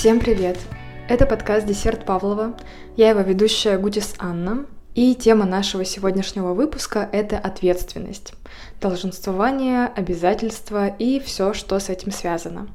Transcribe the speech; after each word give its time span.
Всем 0.00 0.18
привет! 0.18 0.56
Это 1.10 1.26
подкаст 1.26 1.66
«Десерт 1.66 2.06
Павлова». 2.06 2.56
Я 2.96 3.10
его 3.10 3.20
ведущая 3.20 3.76
Гудис 3.76 4.14
Анна. 4.18 4.64
И 4.94 5.14
тема 5.14 5.44
нашего 5.44 5.84
сегодняшнего 5.84 6.54
выпуска— 6.54 7.06
это 7.12 7.36
ответственность. 7.36 8.32
Долженствование, 8.80 9.88
обязательства 9.88 10.86
и 10.88 11.20
все, 11.20 11.52
что 11.52 11.78
с 11.78 11.90
этим 11.90 12.12
связано. 12.12 12.68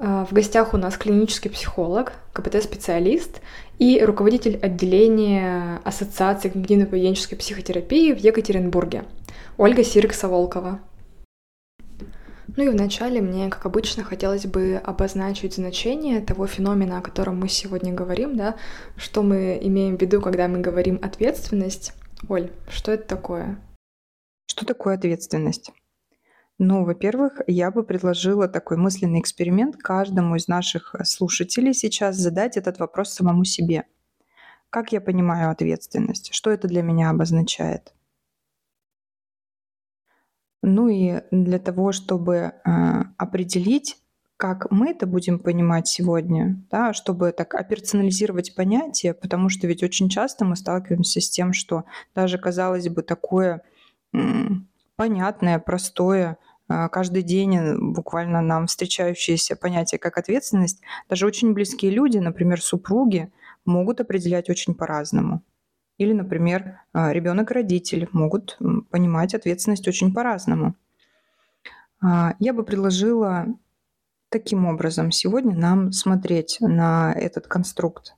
А, 0.00 0.24
в 0.24 0.32
гостях 0.32 0.74
у 0.74 0.76
нас 0.76 0.96
клинический 0.96 1.52
психолог, 1.52 2.14
КПТ-специалист 2.32 3.40
и 3.78 4.02
руководитель 4.02 4.58
отделения 4.60 5.80
Ассоциации 5.84 6.50
когнитивно-поведенческой 6.50 7.36
психотерапии 7.36 8.12
в 8.12 8.18
Екатеринбурге, 8.18 9.04
Ольга 9.56 9.84
Сирикса-Волкова. 9.84 10.80
Ну 12.56 12.64
и 12.64 12.68
вначале 12.68 13.20
мне, 13.20 13.50
как 13.50 13.66
обычно, 13.66 14.04
хотелось 14.04 14.46
бы 14.46 14.80
обозначить 14.84 15.54
значение 15.54 16.20
того 16.20 16.46
феномена, 16.46 16.98
о 16.98 17.02
котором 17.02 17.40
мы 17.40 17.48
сегодня 17.48 17.92
говорим, 17.92 18.36
да, 18.36 18.54
что 18.96 19.22
мы 19.22 19.58
имеем 19.60 19.96
в 19.96 20.00
виду, 20.00 20.20
когда 20.20 20.46
мы 20.46 20.60
говорим 20.60 21.00
ответственность. 21.02 21.92
Оль, 22.28 22.50
что 22.68 22.92
это 22.92 23.08
такое? 23.08 23.58
Что 24.46 24.64
такое 24.64 24.94
ответственность? 24.94 25.72
Ну, 26.58 26.84
во-первых, 26.84 27.40
я 27.48 27.72
бы 27.72 27.82
предложила 27.82 28.46
такой 28.46 28.76
мысленный 28.76 29.18
эксперимент 29.18 29.76
каждому 29.76 30.36
из 30.36 30.46
наших 30.46 30.94
слушателей 31.02 31.74
сейчас 31.74 32.16
задать 32.16 32.56
этот 32.56 32.78
вопрос 32.78 33.10
самому 33.10 33.44
себе. 33.44 33.84
Как 34.70 34.92
я 34.92 35.00
понимаю 35.00 35.50
ответственность? 35.50 36.32
Что 36.32 36.50
это 36.50 36.68
для 36.68 36.82
меня 36.82 37.10
обозначает? 37.10 37.92
Ну 40.66 40.88
и 40.88 41.20
для 41.30 41.58
того, 41.58 41.92
чтобы 41.92 42.34
э, 42.34 42.52
определить, 43.18 43.98
как 44.38 44.70
мы 44.70 44.90
это 44.90 45.06
будем 45.06 45.38
понимать 45.38 45.86
сегодня, 45.86 46.58
да, 46.70 46.94
чтобы 46.94 47.32
так 47.32 47.54
операционализировать 47.54 48.54
понятие, 48.54 49.12
потому 49.12 49.50
что 49.50 49.66
ведь 49.66 49.82
очень 49.82 50.08
часто 50.08 50.46
мы 50.46 50.56
сталкиваемся 50.56 51.20
с 51.20 51.28
тем, 51.28 51.52
что 51.52 51.84
даже, 52.14 52.38
казалось 52.38 52.88
бы, 52.88 53.02
такое 53.02 53.62
понятное, 54.96 55.58
простое, 55.58 56.38
э, 56.70 56.88
каждый 56.88 57.22
день 57.22 57.56
э, 57.56 57.76
буквально 57.78 58.40
нам 58.40 58.66
встречающееся 58.66 59.56
понятие 59.56 59.98
как 59.98 60.16
ответственность, 60.16 60.80
даже 61.10 61.26
очень 61.26 61.52
близкие 61.52 61.90
люди, 61.90 62.16
например, 62.16 62.62
супруги, 62.62 63.30
могут 63.66 64.00
определять 64.00 64.48
очень 64.48 64.74
по-разному. 64.74 65.42
Или, 65.98 66.12
например, 66.12 66.80
а, 66.92 67.12
ребенок 67.12 67.50
и 67.50 67.54
родитель 67.54 68.08
могут 68.12 68.58
понимать 68.90 69.34
ответственность 69.34 69.86
очень 69.86 70.12
по-разному. 70.12 70.74
А, 72.02 72.34
я 72.40 72.52
бы 72.52 72.64
предложила 72.64 73.46
таким 74.28 74.66
образом 74.66 75.12
сегодня 75.12 75.56
нам 75.56 75.92
смотреть 75.92 76.56
на 76.60 77.12
этот 77.12 77.46
конструкт, 77.46 78.16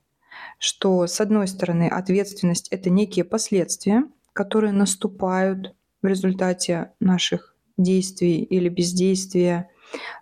что 0.57 1.05
с 1.05 1.21
одной 1.21 1.47
стороны 1.47 1.87
ответственность 1.87 2.67
это 2.69 2.89
некие 2.89 3.23
последствия, 3.23 4.03
которые 4.33 4.73
наступают 4.73 5.75
в 6.01 6.07
результате 6.07 6.93
наших 6.99 7.55
действий 7.77 8.41
или 8.41 8.69
бездействия. 8.69 9.69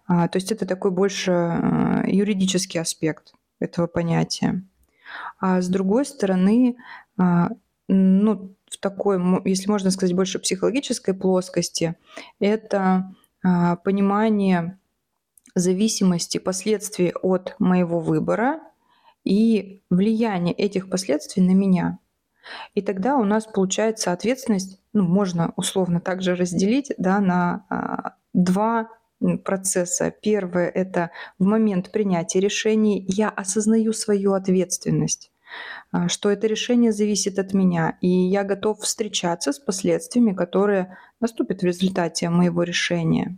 А, 0.07 0.27
то 0.27 0.37
есть 0.37 0.51
это 0.51 0.65
такой 0.65 0.91
больше 0.91 2.03
юридический 2.05 2.81
аспект 2.81 3.33
этого 3.59 3.87
понятия. 3.87 4.61
А 5.39 5.61
с 5.61 5.67
другой 5.67 6.05
стороны, 6.05 6.77
а, 7.17 7.49
ну, 7.87 8.55
в 8.69 8.77
такой, 8.77 9.19
если 9.45 9.69
можно 9.69 9.91
сказать, 9.91 10.15
больше 10.15 10.39
психологической 10.39 11.13
плоскости, 11.13 11.95
это 12.39 13.13
а, 13.43 13.75
понимание 13.77 14.79
зависимости 15.55 16.37
последствий 16.37 17.13
от 17.21 17.55
моего 17.59 17.99
выбора 17.99 18.59
и 19.23 19.81
влияние 19.89 20.53
этих 20.53 20.89
последствий 20.89 21.41
на 21.41 21.51
меня. 21.51 21.99
И 22.75 22.81
тогда 22.81 23.17
у 23.17 23.23
нас 23.23 23.45
получается 23.45 24.11
ответственность, 24.11 24.79
ну, 24.93 25.03
можно 25.03 25.53
условно 25.55 25.99
также 25.99 26.35
разделить 26.35 26.91
да, 26.97 27.19
на 27.19 27.65
а, 27.69 28.15
два 28.33 28.89
процесса. 29.43 30.11
Первое— 30.11 30.69
это 30.75 31.11
в 31.39 31.45
момент 31.45 31.91
принятия 31.91 32.39
решений 32.39 33.05
я 33.07 33.29
осознаю 33.29 33.93
свою 33.93 34.33
ответственность 34.33 35.31
а, 35.91 36.09
что 36.09 36.29
это 36.29 36.47
решение 36.47 36.91
зависит 36.91 37.39
от 37.39 37.53
меня, 37.53 37.97
и 38.01 38.09
я 38.09 38.43
готов 38.43 38.79
встречаться 38.81 39.53
с 39.53 39.59
последствиями, 39.59 40.33
которые 40.33 40.97
наступят 41.21 41.61
в 41.61 41.65
результате 41.65 42.29
моего 42.29 42.63
решения. 42.63 43.37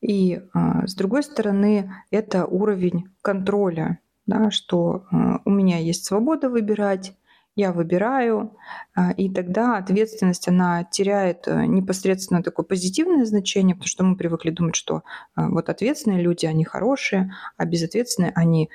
И 0.00 0.40
а, 0.52 0.86
с 0.86 0.94
другой 0.94 1.22
стороны, 1.22 1.92
это 2.10 2.44
уровень 2.44 3.08
контроля, 3.22 4.00
да, 4.26 4.50
что 4.50 5.04
а, 5.10 5.40
у 5.44 5.50
меня 5.50 5.78
есть 5.78 6.04
свобода 6.04 6.50
выбирать, 6.50 7.14
я 7.54 7.72
выбираю, 7.72 8.56
а, 8.94 9.10
и 9.12 9.28
тогда 9.28 9.76
ответственность, 9.76 10.48
она 10.48 10.84
теряет 10.84 11.46
э, 11.46 11.66
непосредственно 11.66 12.42
такое 12.42 12.64
позитивное 12.64 13.26
значение, 13.26 13.74
потому 13.74 13.88
что 13.88 14.04
мы 14.04 14.16
привыкли 14.16 14.50
думать, 14.50 14.74
что 14.74 15.02
а, 15.34 15.50
вот 15.50 15.68
ответственные 15.68 16.22
люди, 16.22 16.46
они 16.46 16.64
хорошие, 16.64 17.34
а 17.58 17.66
безответственные, 17.66 18.32
они 18.34 18.70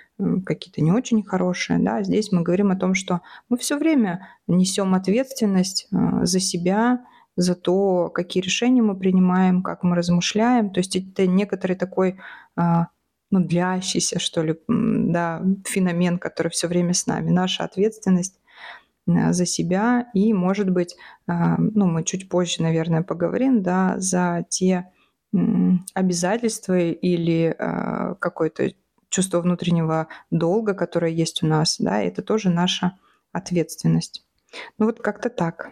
какие-то 0.45 0.81
не 0.81 0.91
очень 0.91 1.23
хорошие. 1.23 1.79
Да? 1.79 2.03
Здесь 2.03 2.31
мы 2.31 2.43
говорим 2.43 2.69
о 2.69 2.75
том, 2.75 2.93
что 2.93 3.21
мы 3.49 3.57
все 3.57 3.77
время 3.77 4.29
несем 4.45 4.93
ответственность 4.93 5.87
а, 5.91 6.23
за 6.25 6.39
себя, 6.39 7.03
за 7.35 7.55
то, 7.55 8.09
какие 8.09 8.43
решения 8.43 8.83
мы 8.83 8.95
принимаем, 8.95 9.63
как 9.63 9.81
мы 9.81 9.95
размышляем. 9.95 10.69
То 10.69 10.79
есть 10.79 10.95
это 10.95 11.27
некоторый 11.27 11.75
такой 11.75 12.19
ну, 13.29 13.39
длящийся, 13.41 14.17
что 14.17 14.41
ли, 14.41 14.59
да, 14.67 15.43
феномен, 15.67 16.17
который 16.17 16.47
все 16.47 16.67
время 16.67 16.95
с 16.95 17.05
нами. 17.05 17.29
Наша 17.29 17.63
ответственность 17.63 18.39
Э, 18.39 18.47
за 19.07 19.45
себя 19.45 20.07
и, 20.13 20.34
может 20.34 20.69
быть, 20.69 20.95
а, 21.28 21.57
ну, 21.57 21.85
мы 21.85 22.03
чуть 22.03 22.29
позже, 22.29 22.62
наверное, 22.62 23.03
поговорим, 23.03 23.63
да, 23.63 23.95
за 23.97 24.45
те 24.50 24.91
обязательства 25.94 26.78
или 26.79 27.56
а, 27.57 28.16
какое-то 28.16 28.73
чувство 29.09 29.41
внутреннего 29.41 30.07
долга, 30.31 30.73
которое 30.73 31.12
есть 31.12 31.44
у 31.44 31.47
нас, 31.47 31.78
да, 31.79 32.01
это 32.01 32.22
тоже 32.22 32.50
наша 32.50 32.97
ответственность. 33.31 34.25
Ну 34.78 34.85
вот 34.85 35.00
как-то 35.00 35.29
так. 35.29 35.72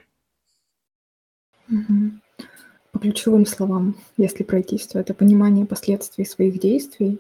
По 2.92 3.00
ключевым 3.00 3.46
словам, 3.46 3.96
если 4.18 4.44
пройтись, 4.44 4.88
то 4.88 5.00
это 5.00 5.14
понимание 5.14 5.66
последствий 5.66 6.26
своих 6.26 6.60
действий 6.60 7.20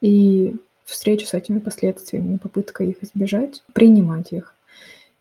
и 0.00 0.56
встречу 0.84 1.26
с 1.26 1.34
этими 1.34 1.58
последствиями, 1.58 2.38
попытка 2.38 2.84
их 2.84 3.02
избежать, 3.02 3.62
принимать 3.72 4.32
их. 4.32 4.54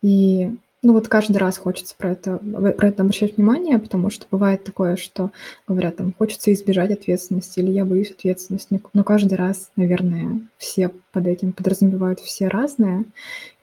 И 0.02 0.52
ну 0.84 0.94
вот 0.94 1.08
каждый 1.08 1.38
раз 1.38 1.60
хочется 1.60 1.94
про 1.96 2.12
это, 2.12 2.38
про 2.38 2.88
это 2.88 3.04
обращать 3.04 3.38
внимание, 3.38 3.78
потому 3.78 4.10
что 4.10 4.26
бывает 4.32 4.64
такое, 4.64 4.96
что 4.96 5.32
говорят, 5.68 5.98
там, 5.98 6.12
хочется 6.18 6.52
избежать 6.54 6.90
ответственности, 6.90 7.60
или 7.60 7.70
я 7.70 7.86
боюсь 7.86 8.10
ответственности, 8.10 8.82
но 8.94 9.04
каждый 9.04 9.36
раз, 9.36 9.70
наверное, 9.76 10.42
все 10.58 10.90
под 11.12 11.28
этим 11.28 11.54
подразумевают 11.54 12.20
все 12.20 12.48
разное. 12.48 13.06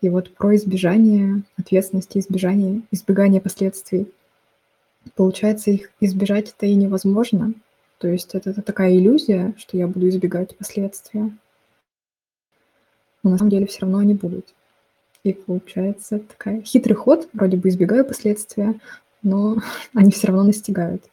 И 0.00 0.08
вот 0.08 0.32
про 0.36 0.54
избежание 0.54 1.42
ответственности, 1.56 2.18
избежание, 2.18 2.82
избегание 2.92 3.40
последствий. 3.40 4.06
Получается, 5.16 5.72
их 5.72 5.90
избежать 6.00 6.54
это 6.56 6.66
и 6.66 6.74
невозможно. 6.76 7.52
То 7.98 8.06
есть 8.06 8.36
это, 8.36 8.50
это 8.50 8.62
такая 8.62 8.96
иллюзия, 8.96 9.54
что 9.56 9.76
я 9.76 9.88
буду 9.88 10.08
избегать 10.08 10.56
последствия. 10.56 11.36
Но 13.24 13.30
на 13.30 13.38
самом 13.38 13.50
деле 13.50 13.66
все 13.66 13.80
равно 13.80 13.98
они 13.98 14.14
будут. 14.14 14.54
И 15.28 15.34
получается 15.34 16.20
такая 16.20 16.62
хитрый 16.62 16.96
ход, 16.96 17.28
вроде 17.34 17.58
бы 17.58 17.68
избегаю 17.68 18.04
последствия, 18.06 18.80
но 19.22 19.58
они 19.94 20.10
все 20.10 20.28
равно 20.28 20.44
настигают. 20.44 21.04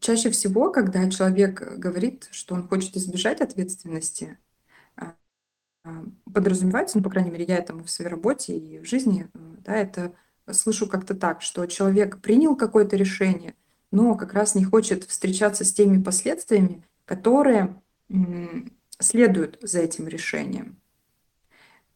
Чаще 0.00 0.30
всего, 0.30 0.70
когда 0.70 1.08
человек 1.10 1.76
говорит, 1.76 2.28
что 2.30 2.54
он 2.54 2.66
хочет 2.66 2.96
избежать 2.96 3.42
ответственности, 3.42 4.38
а, 4.96 5.12
а, 5.84 6.04
подразумевается, 6.32 6.96
ну, 6.96 7.04
по 7.04 7.10
крайней 7.10 7.30
мере, 7.30 7.44
я 7.44 7.58
это 7.58 7.74
в 7.74 7.88
своей 7.88 8.10
работе 8.10 8.56
и 8.56 8.78
в 8.78 8.86
жизни, 8.86 9.28
да, 9.34 9.76
это 9.76 10.14
слышу 10.50 10.88
как-то 10.88 11.14
так, 11.14 11.42
что 11.42 11.66
человек 11.66 12.22
принял 12.22 12.56
какое-то 12.56 12.96
решение, 12.96 13.54
но 13.90 14.14
как 14.14 14.32
раз 14.32 14.54
не 14.54 14.64
хочет 14.64 15.04
встречаться 15.04 15.64
с 15.64 15.74
теми 15.74 16.02
последствиями, 16.02 16.82
которые 17.04 17.76
следуют 18.98 19.58
за 19.60 19.80
этим 19.80 20.08
решением. 20.08 20.78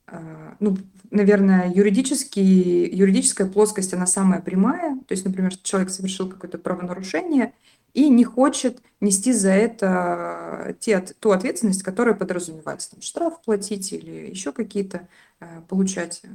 А, 0.06 0.56
ну, 0.60 0.76
наверное, 1.10 1.72
юридически, 1.72 2.38
юридическая 2.38 3.46
плоскость, 3.46 3.94
она 3.94 4.06
самая 4.06 4.40
прямая. 4.40 4.96
То 5.06 5.12
есть, 5.12 5.24
например, 5.24 5.56
человек 5.56 5.90
совершил 5.90 6.28
какое-то 6.28 6.58
правонарушение 6.58 7.52
и 7.94 8.08
не 8.08 8.24
хочет 8.24 8.82
нести 9.00 9.32
за 9.32 9.50
это 9.50 10.76
те, 10.80 11.00
ту 11.00 11.30
ответственность, 11.30 11.82
которая 11.82 12.14
подразумевается. 12.14 12.90
Там, 12.90 13.02
штраф 13.02 13.40
платить 13.42 13.92
или 13.92 14.30
еще 14.30 14.52
какие-то 14.52 15.08
э, 15.40 15.62
получать, 15.68 16.20
э, 16.22 16.28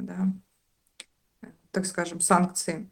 да, 0.00 0.32
так 1.70 1.86
скажем, 1.86 2.20
санкции. 2.20 2.88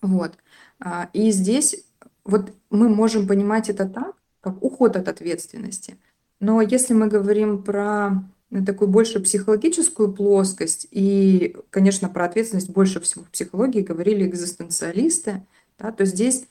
Вот. 0.00 0.32
А, 0.78 1.10
и 1.12 1.30
здесь 1.30 1.84
вот 2.24 2.54
мы 2.70 2.88
можем 2.88 3.26
понимать 3.26 3.68
это 3.68 3.86
так, 3.86 4.16
как 4.40 4.62
уход 4.62 4.96
от 4.96 5.08
ответственности– 5.08 5.98
Но 6.40 6.62
если 6.62 6.94
мы 6.94 7.06
говорим 7.06 7.62
про 7.62 8.24
такую 8.66 8.88
больше 8.88 9.20
психологическую 9.20 10.12
плоскость, 10.12 10.86
и, 10.90 11.56
конечно, 11.70 12.08
про 12.08 12.24
ответственность 12.24 12.70
больше 12.70 13.00
всего 13.00 13.24
в 13.24 13.30
психологии 13.30 13.80
говорили 13.80 14.26
экзистенциалисты, 14.26 15.46
да, 15.78 15.92
то 15.92 16.04
здесь 16.04 16.46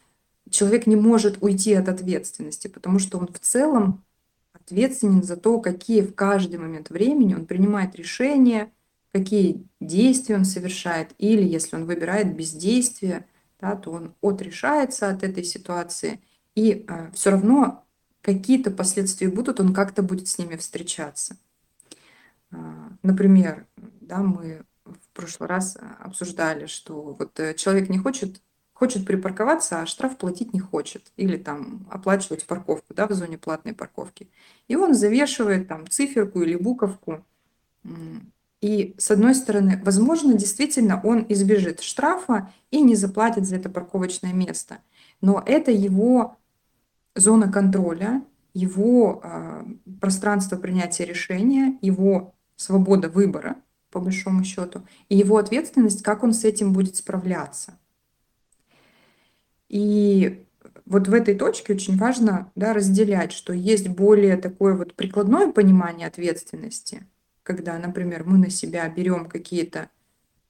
человек 0.50 0.88
не 0.88 0.96
может 0.96 1.38
уйти 1.42 1.74
от 1.74 1.90
ответственности, 1.90 2.68
потому 2.68 3.00
что 3.00 3.18
он 3.18 3.28
в 3.28 3.40
целом 3.40 4.04
ответственен 4.54 5.24
за 5.24 5.36
то, 5.36 5.60
какие 5.60 6.02
в 6.02 6.16
каждый 6.16 6.58
момент 6.58 6.90
времени 6.90 7.36
он 7.36 7.46
принимает 7.46 7.96
решения, 7.96 8.72
какие 9.12 9.66
действия 9.82 10.36
он 10.36 10.46
совершает, 10.46 11.10
или 11.18 11.44
если 11.44 11.76
он 11.76 11.86
выбирает 11.86 12.36
бездействие, 12.36 13.26
да, 13.60 13.76
то 13.76 13.92
он 13.92 14.14
отрешается 14.22 15.10
от 15.10 15.24
этой 15.24 15.44
ситуации, 15.44 16.22
и 16.56 16.86
э, 16.88 17.12
все 17.14 17.32
равно 17.32 17.84
какие-то 18.22 18.72
последствия 18.72 19.30
будут, 19.30 19.60
он 19.60 19.74
как-то 19.74 20.02
будет 20.02 20.28
с 20.28 20.38
ними 20.38 20.56
встречаться. 20.56 21.38
А, 22.52 22.92
например, 23.04 23.66
да, 24.02 24.18
мы 24.18 24.64
в 24.86 25.10
прошлый 25.14 25.50
раз 25.50 25.78
обсуждали, 26.00 26.66
что 26.66 27.16
вот 27.18 27.40
э, 27.40 27.54
человек 27.54 27.90
не 27.90 27.98
хочет 27.98 28.42
хочет 28.80 29.06
припарковаться, 29.06 29.82
а 29.82 29.86
штраф 29.86 30.18
платить 30.18 30.54
не 30.54 30.62
хочет. 30.62 31.12
Или 31.18 31.36
там 31.36 31.86
оплачивать 31.92 32.46
парковку 32.46 32.94
да, 32.94 33.08
в 33.08 33.12
зоне 33.12 33.38
платной 33.38 33.74
парковки. 33.74 34.30
И 34.70 34.78
он 34.78 34.94
завешивает 34.94 35.68
там 35.68 35.86
циферку 35.90 36.42
или 36.42 36.56
буковку. 36.56 37.26
И 38.62 38.96
с 38.98 39.12
одной 39.12 39.36
стороны, 39.36 39.82
возможно, 39.84 40.34
действительно 40.34 41.02
он 41.04 41.26
избежит 41.28 41.82
штрафа 41.82 42.54
и 42.72 42.80
не 42.80 42.96
заплатит 42.96 43.46
за 43.46 43.58
это 43.58 43.70
парковочное 43.70 44.32
место. 44.32 44.78
Но 45.20 45.44
это 45.46 45.72
его 45.72 46.38
зона 47.16 47.52
контроля, 47.52 48.24
его 48.54 49.22
э, 49.22 49.66
пространство 50.00 50.56
принятия 50.56 51.06
решения, 51.06 51.78
его 51.82 52.34
свобода 52.60 53.08
выбора, 53.10 53.56
по 53.90 54.00
большому 54.00 54.44
счету, 54.44 54.86
и 55.08 55.16
его 55.16 55.38
ответственность, 55.38 56.04
как 56.04 56.24
он 56.24 56.34
с 56.34 56.44
этим 56.44 56.74
будет 56.74 56.98
справляться. 56.98 57.80
И 59.70 60.46
вот 60.86 61.08
в 61.08 61.14
этой 61.14 61.36
точке 61.36 61.74
очень 61.74 61.98
важно 61.98 62.52
да, 62.56 62.74
разделять, 62.74 63.32
что 63.32 63.54
есть 63.54 63.88
более 63.88 64.36
такое 64.36 64.76
вот 64.76 64.94
прикладное 64.94 65.52
понимание 65.52 66.08
ответственности, 66.08 67.08
когда, 67.44 67.78
например, 67.80 68.26
мы 68.26 68.38
на 68.38 68.50
себя 68.50 68.90
берем 68.90 69.30
какие-то 69.30 69.90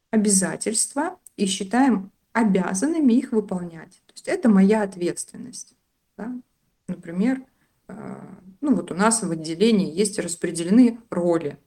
обязательства 0.09 1.19
и 1.37 1.45
считаем 1.45 2.11
обязанными 2.33 3.13
их 3.13 3.33
выполнять. 3.33 4.01
То 4.07 4.13
есть 4.13 4.27
это 4.27 4.49
моя 4.49 4.81
ответственность. 4.81 5.75
Да? 6.17 6.33
Например, 6.87 7.43
э, 7.87 8.19
ну 8.61 8.75
вот 8.75 8.91
у 8.91 8.95
нас 8.95 9.21
в 9.21 9.29
отделении 9.29 9.93
есть 9.93 10.17
распределены 10.17 10.99
роли. 11.11 11.59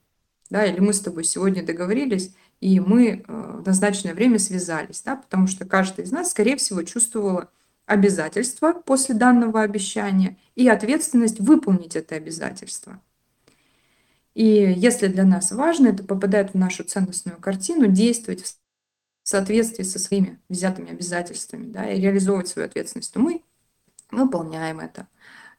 Да, 0.52 0.66
или 0.66 0.80
мы 0.80 0.92
с 0.92 1.00
тобой 1.00 1.24
сегодня 1.24 1.64
договорились, 1.64 2.34
и 2.60 2.78
мы 2.78 3.06
э, 3.06 3.22
в 3.26 3.66
назначенное 3.66 4.12
время 4.12 4.38
связались, 4.38 5.00
да, 5.00 5.16
потому 5.16 5.46
что 5.46 5.64
каждый 5.64 6.04
из 6.04 6.12
нас, 6.12 6.30
скорее 6.30 6.58
всего, 6.58 6.82
чувствовала 6.82 7.50
обязательство 7.86 8.74
после 8.74 9.14
данного 9.14 9.62
обещания 9.62 10.36
и 10.54 10.68
ответственность 10.68 11.40
выполнить 11.40 11.96
это 11.96 12.16
обязательство. 12.16 13.00
И 14.34 14.44
если 14.44 15.06
для 15.06 15.24
нас 15.24 15.52
важно, 15.52 15.88
это 15.88 16.04
попадает 16.04 16.52
в 16.52 16.58
нашу 16.58 16.84
ценностную 16.84 17.40
картину, 17.40 17.86
действовать 17.86 18.44
в 18.44 19.28
соответствии 19.30 19.84
со 19.84 19.98
своими 19.98 20.38
взятыми 20.50 20.90
обязательствами 20.90 21.72
да, 21.72 21.90
и 21.90 21.98
реализовывать 21.98 22.48
свою 22.48 22.68
ответственность, 22.68 23.14
то 23.14 23.20
мы 23.20 23.42
выполняем 24.10 24.80
это. 24.80 25.08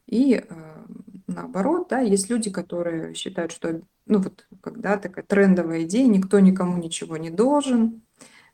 И 0.05 0.35
э, 0.35 0.85
наоборот, 1.25 1.87
да, 1.89 2.01
есть 2.01 2.29
люди, 2.29 2.51
которые 2.51 3.15
считают, 3.15 3.51
что 3.51 3.81
ну 4.05 4.19
вот 4.19 4.45
когда 4.61 4.97
такая 4.97 5.25
трендовая 5.25 5.83
идея, 5.83 6.07
никто 6.07 6.39
никому 6.39 6.77
ничего 6.77 7.17
не 7.17 7.29
должен, 7.29 8.01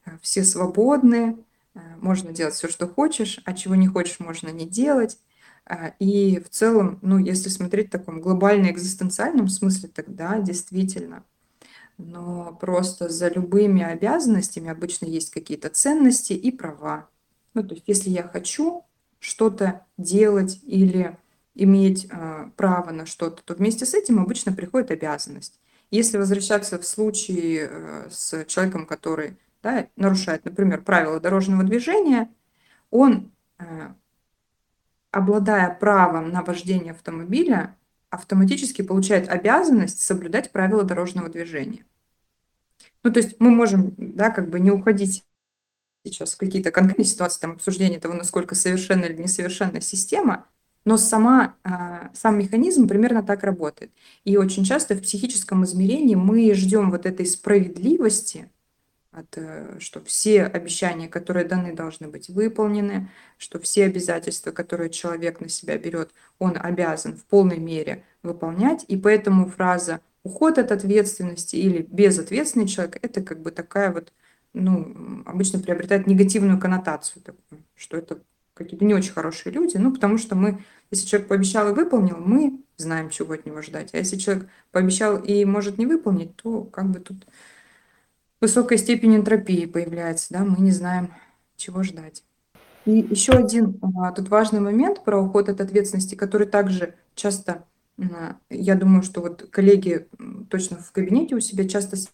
э, 0.05 0.11
все 0.21 0.43
свободны, 0.43 1.37
э, 1.75 1.79
можно 1.99 2.31
делать 2.31 2.55
все, 2.55 2.67
что 2.67 2.87
хочешь, 2.87 3.41
а 3.45 3.53
чего 3.53 3.75
не 3.75 3.87
хочешь, 3.87 4.19
можно 4.19 4.49
не 4.49 4.67
делать. 4.67 5.17
Э, 5.65 5.91
и 5.99 6.39
в 6.39 6.49
целом, 6.49 6.99
ну, 7.01 7.17
если 7.17 7.49
смотреть 7.49 7.87
в 7.87 7.91
таком 7.91 8.21
глобально-экзистенциальном 8.21 9.47
смысле, 9.47 9.89
тогда 9.89 10.39
действительно. 10.39 11.23
Но 11.97 12.57
просто 12.61 13.09
за 13.09 13.27
любыми 13.27 13.83
обязанностями 13.83 14.69
обычно 14.69 15.05
есть 15.05 15.31
какие-то 15.31 15.69
ценности 15.69 16.33
и 16.33 16.51
права. 16.51 17.09
Ну, 17.53 17.63
то 17.63 17.73
есть, 17.73 17.87
если 17.87 18.09
я 18.09 18.23
хочу 18.23 18.85
что-то 19.19 19.85
делать 19.97 20.59
или 20.63 21.17
иметь 21.55 22.07
э, 22.09 22.49
право 22.55 22.91
на 22.91 23.05
что-то, 23.05 23.43
то 23.43 23.53
вместе 23.53 23.85
с 23.85 23.93
этим 23.93 24.19
обычно 24.19 24.53
приходит 24.53 24.91
обязанность. 24.91 25.59
Если 25.91 26.17
возвращаться 26.17 26.79
в 26.79 26.85
случае 26.85 27.69
э, 27.69 28.07
с 28.11 28.45
человеком, 28.45 28.85
который 28.85 29.37
да, 29.63 29.87
нарушает, 29.95 30.45
например, 30.45 30.81
правила 30.81 31.19
дорожного 31.19 31.63
движения, 31.63 32.29
он, 32.91 33.31
э, 33.57 33.63
обладая 35.11 35.75
правом 35.75 36.31
на 36.31 36.43
вождение 36.43 36.91
автомобиля, 36.91 37.75
автоматически 38.09 38.81
получает 38.81 39.29
обязанность 39.29 40.01
соблюдать 40.01 40.51
правила 40.51 40.83
дорожного 40.83 41.29
движения. 41.29 41.85
Ну, 43.03 43.11
то 43.11 43.19
есть 43.19 43.39
мы 43.39 43.49
можем, 43.49 43.93
да, 43.97 44.29
как 44.29 44.49
бы 44.49 44.59
не 44.59 44.71
уходить 44.71 45.23
сейчас 46.03 46.33
в 46.33 46.37
какие-то 46.37 46.71
конкретные 46.71 47.05
ситуации, 47.05 47.41
там, 47.41 47.51
обсуждения 47.51 47.99
того, 47.99 48.13
насколько 48.13 48.55
совершенна 48.55 49.05
или 49.05 49.21
несовершенная 49.21 49.81
система, 49.81 50.47
но 50.89 50.97
сама, 50.97 51.53
а, 51.63 52.09
сам 52.15 52.39
механизм 52.39 52.87
примерно 52.87 53.21
так 53.21 53.43
работает. 53.43 53.91
И 54.23 54.37
очень 54.37 54.63
часто 54.63 54.95
в 54.95 55.03
психическом 55.03 55.63
измерении 55.63 56.15
мы 56.15 56.51
ждем 56.55 56.89
вот 56.89 57.05
этой 57.05 57.27
справедливости, 57.27 58.49
от, 59.11 59.37
э, 59.37 59.77
что 59.79 60.03
все 60.03 60.45
обещания, 60.45 61.07
которые 61.07 61.45
даны, 61.45 61.75
должны 61.75 62.07
быть 62.07 62.29
выполнены, 62.29 63.11
что 63.37 63.59
все 63.59 63.85
обязательства, 63.85 64.49
которые 64.49 64.89
человек 64.89 65.41
на 65.41 65.47
себя 65.47 65.77
берет, 65.77 66.09
он 66.39 66.57
обязан 66.59 67.15
в 67.15 67.23
полной 67.25 67.59
мере 67.59 68.03
выполнять. 68.23 68.83
И 68.87 68.97
поэтому 68.97 69.47
фраза 69.47 70.01
«уход 70.23 70.57
от 70.57 70.71
ответственности» 70.71 71.55
или 71.55 71.85
«безответственный 71.87 72.67
человек»– 72.67 72.97
это 73.03 73.21
как 73.21 73.43
бы 73.43 73.51
такая 73.51 73.93
вот, 73.93 74.11
ну, 74.53 75.21
обычно 75.27 75.59
приобретает 75.59 76.07
негативную 76.07 76.59
коннотацию, 76.59 77.21
такую, 77.21 77.63
что 77.75 77.95
это 77.95 78.23
какие-то 78.59 78.85
не 78.85 78.93
очень 78.93 79.13
хорошие 79.13 79.51
люди, 79.51 79.77
ну, 79.77 79.91
потому 79.91 80.17
что 80.17 80.35
мы, 80.35 80.63
если 80.91 81.07
человек 81.07 81.27
пообещал 81.27 81.69
и 81.69 81.73
выполнил, 81.73 82.17
мы 82.17 82.61
знаем, 82.77 83.09
чего 83.09 83.33
от 83.33 83.45
него 83.45 83.61
ждать. 83.61 83.89
А 83.93 83.97
если 83.97 84.17
человек 84.17 84.47
пообещал 84.71 85.17
и 85.17 85.43
может 85.45 85.77
не 85.77 85.85
выполнить, 85.85 86.35
то 86.35 86.63
как 86.63 86.89
бы 86.91 86.99
тут 86.99 87.25
высокая 88.39 88.77
степень 88.77 89.15
энтропии 89.15 89.65
появляется, 89.65 90.27
да, 90.31 90.45
мы 90.45 90.59
не 90.59 90.71
знаем, 90.71 91.13
чего 91.57 91.83
ждать. 91.83 92.23
И 92.85 92.91
еще 92.91 93.33
один 93.33 93.79
а, 93.99 94.11
тут 94.11 94.29
важный 94.29 94.59
момент 94.59 95.03
про 95.03 95.21
уход 95.21 95.49
от 95.49 95.61
ответственности, 95.61 96.15
который 96.15 96.47
также 96.47 96.95
часто, 97.15 97.65
а, 97.97 98.37
я 98.49 98.75
думаю, 98.75 99.03
что 99.03 99.21
вот 99.21 99.47
коллеги 99.49 100.07
точно 100.49 100.77
в 100.77 100.91
кабинете 100.91 101.35
у 101.35 101.39
себя 101.39 101.67
часто 101.67 101.97
с 101.97 102.09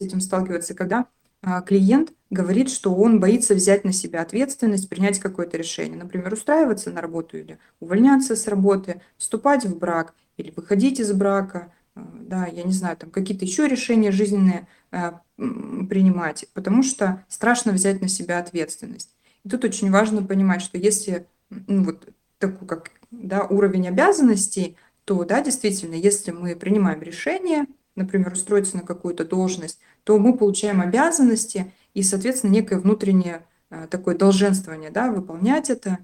этим 0.00 0.20
сталкиваются, 0.20 0.74
когда 0.74 1.06
а, 1.42 1.60
клиент 1.60 2.12
говорит, 2.34 2.70
что 2.70 2.94
он 2.94 3.20
боится 3.20 3.54
взять 3.54 3.84
на 3.84 3.92
себя 3.92 4.20
ответственность, 4.20 4.88
принять 4.88 5.18
какое-то 5.18 5.56
решение. 5.56 5.96
Например, 5.96 6.32
устраиваться 6.32 6.90
на 6.90 7.00
работу 7.00 7.38
или 7.38 7.58
увольняться 7.80 8.36
с 8.36 8.46
работы, 8.46 9.00
вступать 9.16 9.64
в 9.64 9.78
брак 9.78 10.14
или 10.36 10.52
выходить 10.54 11.00
из 11.00 11.12
брака, 11.12 11.72
а, 11.94 12.00
да, 12.20 12.46
я 12.46 12.64
не 12.64 12.72
знаю, 12.72 12.96
там 12.96 13.10
какие-то 13.10 13.44
еще 13.44 13.68
решения 13.68 14.10
жизненные 14.10 14.66
а, 14.90 15.22
принимать, 15.36 16.46
потому 16.52 16.82
что 16.82 17.24
страшно 17.28 17.72
взять 17.72 18.00
на 18.02 18.08
себя 18.08 18.38
ответственность. 18.38 19.14
И 19.44 19.48
тут 19.48 19.64
очень 19.64 19.90
важно 19.90 20.22
понимать, 20.22 20.62
что 20.62 20.76
если 20.76 21.26
ну, 21.50 21.84
вот 21.84 22.08
такой 22.38 22.66
как 22.66 22.90
да, 23.10 23.44
уровень 23.44 23.88
обязанностей, 23.88 24.76
то 25.04 25.24
да, 25.24 25.42
действительно, 25.42 25.94
если 25.94 26.30
мы 26.30 26.56
принимаем 26.56 27.02
решение, 27.02 27.66
например, 27.94 28.32
устроиться 28.32 28.76
на 28.76 28.82
какую-то 28.82 29.24
должность, 29.24 29.78
то 30.04 30.18
мы 30.18 30.36
получаем 30.36 30.80
обязанности 30.80 31.72
и, 31.94 32.02
соответственно, 32.02 32.50
некое 32.50 32.78
внутреннее 32.78 33.46
э, 33.70 33.86
такое 33.90 34.16
долженствование, 34.16 34.90
да, 34.90 35.10
выполнять 35.10 35.70
это, 35.70 35.98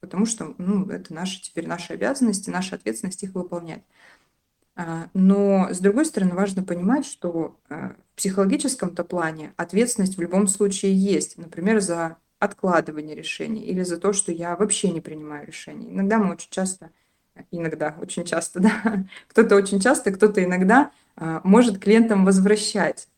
потому 0.00 0.26
что 0.26 0.54
ну, 0.58 0.86
это 0.90 1.14
наши, 1.14 1.40
теперь 1.40 1.66
наши 1.66 1.92
обязанности, 1.94 2.50
наша 2.50 2.76
ответственность 2.76 3.22
их 3.22 3.34
выполнять. 3.34 3.82
А, 4.76 5.08
но, 5.14 5.68
с 5.70 5.78
другой 5.78 6.04
стороны, 6.04 6.34
важно 6.34 6.62
понимать, 6.62 7.06
что 7.06 7.56
э, 7.68 7.90
в 8.12 8.16
психологическом-то 8.16 9.04
плане 9.04 9.52
ответственность 9.56 10.16
в 10.16 10.20
любом 10.20 10.46
случае 10.46 10.94
есть. 10.94 11.38
Например, 11.38 11.80
за 11.80 12.16
откладывание 12.38 13.14
решений 13.14 13.62
или 13.62 13.82
за 13.82 13.98
то, 13.98 14.12
что 14.12 14.32
я 14.32 14.56
вообще 14.56 14.90
не 14.90 15.00
принимаю 15.00 15.46
решений. 15.46 15.90
Иногда 15.90 16.18
мы 16.18 16.32
очень 16.32 16.50
часто, 16.50 16.90
иногда, 17.50 17.94
очень 18.00 18.24
часто, 18.24 18.60
да, 18.60 19.04
кто-то 19.28 19.54
очень 19.54 19.80
часто, 19.80 20.10
кто-то 20.10 20.42
иногда 20.42 20.90
а, 21.16 21.40
может 21.44 21.78
клиентам 21.78 22.24
возвращать, 22.24 23.08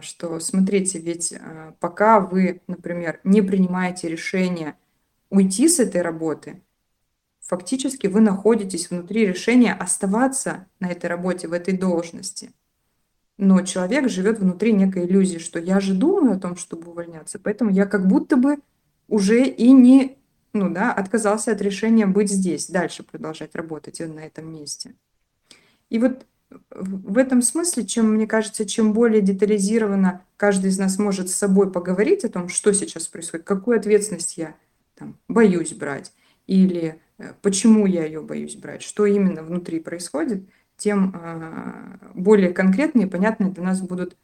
что 0.00 0.38
смотрите, 0.40 0.98
ведь 0.98 1.32
а, 1.32 1.74
пока 1.80 2.20
вы, 2.20 2.60
например, 2.66 3.20
не 3.24 3.42
принимаете 3.42 4.08
решение 4.08 4.76
уйти 5.30 5.68
с 5.68 5.80
этой 5.80 6.02
работы, 6.02 6.62
фактически 7.40 8.06
вы 8.06 8.20
находитесь 8.20 8.90
внутри 8.90 9.26
решения 9.26 9.72
оставаться 9.72 10.66
на 10.80 10.90
этой 10.90 11.06
работе, 11.06 11.48
в 11.48 11.52
этой 11.52 11.76
должности. 11.76 12.52
Но 13.38 13.62
человек 13.62 14.08
живет 14.08 14.38
внутри 14.38 14.72
некой 14.72 15.06
иллюзии, 15.06 15.38
что 15.38 15.58
я 15.58 15.80
же 15.80 15.94
думаю 15.94 16.36
о 16.36 16.40
том, 16.40 16.56
чтобы 16.56 16.90
увольняться, 16.90 17.38
поэтому 17.38 17.70
я 17.70 17.86
как 17.86 18.06
будто 18.06 18.36
бы 18.36 18.58
уже 19.08 19.44
и 19.44 19.72
не 19.72 20.18
ну 20.52 20.70
да, 20.70 20.92
отказался 20.92 21.52
от 21.52 21.62
решения 21.62 22.06
быть 22.06 22.30
здесь, 22.30 22.68
дальше 22.68 23.02
продолжать 23.02 23.54
работать 23.54 24.00
на 24.00 24.20
этом 24.20 24.52
месте. 24.52 24.94
И 25.88 25.98
вот 25.98 26.26
в 26.70 27.18
этом 27.18 27.42
смысле, 27.42 27.84
чем, 27.86 28.14
мне 28.14 28.26
кажется, 28.26 28.66
чем 28.66 28.92
более 28.92 29.20
детализированно 29.20 30.22
каждый 30.36 30.70
из 30.70 30.78
нас 30.78 30.98
может 30.98 31.28
с 31.30 31.34
собой 31.34 31.70
поговорить 31.70 32.24
о 32.24 32.28
том, 32.28 32.48
что 32.48 32.72
сейчас 32.72 33.08
происходит, 33.08 33.46
какую 33.46 33.78
ответственность 33.78 34.36
я 34.36 34.54
там, 34.94 35.18
боюсь 35.28 35.72
брать, 35.72 36.12
или 36.46 37.00
э, 37.18 37.32
почему 37.42 37.86
я 37.86 38.04
ее 38.04 38.20
боюсь 38.20 38.56
брать, 38.56 38.82
что 38.82 39.06
именно 39.06 39.42
внутри 39.42 39.80
происходит, 39.80 40.44
тем 40.76 41.14
э, 41.14 42.10
более 42.14 42.52
конкретные 42.52 43.06
и 43.06 43.10
понятные 43.10 43.50
для 43.50 43.62
нас 43.62 43.80
будут 43.80 44.16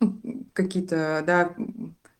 ну, 0.00 0.18
какие-то 0.52 1.22
да, 1.26 1.54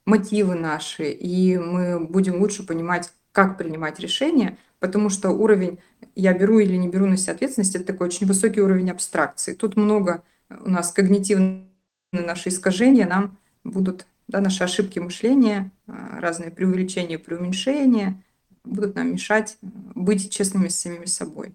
мотивы 0.04 0.54
наши, 0.54 1.10
и 1.10 1.58
мы 1.58 2.00
будем 2.00 2.40
лучше 2.40 2.64
понимать, 2.64 3.12
как 3.32 3.58
принимать 3.58 4.00
решения, 4.00 4.56
потому 4.78 5.10
что 5.10 5.30
уровень 5.30 5.78
«я 6.16 6.32
беру 6.34 6.58
или 6.58 6.76
не 6.76 6.88
беру 6.88 7.06
на 7.06 7.16
себя 7.16 7.34
ответственность»– 7.34 7.74
это 7.76 7.84
такой 7.84 8.08
очень 8.08 8.26
высокий 8.26 8.60
уровень 8.60 8.90
абстракции. 8.90 9.54
Тут 9.54 9.76
много 9.76 10.22
у 10.50 10.70
нас 10.70 10.92
когнитивные 10.92 11.66
наши 12.12 12.48
искажения 12.48 13.06
нам 13.06 13.38
будут, 13.62 14.06
да, 14.26 14.40
наши 14.40 14.64
ошибки 14.64 14.98
мышления, 14.98 15.70
а, 15.86 16.18
разные 16.20 16.50
преувеличения, 16.50 17.18
преуменьшения 17.18 18.20
будут 18.64 18.96
нам 18.96 19.12
мешать 19.12 19.58
быть 19.60 20.30
честными 20.32 20.68
с 20.68 20.80
самими 20.80 21.06
собой. 21.06 21.54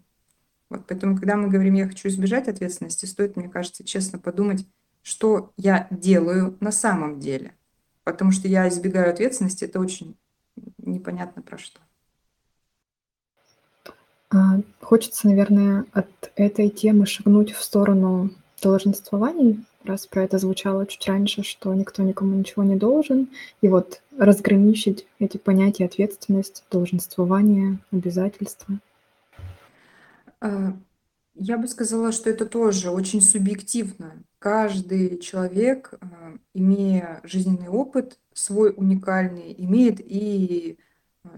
Вот, 0.70 0.86
поэтому, 0.88 1.18
когда 1.18 1.36
мы 1.36 1.50
говорим 1.50 1.74
«я 1.74 1.88
хочу 1.88 2.08
избежать 2.08 2.48
ответственности», 2.48 3.06
стоит, 3.06 3.36
мне 3.36 3.50
кажется, 3.50 3.84
честно 3.84 4.20
подумать, 4.20 4.66
что 5.02 5.52
я 5.58 5.88
делаю 5.90 6.56
на 6.62 6.72
самом 6.72 7.20
деле– 7.20 7.54
Потому 8.04 8.32
что 8.32 8.48
я 8.48 8.68
избегаю 8.68 9.12
ответственности, 9.12 9.66
это 9.66 9.80
очень 9.80 10.18
непонятно 10.78 11.42
про 11.42 11.58
что. 11.58 11.80
А, 14.34 14.62
хочется, 14.80 15.28
наверное, 15.28 15.86
от 15.92 16.32
этой 16.36 16.70
темы 16.70 17.06
шагнуть 17.06 17.52
в 17.52 17.62
сторону 17.62 18.30
долженствований, 18.62 19.66
раз 19.84 20.08
про 20.08 20.24
это 20.24 20.38
звучало 20.38 20.86
чуть 20.86 21.06
раньше, 21.08 21.44
что 21.44 21.74
никто 21.74 22.02
никому 22.02 22.36
ничего 22.36 22.64
не 22.64 22.78
должен, 22.78 23.28
и 23.62 23.68
вот 23.68 24.02
разграничить 24.18 25.06
эти 25.20 25.38
понятия 25.38 25.86
ответственность, 25.86 26.64
долженствование, 26.72 27.80
обязательства. 27.92 28.80
А, 30.40 30.74
я 31.36 31.58
бы 31.58 31.68
сказала, 31.68 32.14
что 32.14 32.30
это 32.30 32.46
тоже 32.46 32.90
очень 32.90 33.22
субъективно. 33.22 34.14
Каждый 34.40 35.18
человек, 35.20 35.94
а, 36.00 36.38
имея 36.54 37.20
жизненный 37.24 37.68
опыт 37.68 38.18
свой 38.34 38.74
уникальный, 38.78 39.54
имеет 39.58 40.00
и 40.00 40.78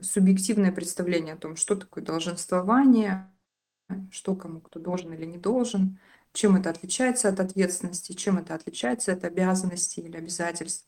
субъективное 0.01 0.71
представление 0.71 1.35
о 1.35 1.37
том, 1.37 1.55
что 1.55 1.75
такое 1.75 2.03
долженствование, 2.03 3.29
что 4.11 4.35
кому 4.35 4.61
кто 4.61 4.79
должен 4.79 5.13
или 5.13 5.25
не 5.25 5.37
должен, 5.37 5.99
чем 6.33 6.55
это 6.55 6.69
отличается 6.69 7.29
от 7.29 7.39
ответственности, 7.39 8.13
чем 8.13 8.37
это 8.37 8.55
отличается 8.55 9.13
от 9.13 9.23
обязанностей 9.23 10.01
или 10.01 10.17
обязательств. 10.17 10.87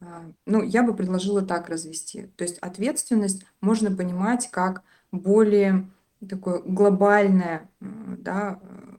А, 0.00 0.30
ну, 0.44 0.62
я 0.62 0.82
бы 0.82 0.94
предложила 0.94 1.42
так 1.42 1.68
развести. 1.68 2.26
То 2.36 2.44
есть 2.44 2.58
ответственность 2.58 3.44
можно 3.60 3.94
понимать 3.94 4.50
как 4.50 4.82
более 5.10 5.90
такое 6.28 6.60
глобальное 6.60 7.68
да, 7.80 8.60
э, 8.62 8.96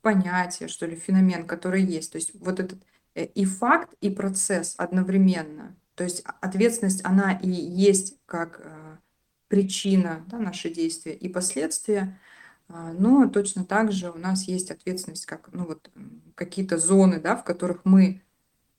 понятие, 0.00 0.68
что 0.68 0.86
ли, 0.86 0.96
феномен, 0.96 1.46
который 1.46 1.82
есть. 1.82 2.12
То 2.12 2.16
есть 2.16 2.32
вот 2.34 2.60
этот 2.60 2.82
э, 3.14 3.24
и 3.24 3.44
факт, 3.44 3.94
и 4.00 4.10
процесс 4.10 4.74
одновременно. 4.78 5.76
То 5.94 6.04
есть 6.04 6.22
ответственность, 6.40 7.04
она 7.04 7.32
и 7.32 7.50
есть 7.50 8.16
как 8.26 8.60
э, 8.64 8.96
причина 9.48 10.24
да, 10.28 10.38
наши 10.38 10.70
действия 10.70 11.14
и 11.14 11.28
последствия, 11.28 12.18
а, 12.68 12.92
но 12.92 13.28
точно 13.28 13.64
так 13.66 13.92
же 13.92 14.10
у 14.10 14.16
нас 14.16 14.44
есть 14.44 14.70
ответственность, 14.70 15.26
как 15.26 15.50
ну, 15.52 15.66
вот, 15.66 15.90
какие-то 16.34 16.78
зоны, 16.78 17.20
да, 17.20 17.36
в 17.36 17.44
которых 17.44 17.84
мы 17.84 18.22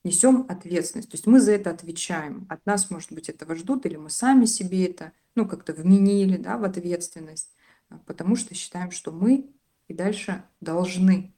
несем 0.02 0.46
ответственность. 0.48 1.10
То 1.10 1.14
есть 1.14 1.26
мы 1.26 1.40
за 1.40 1.52
это 1.52 1.70
отвечаем. 1.70 2.46
От 2.48 2.66
нас, 2.66 2.90
может 2.90 3.12
быть, 3.12 3.28
этого 3.28 3.54
ждут, 3.54 3.86
или 3.86 3.96
мы 3.96 4.10
сами 4.10 4.46
себе 4.46 4.86
это 4.86 5.12
ну, 5.36 5.46
как-то 5.46 5.72
вменили 5.72 6.36
да, 6.36 6.58
в 6.58 6.64
ответственность, 6.64 7.54
а, 7.88 7.98
потому 8.06 8.34
что 8.34 8.54
считаем, 8.54 8.90
что 8.90 9.12
мы 9.12 9.48
и 9.86 9.94
дальше 9.94 10.42
должны. 10.60 11.32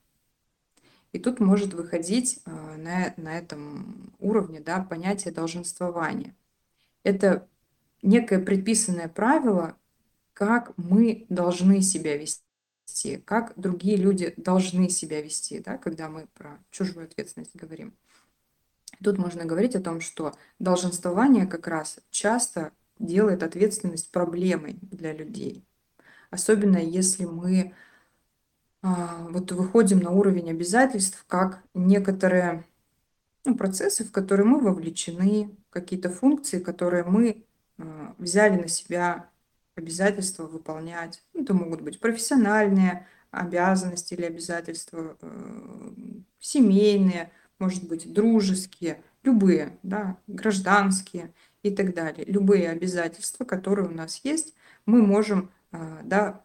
И 1.13 1.19
тут 1.19 1.39
может 1.39 1.73
выходить 1.73 2.39
а, 2.45 2.77
на, 2.77 3.13
на 3.17 3.37
этом 3.37 4.13
уровне 4.19 4.59
да, 4.59 4.81
понятие 4.81 5.33
долженствования. 5.33 6.35
Это 7.03 7.47
некое 8.01 8.39
предписанное 8.39 9.07
правило, 9.07 9.77
как 10.33 10.73
мы 10.77 11.25
должны 11.29 11.81
себя 11.81 12.17
вести, 12.17 13.17
как 13.25 13.53
другие 13.55 13.97
люди 13.97 14.33
должны 14.37 14.89
себя 14.89 15.21
вести, 15.21 15.59
да, 15.59 15.77
когда 15.77 16.09
мы 16.09 16.27
про 16.33 16.59
чужую 16.69 17.05
ответственность 17.05 17.55
говорим. 17.55 17.93
Тут 19.03 19.17
можно 19.17 19.45
говорить 19.45 19.75
о 19.75 19.81
том, 19.81 20.01
что 20.01 20.33
долженствование 20.59 21.45
как 21.45 21.67
раз 21.67 21.99
часто 22.09 22.71
делает 22.99 23.43
ответственность 23.43 24.11
проблемой 24.11 24.77
для 24.81 25.13
людей. 25.13 25.63
Особенно 26.29 26.77
если 26.77 27.25
мы 27.25 27.73
вот 29.29 29.51
выходим 29.51 29.99
на 29.99 30.11
уровень 30.11 30.49
обязательств, 30.51 31.23
как 31.27 31.63
некоторые 31.73 32.65
ну, 33.45 33.55
процессы, 33.55 34.03
в 34.03 34.11
которые 34.11 34.45
мы 34.45 34.59
вовлечены, 34.59 35.55
какие-то 35.69 36.09
функции, 36.09 36.59
которые 36.59 37.03
мы 37.03 37.45
а, 37.77 38.13
взяли 38.17 38.61
на 38.61 38.67
себя 38.67 39.29
обязательства 39.75 40.43
выполнять. 40.43 41.23
Ну, 41.33 41.43
это 41.43 41.53
могут 41.53 41.81
быть 41.81 41.99
профессиональные 41.99 43.07
обязанности 43.31 44.13
или 44.13 44.25
обязательства, 44.25 45.17
э, 45.21 45.91
семейные, 46.39 47.31
может 47.59 47.87
быть, 47.87 48.11
дружеские, 48.11 49.03
любые, 49.23 49.77
да, 49.83 50.17
гражданские 50.27 51.33
и 51.61 51.69
так 51.71 51.93
далее. 51.93 52.25
Любые 52.25 52.69
обязательства, 52.69 53.43
которые 53.43 53.87
у 53.89 53.91
нас 53.91 54.21
есть, 54.23 54.55
мы 54.85 55.01
можем 55.01 55.51
а, 55.71 56.01
да, 56.03 56.41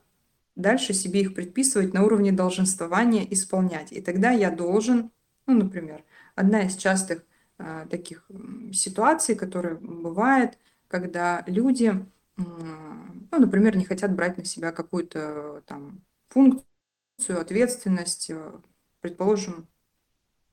дальше 0.55 0.93
себе 0.93 1.23
их 1.23 1.35
предписывать 1.35 1.95
на 1.95 2.05
уровне 2.05 2.33
долженствования 2.33 3.27
исполнять. 3.31 3.93
И 3.93 4.01
тогда 4.01 4.31
я 4.31 4.51
должен, 4.51 5.11
ну, 5.47 5.55
например, 5.55 6.05
одна 6.35 6.63
из 6.63 6.77
частых 6.77 7.25
а, 7.59 7.87
таких 7.87 8.29
ситуаций, 8.73 9.35
которая 9.35 9.77
бывает, 9.77 10.59
когда 10.89 11.43
люди, 11.47 12.05
ну, 12.37 13.39
например, 13.39 13.77
не 13.77 13.85
хотят 13.85 14.15
брать 14.15 14.37
на 14.37 14.45
себя 14.45 14.73
какую-то 14.73 15.63
там 15.67 16.03
функцию, 16.29 17.41
ответственность, 17.41 18.31
э, 18.31 18.53
предположим, 19.01 19.69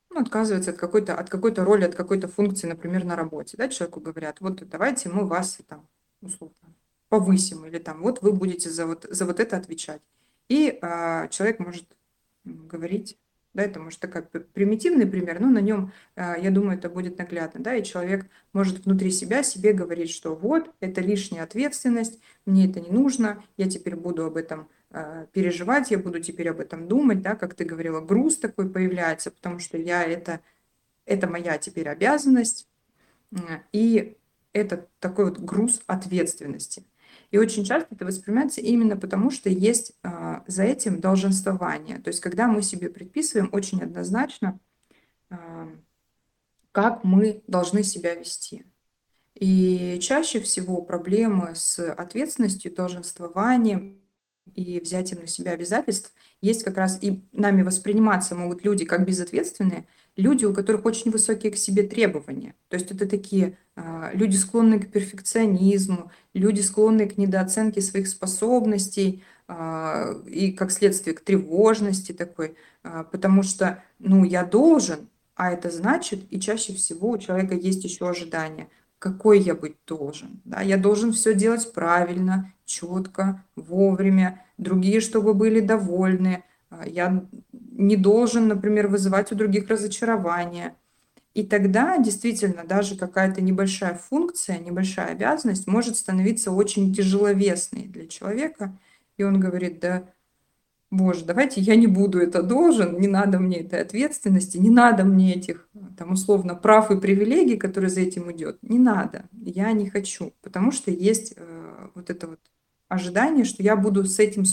ну, 0.10 0.22
отказывается 0.22 0.72
от 0.72 0.78
какой-то 0.78 1.16
от 1.16 1.30
какой-то 1.30 1.64
роли, 1.66 1.86
от 1.86 1.96
какой-то 1.96 2.28
функции, 2.28 2.68
например, 2.68 3.06
на 3.06 3.16
работе. 3.16 3.58
Да, 3.58 3.70
человеку 3.70 4.00
говорят, 4.00 4.40
вот 4.40 4.68
давайте 4.68 5.10
мы 5.10 5.26
вас 5.26 5.60
там, 5.68 5.88
условно, 6.22 6.56
повысим, 7.10 7.66
или 7.66 7.80
там, 7.80 8.02
вот 8.02 8.22
вы 8.22 8.32
будете 8.32 8.70
за 8.70 8.86
вот, 8.86 9.06
за 9.10 9.26
вот 9.26 9.40
это 9.40 9.58
отвечать. 9.58 10.02
И 10.48 10.78
а, 10.82 11.28
человек 11.28 11.60
может 11.60 11.86
говорить, 12.46 13.18
да, 13.54 13.64
это 13.64 13.80
может 13.80 14.00
такой 14.00 14.22
примитивный 14.24 15.08
пример, 15.08 15.40
но 15.40 15.48
на 15.48 15.60
нем, 15.60 15.92
а, 16.16 16.38
я 16.38 16.52
думаю, 16.52 16.78
это 16.78 16.90
будет 16.90 17.18
наглядно, 17.18 17.62
да, 17.62 17.76
и 17.76 17.84
человек 17.84 18.28
может 18.54 18.86
внутри 18.86 19.12
себя 19.12 19.44
себе 19.44 19.74
говорить, 19.74 20.12
что 20.12 20.36
вот, 20.36 20.72
это 20.80 21.02
лишняя 21.02 21.44
ответственность, 21.44 22.20
мне 22.46 22.70
это 22.70 22.80
не 22.80 22.90
нужно, 22.90 23.44
я 23.58 23.70
теперь 23.70 23.96
буду 23.96 24.26
об 24.26 24.38
этом 24.38 24.70
а, 24.92 25.26
переживать, 25.34 25.92
я 25.92 25.98
буду 25.98 26.20
теперь 26.20 26.50
об 26.50 26.60
этом 26.60 26.88
думать, 26.88 27.22
да, 27.22 27.36
как 27.36 27.56
ты 27.56 27.66
говорила, 27.66 28.02
груз 28.02 28.38
такой 28.38 28.70
появляется, 28.70 29.32
потому 29.32 29.60
что 29.60 29.78
я 29.78 30.04
это, 30.04 30.42
это 31.06 31.28
моя 31.28 31.58
теперь 31.58 31.90
обязанность, 31.90 32.68
и 33.72 34.18
это 34.54 34.88
такой 35.00 35.26
вот 35.26 35.40
груз 35.40 35.82
ответственности. 35.86 36.84
И 37.32 37.38
очень 37.38 37.64
часто 37.64 37.96
это 37.96 38.06
воспринимается 38.06 38.62
именно 38.62 38.98
потому, 38.98 39.30
что 39.30 39.50
есть 39.50 39.94
а, 40.04 40.44
за 40.48 40.64
этим 40.64 41.00
долженствование. 41.00 42.00
То 42.00 42.10
есть 42.10 42.22
когда 42.22 42.48
мы 42.48 42.62
себе 42.62 42.90
предписываем 42.90 43.50
очень 43.52 43.82
однозначно, 43.82 44.60
а, 45.30 45.70
как 46.72 47.04
мы 47.04 47.44
должны 47.48 47.84
себя 47.84 48.16
вести. 48.16 48.66
И 49.36 50.00
чаще 50.02 50.40
всего 50.42 50.82
проблемы 50.82 51.56
с 51.56 51.80
ответственностью, 51.94 52.74
долженствованием 52.74 54.02
и 54.56 54.80
взятием 54.80 55.22
на 55.22 55.28
себя 55.28 55.52
обязательств 55.52 56.14
есть 56.42 56.64
как 56.64 56.78
раз 56.78 57.00
и 57.02 57.22
нами 57.32 57.62
восприниматься 57.62 58.36
могут 58.36 58.64
люди 58.64 58.86
как 58.86 59.06
безответственные, 59.06 59.86
люди, 60.16 60.46
у 60.46 60.54
которых 60.54 60.86
очень 60.86 61.12
высокие 61.12 61.52
к 61.52 61.58
себе 61.58 61.84
требования. 61.84 62.56
То 62.68 62.76
есть 62.76 62.92
это 62.92 63.08
такие 63.08 63.58
а, 63.76 64.12
люди, 64.14 64.36
склонные 64.36 64.80
к 64.80 64.92
перфекционизму, 64.92 66.12
люди, 66.34 66.62
склонные 66.62 67.10
к 67.10 67.18
недооценке 67.18 67.82
своих 67.82 68.08
способностей 68.08 69.24
а, 69.48 70.14
и, 70.28 70.52
как 70.52 70.72
следствие, 70.72 71.16
к 71.16 71.22
тревожности 71.22 72.12
такой, 72.12 72.56
а, 72.84 73.04
потому 73.04 73.44
что, 73.44 73.84
ну, 74.00 74.24
я 74.24 74.44
должен, 74.44 75.10
а 75.36 75.52
это 75.52 75.70
значит, 75.72 76.26
и 76.30 76.40
чаще 76.40 76.74
всего 76.74 77.12
у 77.12 77.18
человека 77.18 77.56
есть 77.56 77.84
еще 77.84 78.10
ожидание, 78.10 78.68
какой 79.00 79.40
я 79.40 79.56
быть 79.56 79.78
должен. 79.88 80.42
Да? 80.44 80.62
Я 80.62 80.78
должен 80.78 81.14
все 81.14 81.34
делать 81.34 81.72
правильно, 81.74 82.54
четко, 82.66 83.44
вовремя, 83.56 84.46
другие, 84.58 85.00
чтобы 85.00 85.34
были 85.34 85.62
довольны. 85.62 86.44
Я 86.86 87.26
не 87.52 87.96
должен, 87.96 88.48
например, 88.48 88.88
вызывать 88.88 89.32
у 89.32 89.36
других 89.36 89.70
разочарование. 89.70 90.76
И 91.34 91.44
тогда 91.44 91.98
действительно 91.98 92.66
даже 92.66 92.98
какая-то 92.98 93.42
небольшая 93.42 93.96
функция, 93.96 94.60
небольшая 94.60 95.14
обязанность 95.14 95.68
может 95.68 95.96
становиться 95.96 96.52
очень 96.52 96.94
тяжеловесной 96.94 97.84
для 97.84 98.08
человека. 98.08 98.78
И 99.18 99.24
он 99.24 99.40
говорит, 99.40 99.80
да, 99.80 100.04
боже, 100.92 101.26
давайте 101.26 101.62
я 101.62 101.76
не 101.76 101.88
буду 101.88 102.20
это 102.20 102.42
должен, 102.42 103.00
не 103.00 103.08
надо 103.08 103.40
мне 103.40 103.60
этой 103.60 103.82
ответственности, 103.82 104.58
не 104.58 104.70
надо 104.70 105.04
мне 105.04 105.36
этих, 105.36 105.70
там, 105.98 106.14
условно, 106.14 106.56
прав 106.56 106.92
и 106.92 107.00
привилегий, 107.00 107.58
которые 107.58 107.90
за 107.90 108.02
этим 108.02 108.32
идет. 108.32 108.58
Не 108.62 108.80
надо, 108.80 109.26
я 109.32 109.72
не 109.72 109.90
хочу, 109.90 110.34
потому 110.42 110.72
что 110.72 110.92
есть 110.92 111.34
э, 111.36 111.90
вот 111.96 112.10
это 112.10 112.28
вот 112.28 112.40
ожидание, 112.88 113.46
что 113.46 113.62
я 113.62 113.76
буду 113.76 114.04
с 114.04 114.20
этим 114.20 114.46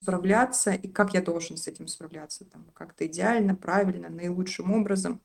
справляться, 0.00 0.72
и 0.72 0.88
как 0.88 1.14
я 1.14 1.22
должен 1.22 1.56
с 1.56 1.66
этим 1.66 1.88
справляться, 1.88 2.44
там, 2.44 2.66
как-то 2.74 3.06
идеально, 3.06 3.54
правильно, 3.54 4.08
наилучшим 4.08 4.72
образом, 4.72 5.20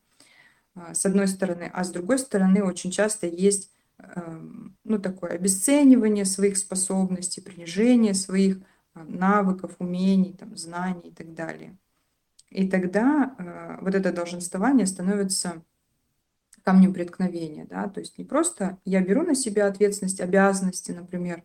а, 0.74 0.94
с 0.94 1.04
одной 1.04 1.28
стороны, 1.28 1.70
а 1.72 1.84
с 1.84 1.90
другой 1.90 2.18
стороны 2.18 2.64
очень 2.64 2.90
часто 2.90 3.26
есть 3.26 3.70
эм, 3.98 4.76
ну, 4.84 4.98
такое 4.98 5.32
обесценивание 5.32 6.24
своих 6.24 6.56
способностей, 6.56 7.40
принижение 7.40 8.14
своих 8.14 8.58
навыков, 8.94 9.76
умений, 9.78 10.32
там, 10.32 10.56
знаний 10.56 11.08
и 11.08 11.14
так 11.14 11.34
далее. 11.34 11.76
И 12.50 12.68
тогда 12.68 13.34
э, 13.38 13.78
вот 13.80 13.94
это 13.94 14.12
долженствование 14.12 14.86
становится 14.86 15.62
камнем 16.62 16.92
преткновения, 16.92 17.64
да, 17.64 17.88
то 17.88 18.00
есть 18.00 18.18
не 18.18 18.24
просто 18.24 18.78
я 18.84 19.00
беру 19.00 19.22
на 19.22 19.34
себя 19.34 19.66
ответственность, 19.66 20.20
обязанности, 20.20 20.92
например, 20.92 21.42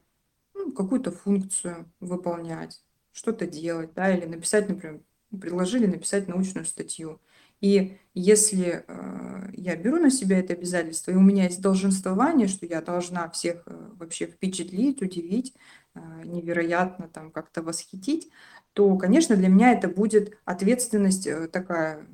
ну, 0.53 0.71
какую-то 0.73 1.11
функцию 1.11 1.91
выполнять, 1.99 2.83
что-то 3.11 3.47
делать, 3.47 3.93
да, 3.93 4.13
или 4.13 4.25
написать, 4.25 4.67
например, 4.67 5.01
предложили 5.29 5.85
написать 5.85 6.27
научную 6.27 6.65
статью. 6.65 7.21
И 7.65 7.97
если 8.13 8.85
э, 8.87 9.49
я 9.53 9.75
беру 9.75 9.97
на 9.97 10.11
себя 10.11 10.37
это 10.37 10.53
обязательство, 10.53 11.09
и 11.09 11.15
у 11.15 11.19
меня 11.19 11.45
есть 11.45 11.61
долженствование, 11.61 12.47
что 12.47 12.67
я 12.67 12.79
должна 12.79 13.27
всех 13.31 13.63
э, 13.65 13.89
вообще 13.95 14.27
впечатлить, 14.27 15.01
удивить, 15.01 15.55
э, 15.95 15.99
невероятно 16.25 17.07
там 17.07 17.31
как-то 17.31 17.63
восхитить, 17.63 18.29
то, 18.73 18.95
конечно, 18.97 19.35
для 19.35 19.47
меня 19.47 19.71
это 19.71 19.87
будет 19.87 20.37
ответственность 20.45 21.27
такая 21.51 22.05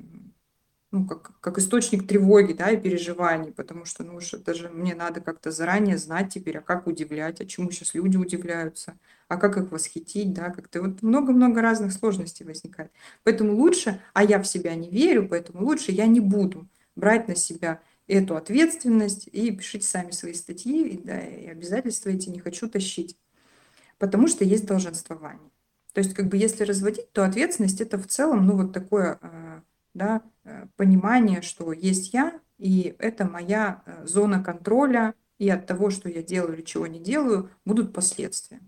ну, 0.92 1.06
как, 1.06 1.32
как 1.40 1.58
источник 1.58 2.06
тревоги, 2.06 2.52
да, 2.52 2.70
и 2.70 2.76
переживаний, 2.76 3.50
потому 3.50 3.86
что, 3.86 4.04
ну, 4.04 4.16
уж 4.16 4.34
это 4.34 4.52
же 4.52 4.68
мне 4.68 4.94
надо 4.94 5.22
как-то 5.22 5.50
заранее 5.50 5.96
знать 5.96 6.32
теперь, 6.34 6.58
а 6.58 6.60
как 6.60 6.86
удивлять, 6.86 7.40
а 7.40 7.46
чему 7.46 7.70
сейчас 7.70 7.94
люди 7.94 8.18
удивляются, 8.18 8.98
а 9.26 9.38
как 9.38 9.56
их 9.56 9.72
восхитить, 9.72 10.34
да, 10.34 10.50
как-то 10.50 10.82
вот 10.82 11.00
много-много 11.02 11.62
разных 11.62 11.94
сложностей 11.94 12.44
возникает. 12.44 12.92
Поэтому 13.24 13.54
лучше, 13.54 14.02
а 14.12 14.22
я 14.22 14.38
в 14.38 14.46
себя 14.46 14.74
не 14.74 14.90
верю, 14.90 15.26
поэтому 15.28 15.64
лучше 15.64 15.92
я 15.92 16.06
не 16.06 16.20
буду 16.20 16.68
брать 16.94 17.26
на 17.26 17.36
себя 17.36 17.80
эту 18.06 18.36
ответственность 18.36 19.28
и 19.32 19.50
пишите 19.50 19.86
сами 19.86 20.10
свои 20.10 20.34
статьи, 20.34 20.86
и, 20.88 20.98
да, 20.98 21.18
и 21.20 21.46
обязательства 21.46 22.10
эти 22.10 22.28
не 22.28 22.38
хочу 22.38 22.68
тащить, 22.68 23.16
потому 23.98 24.28
что 24.28 24.44
есть 24.44 24.66
долженствование. 24.66 25.50
То 25.94 26.00
есть, 26.00 26.12
как 26.14 26.28
бы, 26.28 26.36
если 26.36 26.64
разводить, 26.64 27.10
то 27.12 27.24
ответственность 27.24 27.80
это 27.80 27.98
в 27.98 28.06
целом, 28.06 28.46
ну, 28.46 28.56
вот 28.56 28.72
такое 28.72 29.18
а, 29.22 29.62
да, 29.94 30.22
э, 30.44 30.66
понимание, 30.76 31.42
что 31.42 31.72
есть 31.72 32.12
я, 32.12 32.40
и 32.58 32.94
это 32.98 33.24
моя 33.24 33.82
э, 33.84 34.06
зона 34.06 34.42
контроля, 34.42 35.14
и 35.38 35.48
от 35.48 35.66
того, 35.66 35.90
что 35.90 36.08
я 36.08 36.22
делаю 36.22 36.54
или 36.54 36.62
чего 36.62 36.86
не 36.86 37.00
делаю, 37.00 37.50
будут 37.64 37.92
последствия. 37.92 38.60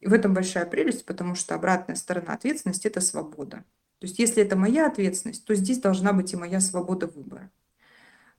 И 0.00 0.06
в 0.06 0.12
этом 0.12 0.32
большая 0.34 0.66
прелесть, 0.66 1.04
потому 1.04 1.34
что 1.34 1.54
обратная 1.54 1.96
сторона 1.96 2.34
ответственности– 2.34 2.86
это 2.88 3.00
свобода. 3.00 3.64
То 3.98 4.06
есть 4.06 4.18
если 4.20 4.42
это 4.42 4.54
моя 4.54 4.86
ответственность, 4.86 5.44
то 5.44 5.54
здесь 5.54 5.80
должна 5.80 6.12
быть 6.12 6.32
и 6.32 6.36
моя 6.36 6.60
свобода 6.60 7.08
выбора. 7.08 7.50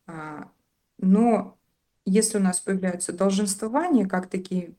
А, 0.08 0.50
но 0.98 1.58
если 2.06 2.38
у 2.38 2.42
нас 2.42 2.62
появляются 2.62 3.12
долженствования, 3.12 4.08
как 4.08 4.30
такие 4.30 4.74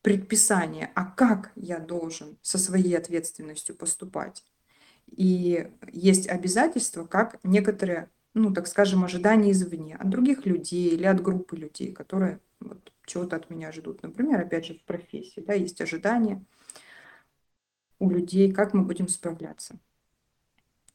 предписания, 0.00 0.90
а 0.94 1.04
как 1.04 1.52
я 1.56 1.78
должен 1.78 2.38
со 2.40 2.56
своей 2.56 2.96
ответственностью 2.96 3.76
поступать, 3.76 4.44
и 5.10 5.70
есть 5.92 6.28
обязательства, 6.28 7.04
как 7.04 7.38
некоторые, 7.42 8.10
ну, 8.34 8.52
так 8.52 8.66
скажем, 8.66 9.04
ожидания 9.04 9.52
извне, 9.52 9.96
от 9.96 10.08
других 10.10 10.46
людей 10.46 10.90
или 10.90 11.04
от 11.04 11.22
группы 11.22 11.56
людей, 11.56 11.92
которые 11.92 12.40
вот, 12.60 12.92
чего-то 13.06 13.36
от 13.36 13.50
меня 13.50 13.72
ждут. 13.72 14.02
Например, 14.02 14.40
опять 14.40 14.66
же, 14.66 14.74
в 14.74 14.84
профессии, 14.84 15.40
да, 15.40 15.54
есть 15.54 15.80
ожидания 15.80 16.44
у 17.98 18.10
людей, 18.10 18.52
как 18.52 18.74
мы 18.74 18.82
будем 18.82 19.08
справляться. 19.08 19.78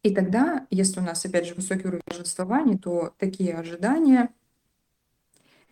И 0.03 0.13
тогда, 0.13 0.65
если 0.69 0.99
у 0.99 1.03
нас, 1.03 1.25
опять 1.25 1.47
же, 1.47 1.55
высокий 1.55 1.87
уровень 1.87 2.03
торжествования, 2.05 2.77
то 2.77 3.13
такие 3.17 3.55
ожидания 3.55 4.33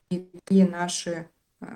и 0.09 0.19
такие 0.19 0.67
наши 0.67 1.29
э, 1.61 1.67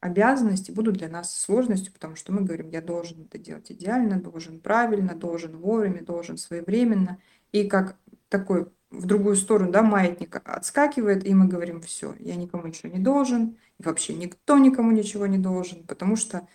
обязанности 0.00 0.70
будут 0.70 0.96
для 0.96 1.08
нас 1.08 1.34
сложностью, 1.34 1.92
потому 1.92 2.16
что 2.16 2.32
мы 2.32 2.42
говорим, 2.42 2.68
я 2.70 2.80
должен 2.80 3.22
это 3.22 3.38
делать 3.38 3.70
идеально, 3.72 4.20
должен 4.20 4.60
правильно, 4.60 5.14
должен 5.14 5.56
вовремя, 5.56 6.04
должен 6.04 6.36
своевременно. 6.36 7.18
И 7.52 7.68
как 7.68 7.96
такой 8.28 8.68
в 8.90 9.06
другую 9.06 9.36
сторону, 9.36 9.70
да, 9.70 9.82
маятник 9.82 10.40
отскакивает, 10.44 11.26
и 11.26 11.34
мы 11.34 11.46
говорим, 11.46 11.80
все, 11.82 12.14
я 12.18 12.36
никому 12.36 12.66
ничего 12.66 12.90
не 12.90 13.00
должен, 13.00 13.58
и 13.78 13.82
вообще 13.82 14.14
никто 14.14 14.56
никому 14.58 14.92
ничего 14.92 15.26
не 15.26 15.38
должен, 15.38 15.84
потому 15.86 16.16
что 16.16 16.48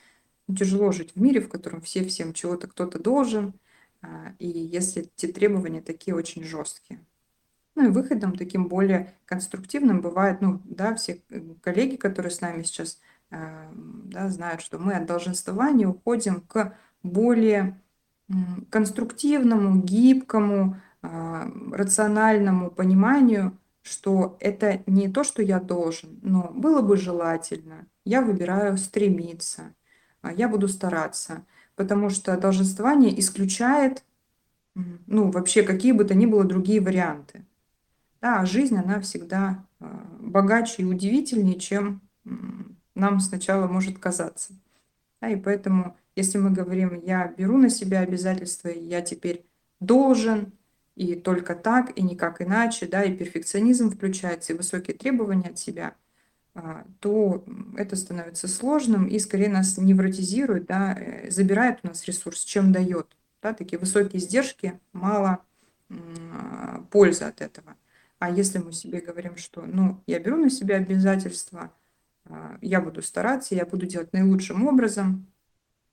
тяжело 0.47 0.91
жить 0.91 1.13
в 1.15 1.21
мире, 1.21 1.41
в 1.41 1.49
котором 1.49 1.81
все 1.81 2.03
всем 2.05 2.33
чего-то 2.33 2.67
кто-то 2.67 2.99
должен, 2.99 3.53
а, 4.01 4.33
и 4.39 4.47
если 4.47 5.09
эти 5.15 5.31
требования 5.31 5.81
такие 5.81 6.15
очень 6.15 6.43
жесткие. 6.43 7.05
Ну 7.75 7.87
и 7.87 7.91
выходом 7.91 8.35
таким 8.35 8.67
более 8.67 9.15
конструктивным 9.25 10.01
бывает, 10.01 10.41
ну 10.41 10.61
да, 10.65 10.93
все 10.95 11.23
э, 11.29 11.41
коллеги, 11.61 11.95
которые 11.95 12.31
с 12.31 12.41
нами 12.41 12.63
сейчас 12.63 12.99
да, 13.33 14.29
знают, 14.29 14.61
что 14.61 14.77
мы 14.79 14.93
от 14.93 15.05
долженствования 15.05 15.87
уходим 15.87 16.41
к 16.41 16.77
более 17.01 17.79
конструктивному, 18.69 19.81
гибкому, 19.81 20.77
а, 21.01 21.51
рациональному 21.71 22.71
пониманию, 22.71 23.57
что 23.81 24.37
это 24.39 24.81
не 24.87 25.09
то, 25.09 25.23
что 25.23 25.41
я 25.41 25.59
должен, 25.59 26.19
но 26.21 26.49
было 26.53 26.81
бы 26.81 26.95
желательно. 26.95 27.87
Я 28.05 28.21
выбираю 28.21 28.77
стремиться, 28.77 29.75
а, 30.21 30.31
я 30.31 30.47
буду 30.47 30.67
стараться, 30.67 31.45
потому 31.75 32.09
что 32.09 32.37
долженствование 32.37 33.19
исключает 33.19 34.03
ну, 34.75 35.29
вообще 35.29 35.63
какие 35.63 35.91
бы 35.91 36.03
то 36.03 36.15
ни 36.15 36.25
было 36.25 36.43
другие 36.43 36.81
варианты. 36.81 37.45
Да, 38.21 38.39
а 38.39 38.45
жизнь, 38.45 38.77
она 38.77 38.99
всегда 39.01 39.65
а, 39.79 40.07
богаче 40.19 40.81
и 40.81 40.85
удивительнее, 40.85 41.59
чем 41.59 42.01
нам 42.95 43.19
сначала 43.19 43.67
может 43.67 43.99
казаться. 43.99 44.53
Да, 45.21 45.29
и 45.29 45.35
поэтому, 45.35 45.97
если 46.15 46.37
мы 46.37 46.51
говорим, 46.51 47.01
я 47.03 47.27
беру 47.27 47.57
на 47.57 47.69
себя 47.69 48.01
обязательства, 48.01 48.67
и 48.67 48.83
я 48.83 49.01
теперь 49.01 49.45
должен, 49.79 50.51
и 50.95 51.15
только 51.15 51.55
так, 51.55 51.97
и 51.97 52.03
никак 52.03 52.41
иначе, 52.41 52.87
да, 52.87 53.03
и 53.03 53.15
перфекционизм 53.15 53.89
включается, 53.89 54.53
и 54.53 54.57
высокие 54.57 54.95
требования 54.95 55.49
от 55.49 55.59
себя, 55.59 55.95
а, 56.55 56.85
то 56.99 57.43
это 57.77 57.95
становится 57.95 58.47
сложным 58.47 59.07
и 59.07 59.17
скорее 59.17 59.49
нас 59.49 59.77
невротизирует, 59.77 60.65
да, 60.65 60.93
э, 60.93 61.31
забирает 61.31 61.79
у 61.83 61.87
нас 61.87 62.05
ресурс, 62.05 62.43
чем 62.43 62.71
дает. 62.71 63.07
Да, 63.41 63.53
такие 63.53 63.79
высокие 63.79 64.19
издержки, 64.19 64.79
мало 64.93 65.43
а, 65.89 66.85
пользы 66.91 67.25
от 67.25 67.41
этого. 67.41 67.75
А 68.19 68.29
если 68.29 68.59
мы 68.59 68.71
себе 68.71 69.01
говорим, 69.01 69.35
что 69.35 69.63
ну, 69.65 70.01
я 70.05 70.19
беру 70.19 70.37
на 70.37 70.49
себя 70.49 70.77
обязательства, 70.77 71.73
я 72.61 72.81
буду 72.81 73.01
стараться, 73.01 73.55
я 73.55 73.65
буду 73.65 73.85
делать 73.85 74.13
наилучшим 74.13 74.67
образом, 74.67 75.27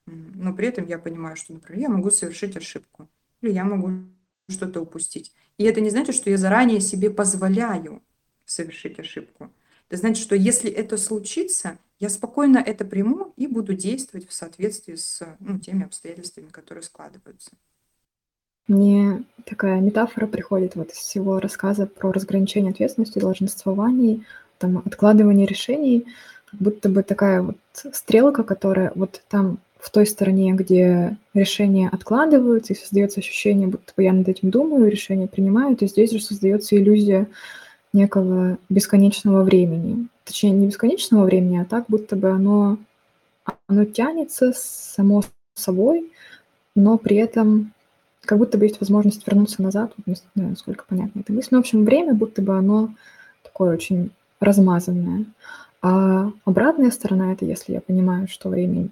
но 0.07 0.55
при 0.55 0.69
этом 0.69 0.87
я 0.87 0.99
понимаю, 0.99 1.37
что, 1.37 1.53
например, 1.53 1.83
я 1.83 1.89
могу 1.89 2.11
совершить 2.11 2.57
ошибку, 2.57 3.09
или 3.41 3.53
я 3.53 3.65
могу 3.65 3.91
что-то 4.49 4.81
упустить. 4.81 5.33
И 5.59 5.65
это 5.65 5.81
не 5.81 5.91
значит, 5.91 6.15
что 6.15 6.31
я 6.31 6.37
заранее 6.37 6.81
себе 6.81 7.11
позволяю 7.11 8.03
совершить 8.45 8.99
ошибку. 8.99 9.51
Это 9.89 9.99
значит, 9.99 10.23
что 10.23 10.35
если 10.35 10.71
это 10.71 10.97
случится, 10.97 11.79
я 11.99 12.09
спокойно 12.09 12.59
это 12.59 12.85
приму 12.85 13.33
и 13.37 13.47
буду 13.47 13.75
действовать 13.75 14.29
в 14.29 14.33
соответствии 14.33 14.95
с 14.95 15.23
ну, 15.39 15.59
теми 15.59 15.85
обстоятельствами, 15.85 16.47
которые 16.47 16.83
складываются. 16.83 17.51
Мне 18.69 19.25
такая 19.45 19.81
метафора 19.81 20.27
приходит 20.27 20.77
вот 20.77 20.93
из 20.93 20.97
всего 20.97 21.41
рассказа 21.41 21.87
про 21.87 22.13
разграничение 22.13 22.71
ответственности, 22.71 23.19
долженствований, 23.19 24.25
там, 24.61 24.83
откладывание 24.85 25.47
решений, 25.47 26.07
как 26.51 26.61
будто 26.61 26.89
бы 26.89 27.03
такая 27.03 27.43
вот 27.43 27.57
стрелка, 27.73 28.45
которая 28.45 28.93
вот 28.95 29.23
там 29.29 29.59
в 29.79 29.91
той 29.91 30.07
стороне, 30.07 30.53
где 30.53 31.17
решения 31.33 31.89
откладываются, 31.89 32.75
и 32.75 32.77
создается 32.77 33.21
ощущение, 33.21 33.67
будто 33.67 33.93
бы 33.97 34.03
я 34.03 34.13
над 34.13 34.29
этим 34.29 34.51
думаю, 34.51 34.91
решения 34.91 35.27
принимаю, 35.27 35.77
то 35.77 35.87
здесь 35.87 36.13
же 36.13 36.21
создается 36.21 36.77
иллюзия 36.77 37.27
некого 37.93 38.59
бесконечного 38.69 39.43
времени. 39.43 40.07
Точнее, 40.25 40.51
не 40.51 40.67
бесконечного 40.67 41.25
времени, 41.25 41.59
а 41.59 41.65
так, 41.65 41.87
будто 41.89 42.15
бы 42.15 42.31
оно, 42.31 42.79
оно 43.67 43.85
тянется 43.87 44.53
само 44.55 45.23
собой, 45.55 46.13
но 46.77 46.99
при 46.99 47.17
этом 47.17 47.73
как 48.23 48.39
будто 48.39 48.59
бы 48.59 48.67
есть 48.67 48.81
возможность 48.81 49.27
вернуться 49.27 49.63
назад, 49.63 49.93
не 50.05 50.15
знаю, 50.35 50.51
насколько 50.51 50.85
понятно 50.87 51.21
эта 51.21 51.33
мысль. 51.33 51.49
Но, 51.53 51.59
в 51.59 51.61
общем, 51.61 51.85
время 51.85 52.15
будто 52.15 52.43
бы 52.43 52.57
оно 52.57 52.95
такое 53.43 53.73
очень 53.73 54.11
размазанное. 54.41 55.27
А 55.83 56.31
обратная 56.45 56.91
сторона— 56.91 57.33
это 57.35 57.45
если 57.45 57.73
я 57.73 57.81
понимаю, 57.81 58.29
что 58.29 58.49
время 58.49 58.89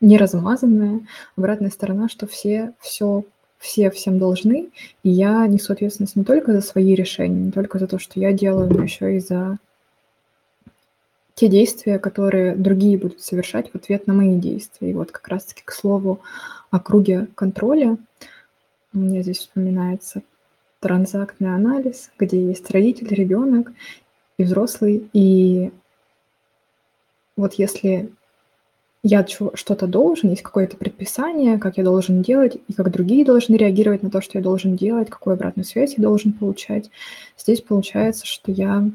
не 0.00 0.16
размазанное. 0.16 1.00
Обратная 1.36 1.70
сторона, 1.70 2.08
что 2.08 2.26
все 2.26 2.72
все 2.80 3.24
все 3.58 3.92
всем 3.92 4.18
должны, 4.18 4.70
и 5.04 5.08
я 5.08 5.46
несу 5.46 5.72
ответственность 5.72 6.16
не 6.16 6.24
только 6.24 6.52
за 6.52 6.60
свои 6.62 6.96
решения, 6.96 7.44
не 7.44 7.52
только 7.52 7.78
за 7.78 7.86
то, 7.86 8.00
что 8.00 8.18
я 8.18 8.32
делаю, 8.32 8.68
но 8.68 8.82
еще 8.82 9.16
и 9.16 9.20
за 9.20 9.58
те 11.36 11.46
действия, 11.46 12.00
которые 12.00 12.56
другие 12.56 12.98
будут 12.98 13.20
совершать 13.20 13.70
в 13.70 13.76
ответ 13.76 14.08
на 14.08 14.14
мои 14.14 14.36
действия. 14.36 14.90
И 14.90 14.94
вот 14.94 15.12
как 15.12 15.28
раз-таки 15.28 15.62
к 15.64 15.70
слову 15.70 16.20
о 16.72 16.80
круге 16.80 17.28
контроля, 17.36 17.96
меня 18.92 19.22
здесь 19.22 19.38
вспоминается 19.38 20.22
транзактный 20.80 21.54
анализ, 21.54 22.10
где 22.18 22.44
есть 22.44 22.68
родитель, 22.72 23.14
ребенок 23.14 23.72
и 24.38 24.44
взрослый. 24.44 25.08
И 25.12 25.70
вот 27.36 27.54
если 27.54 28.10
я 29.02 29.26
что-то 29.26 29.86
должен, 29.86 30.30
есть 30.30 30.42
какое-то 30.42 30.76
предписание, 30.76 31.58
как 31.58 31.76
я 31.76 31.84
должен 31.84 32.22
делать, 32.22 32.58
и 32.68 32.72
как 32.72 32.90
другие 32.92 33.24
должны 33.24 33.56
реагировать 33.56 34.02
на 34.02 34.10
то, 34.10 34.20
что 34.20 34.38
я 34.38 34.44
должен 34.44 34.76
делать, 34.76 35.10
какую 35.10 35.34
обратную 35.34 35.64
связь 35.64 35.94
я 35.96 36.02
должен 36.02 36.32
получать. 36.32 36.90
Здесь 37.36 37.60
получается, 37.60 38.26
что 38.26 38.52
я 38.52 38.88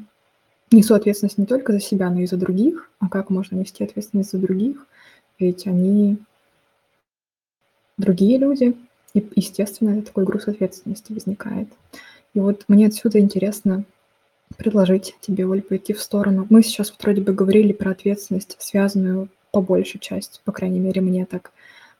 несу 0.70 0.94
ответственность 0.94 1.38
не 1.38 1.46
только 1.46 1.72
за 1.72 1.80
себя, 1.80 2.10
но 2.10 2.20
и 2.20 2.26
за 2.26 2.36
других. 2.36 2.90
А 3.00 3.08
как 3.08 3.28
можно 3.28 3.56
нести 3.56 3.84
ответственность 3.84 4.30
за 4.30 4.38
других? 4.38 4.86
Ведь 5.38 5.66
они 5.66 6.16
другие 7.98 8.38
люди, 8.38 8.76
и, 9.12 9.26
естественно, 9.36 10.00
такой 10.02 10.24
груз 10.24 10.48
ответственности 10.48 11.12
возникает. 11.12 11.68
И 12.32 12.40
вот 12.40 12.64
мне 12.68 12.86
отсюда 12.86 13.18
интересно 13.18 13.84
предложить 14.58 15.14
тебе, 15.20 15.46
Оль, 15.46 15.62
пойти 15.62 15.94
в 15.94 16.02
сторону. 16.02 16.46
Мы 16.50 16.62
сейчас 16.62 16.90
вот 16.90 17.02
вроде 17.02 17.22
бы 17.22 17.32
говорили 17.32 17.72
про 17.72 17.92
ответственность, 17.92 18.56
связанную 18.58 19.28
по 19.52 19.62
большей 19.62 20.00
части, 20.00 20.40
по 20.44 20.52
крайней 20.52 20.80
мере, 20.80 21.00
мне 21.00 21.24
так 21.24 21.52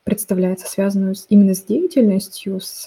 представляется, 0.03 0.67
связанную 0.67 1.15
с, 1.15 1.25
именно 1.29 1.55
с 1.55 1.63
деятельностью, 1.63 2.59
с, 2.59 2.85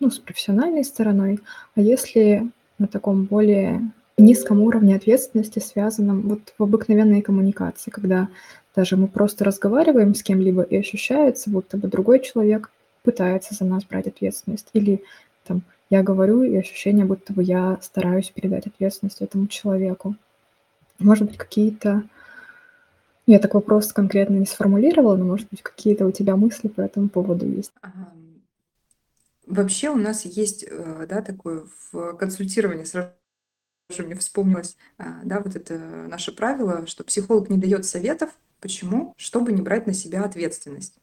ну, 0.00 0.10
с 0.10 0.18
профессиональной 0.18 0.82
стороной. 0.82 1.40
А 1.74 1.80
если 1.80 2.50
на 2.78 2.88
таком 2.88 3.24
более 3.24 3.82
низком 4.18 4.62
уровне 4.62 4.96
ответственности, 4.96 5.58
связанном 5.58 6.22
вот 6.22 6.54
в 6.58 6.62
обыкновенной 6.62 7.20
коммуникации, 7.20 7.90
когда 7.90 8.28
даже 8.74 8.96
мы 8.96 9.08
просто 9.08 9.44
разговариваем 9.44 10.14
с 10.14 10.22
кем-либо 10.22 10.62
и 10.62 10.76
ощущается, 10.76 11.50
будто 11.50 11.76
бы 11.76 11.88
другой 11.88 12.20
человек 12.20 12.70
пытается 13.02 13.54
за 13.54 13.64
нас 13.64 13.84
брать 13.84 14.06
ответственность. 14.06 14.68
Или 14.72 15.02
там 15.46 15.62
я 15.90 16.02
говорю, 16.02 16.42
и 16.42 16.56
ощущение, 16.56 17.04
будто 17.04 17.32
бы 17.32 17.42
я 17.42 17.78
стараюсь 17.82 18.30
передать 18.30 18.66
ответственность 18.66 19.20
этому 19.20 19.46
человеку. 19.46 20.16
Может 20.98 21.26
быть, 21.26 21.36
какие-то 21.36 22.04
я 23.26 23.40
так 23.40 23.54
вопрос 23.54 23.92
конкретно 23.92 24.34
не 24.34 24.46
сформулировала, 24.46 25.16
но, 25.16 25.24
может 25.24 25.48
быть, 25.50 25.60
какие-то 25.62 26.06
у 26.06 26.12
тебя 26.12 26.36
мысли 26.36 26.68
по 26.68 26.80
этому 26.80 27.08
поводу 27.08 27.46
есть? 27.46 27.72
Вообще 29.46 29.90
у 29.90 29.96
нас 29.96 30.24
есть, 30.24 30.64
э, 30.68 31.06
да, 31.08 31.22
такое 31.22 31.64
в 31.90 32.14
консультировании 32.14 32.84
сразу 32.84 33.10
же 33.90 34.02
мне 34.02 34.16
вспомнилось, 34.16 34.76
а, 34.98 35.20
да, 35.24 35.40
вот 35.40 35.54
это 35.54 35.78
наше 35.78 36.32
правило, 36.32 36.86
что 36.86 37.04
психолог 37.04 37.48
не 37.48 37.58
дает 37.58 37.84
советов. 37.84 38.30
Почему? 38.60 39.14
Чтобы 39.16 39.52
не 39.52 39.62
брать 39.62 39.86
на 39.86 39.92
себя 39.92 40.24
ответственность. 40.24 40.96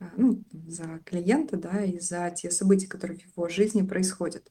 А, 0.00 0.10
ну, 0.16 0.42
за 0.66 1.00
клиента, 1.04 1.56
да, 1.56 1.84
и 1.84 1.98
за 1.98 2.30
те 2.30 2.50
события, 2.50 2.86
которые 2.86 3.18
в 3.18 3.36
его 3.36 3.48
жизни 3.48 3.82
происходят. 3.82 4.50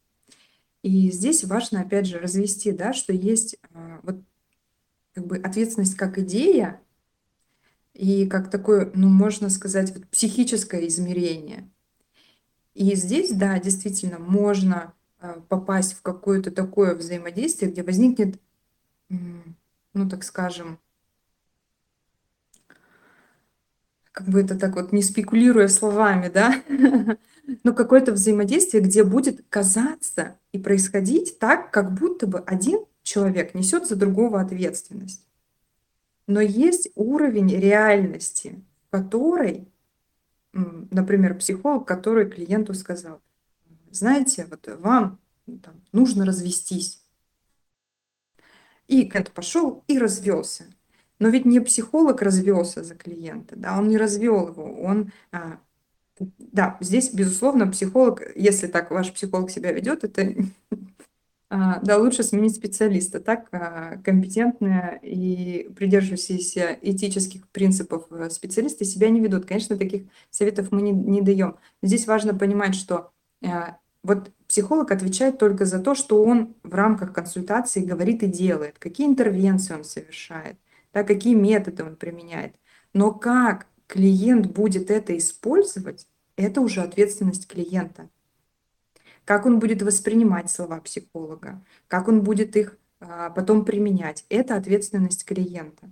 И 0.84 1.10
здесь 1.12 1.44
важно, 1.44 1.82
опять 1.82 2.06
же, 2.06 2.20
развести, 2.20 2.72
да, 2.72 2.94
что 2.94 3.14
есть 3.14 3.58
а, 3.74 4.00
вот 4.04 4.18
как 5.14 5.26
бы 5.26 5.38
ответственность 5.38 5.96
как 5.96 6.20
идея 6.20 6.82
и 7.94 8.28
как 8.28 8.52
такое, 8.52 8.92
ну, 8.94 9.08
можно 9.08 9.50
сказать, 9.50 9.94
вот 9.94 10.08
психическое 10.10 10.86
измерение. 10.88 11.70
И 12.74 12.94
здесь, 12.96 13.32
да, 13.32 13.58
действительно, 13.60 14.20
можно 14.20 14.94
а, 15.20 15.40
попасть 15.48 15.94
в 15.94 16.02
какое-то 16.02 16.52
такое 16.52 16.94
взаимодействие, 16.94 17.72
где 17.72 17.84
возникнет, 17.84 18.40
ну, 19.10 20.10
так 20.10 20.24
скажем, 20.24 20.80
как 24.18 24.30
бы 24.30 24.42
это 24.42 24.58
так 24.58 24.76
вот 24.76 24.94
не 24.94 25.04
спекулируя 25.04 25.68
словами, 25.68 26.28
да, 26.28 26.64
но 27.64 27.72
какое-то 27.72 28.14
взаимодействие, 28.14 28.82
где 28.82 29.04
будет 29.04 29.46
казаться 29.48 30.40
и 30.52 30.58
происходить 30.58 31.38
так, 31.38 31.70
как 31.70 31.94
будто 31.94 32.26
бы 32.26 32.40
один 32.40 32.80
человек 33.04 33.54
несет 33.54 33.86
за 33.86 33.96
другого 33.96 34.42
ответственность. 34.42 35.24
Но 36.26 36.42
есть 36.42 36.90
уровень 36.96 37.56
реальности, 37.56 38.60
в 38.88 38.90
которой, 38.90 39.68
например, 40.52 41.38
психолог, 41.38 41.88
который 41.88 42.28
клиенту 42.28 42.74
сказал, 42.74 43.22
знаете, 43.92 44.48
вот 44.50 44.68
вам 44.80 45.20
там, 45.62 45.76
нужно 45.92 46.26
развестись. 46.26 47.04
И 48.88 49.06
клиент 49.06 49.30
пошел 49.30 49.84
и 49.86 50.00
развелся. 50.00 50.66
Но 51.20 51.30
ведь 51.30 51.46
не 51.46 51.60
психолог 51.60 52.22
развелся 52.22 52.84
за 52.84 52.96
клиента, 52.96 53.56
да, 53.56 53.78
он 53.78 53.90
не 53.90 53.98
развел 53.98 54.50
его, 54.50 54.82
он 54.82 55.12
а, 55.32 55.60
да, 56.40 56.78
здесь, 56.80 57.14
безусловно, 57.14 57.68
психолог, 57.68 58.22
если 58.36 58.68
так 58.68 58.92
ваш 58.92 59.14
психолог 59.14 59.50
себя 59.52 59.72
ведет, 59.72 60.04
это 60.04 60.34
а, 61.50 61.80
да, 61.82 61.98
лучше 61.98 62.24
сменить 62.24 62.56
специалиста. 62.56 63.20
Так, 63.20 63.48
а, 63.52 63.98
компетентные 64.04 65.00
и 65.04 65.70
придерживающиеся 65.76 66.78
этических 66.82 67.48
принципов 67.50 68.08
э, 68.12 68.30
специалисты 68.30 68.86
себя 68.86 69.10
не 69.10 69.20
ведут. 69.20 69.46
Конечно, 69.46 69.78
таких 69.78 70.04
советов 70.30 70.72
мы 70.72 70.82
не, 70.82 70.92
не 70.92 71.22
даем. 71.22 71.58
здесь 71.84 72.08
важно 72.08 72.34
понимать, 72.34 72.76
что 72.76 73.12
а, 73.46 73.78
вот 74.04 74.32
психолог 74.48 74.92
отвечает 74.92 75.38
только 75.38 75.66
за 75.66 75.80
то, 75.80 75.94
что 75.96 76.24
он 76.24 76.56
в 76.64 76.74
рамках 76.74 77.14
консультации 77.14 77.84
говорит 77.84 78.24
и 78.24 78.28
делает, 78.28 78.80
какие 78.80 79.08
интервенции 79.08 79.76
он 79.76 79.84
совершает, 79.84 80.58
да, 80.98 81.04
какие 81.04 81.36
методы 81.36 81.84
он 81.84 81.96
применяет. 81.96 82.56
Но 82.94 83.12
как 83.12 83.68
клиент 83.88 84.48
будет 84.48 84.90
это 84.92 85.18
использовать, 85.18 86.08
это 86.36 86.62
уже 86.62 86.82
ответственность 86.82 87.48
клиента 87.48 88.10
как 89.28 89.46
он 89.46 89.60
будет 89.60 89.82
воспринимать 89.82 90.50
слова 90.50 90.80
психолога, 90.80 91.62
как 91.90 92.08
он 92.08 92.24
будет 92.24 92.56
их 92.56 92.78
а, 93.02 93.30
потом 93.30 93.66
применять. 93.66 94.26
Это 94.30 94.56
ответственность 94.56 95.26
клиента. 95.26 95.92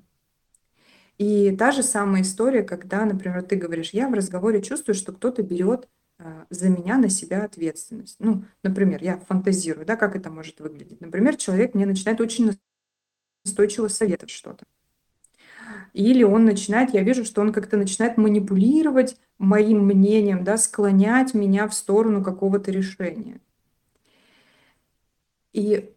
И 1.18 1.54
та 1.58 1.72
же 1.72 1.84
самая 1.84 2.22
история, 2.22 2.64
когда, 2.64 3.04
например, 3.04 3.44
ты 3.44 3.58
говоришь, 3.58 3.90
я 3.90 4.08
в 4.08 4.14
разговоре 4.14 4.62
чувствую, 4.62 4.96
что 4.96 5.12
кто-то 5.12 5.44
берет 5.44 5.90
а, 6.18 6.46
за 6.50 6.70
меня 6.70 6.98
на 6.98 7.10
себя 7.10 7.44
ответственность. 7.44 8.16
Ну, 8.20 8.46
например, 8.64 9.04
я 9.04 9.18
фантазирую, 9.18 9.86
да, 9.86 9.98
как 9.98 10.16
это 10.16 10.30
может 10.30 10.62
выглядеть. 10.62 11.02
Например, 11.02 11.36
человек 11.36 11.74
мне 11.74 11.86
начинает 11.86 12.22
очень 12.22 12.58
настойчиво 13.44 13.90
советовать 13.90 14.32
что-то. 14.32 14.64
Или 15.94 16.24
он 16.24 16.46
начинает, 16.46 16.94
я 16.94 17.04
вижу, 17.04 17.24
что 17.24 17.42
он 17.42 17.54
как-то 17.54 17.78
начинает 17.78 18.18
манипулировать 18.18 19.18
моим 19.38 19.86
мнением, 19.86 20.44
да, 20.44 20.58
склонять 20.58 21.34
меня 21.34 21.68
в 21.68 21.74
сторону 21.74 22.24
какого-то 22.24 22.72
решения. 22.72 23.40
И 25.54 25.92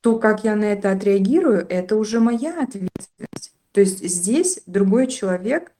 то, 0.00 0.18
как 0.18 0.44
я 0.44 0.54
на 0.54 0.64
это 0.64 0.92
отреагирую, 0.92 1.66
это 1.68 1.96
уже 1.96 2.20
моя 2.20 2.62
ответственность. 2.62 3.52
То 3.72 3.80
есть 3.80 3.98
здесь 4.04 4.62
другой 4.66 5.08
человек 5.08 5.72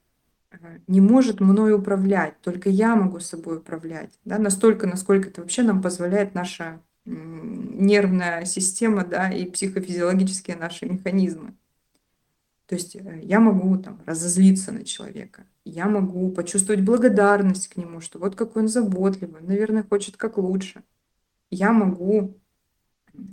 э, 0.50 0.56
не 0.88 1.00
может 1.00 1.40
мной 1.40 1.72
управлять, 1.72 2.34
только 2.40 2.68
я 2.68 2.96
могу 2.96 3.20
собой 3.20 3.58
управлять. 3.58 4.10
Да, 4.24 4.38
настолько, 4.38 4.88
насколько 4.88 5.28
это 5.28 5.40
вообще 5.40 5.62
нам 5.62 5.80
позволяет 5.80 6.34
наша 6.34 6.80
нервная 7.06 8.44
система 8.44 9.04
да, 9.04 9.30
и 9.30 9.48
психофизиологические 9.48 10.56
наши 10.56 10.86
механизмы. 10.86 11.54
То 12.66 12.74
есть 12.74 12.96
э, 12.96 13.20
я 13.22 13.40
могу 13.40 13.76
там 13.78 14.02
разозлиться 14.06 14.72
на 14.72 14.84
человека, 14.84 15.46
я 15.64 15.86
могу 15.86 16.30
почувствовать 16.30 16.82
благодарность 16.82 17.68
к 17.68 17.76
нему, 17.76 18.00
что 18.00 18.18
вот 18.18 18.34
какой 18.36 18.62
он 18.62 18.68
заботливый, 18.68 19.42
наверное, 19.42 19.84
хочет 19.84 20.16
как 20.16 20.38
лучше. 20.38 20.82
Я 21.50 21.72
могу 21.72 22.36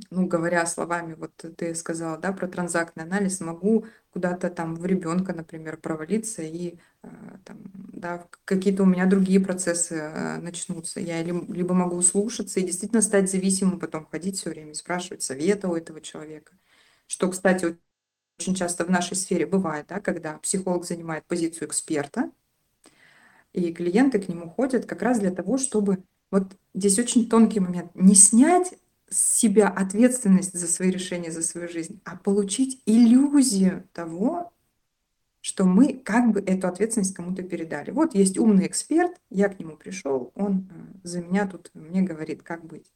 ну, 0.09 0.27
говоря 0.27 0.65
словами, 0.65 1.13
вот 1.13 1.31
ты 1.57 1.75
сказала, 1.75 2.17
да, 2.17 2.31
про 2.31 2.47
транзактный 2.47 3.03
анализ, 3.03 3.39
могу 3.41 3.85
куда-то 4.11 4.49
там 4.49 4.75
в 4.75 4.85
ребенка, 4.85 5.33
например, 5.33 5.77
провалиться 5.77 6.41
и 6.41 6.77
э, 7.03 7.07
там, 7.43 7.57
да, 7.73 8.27
какие-то 8.45 8.83
у 8.83 8.85
меня 8.85 9.05
другие 9.05 9.39
процессы 9.39 9.95
э, 9.95 10.37
начнутся. 10.37 10.99
Я 10.99 11.23
либо 11.23 11.73
могу 11.73 12.01
слушаться 12.01 12.59
и 12.59 12.63
действительно 12.65 13.01
стать 13.01 13.29
зависимым, 13.31 13.79
потом 13.79 14.05
ходить 14.05 14.37
все 14.37 14.49
время, 14.49 14.73
спрашивать 14.73 15.23
совета 15.23 15.67
у 15.67 15.75
этого 15.75 16.01
человека. 16.01 16.53
Что, 17.07 17.29
кстати, 17.29 17.77
очень 18.39 18.55
часто 18.55 18.85
в 18.85 18.89
нашей 18.89 19.15
сфере 19.15 19.45
бывает, 19.45 19.87
да, 19.89 19.99
когда 19.99 20.37
психолог 20.39 20.85
занимает 20.85 21.25
позицию 21.25 21.67
эксперта, 21.67 22.31
и 23.53 23.71
клиенты 23.71 24.19
к 24.19 24.27
нему 24.27 24.49
ходят 24.49 24.85
как 24.85 25.01
раз 25.01 25.19
для 25.19 25.31
того, 25.31 25.57
чтобы 25.57 26.03
вот 26.31 26.57
здесь 26.73 26.97
очень 26.97 27.29
тонкий 27.29 27.59
момент. 27.59 27.91
Не 27.93 28.15
снять 28.15 28.73
с 29.09 29.37
себя 29.37 29.67
ответственность 29.69 30.57
за 30.57 30.67
свои 30.67 30.89
решения, 30.89 31.31
за 31.31 31.43
свою 31.43 31.69
жизнь, 31.69 32.01
а 32.03 32.15
получить 32.15 32.81
иллюзию 32.87 33.87
того, 33.93 34.51
что 35.41 35.65
мы 35.65 35.93
как 35.93 36.31
бы 36.31 36.39
эту 36.39 36.67
ответственность 36.67 37.13
кому-то 37.13 37.43
передали. 37.43 37.91
Вот 37.91 38.15
есть 38.15 38.37
умный 38.37 38.65
эксперт, 38.65 39.11
я 39.29 39.49
к 39.49 39.59
нему 39.59 39.75
пришел, 39.75 40.31
он 40.35 40.69
э, 40.71 41.07
за 41.07 41.21
меня 41.21 41.45
тут 41.47 41.69
мне 41.73 42.01
говорит, 42.01 42.43
как 42.43 42.63
быть. 42.65 42.91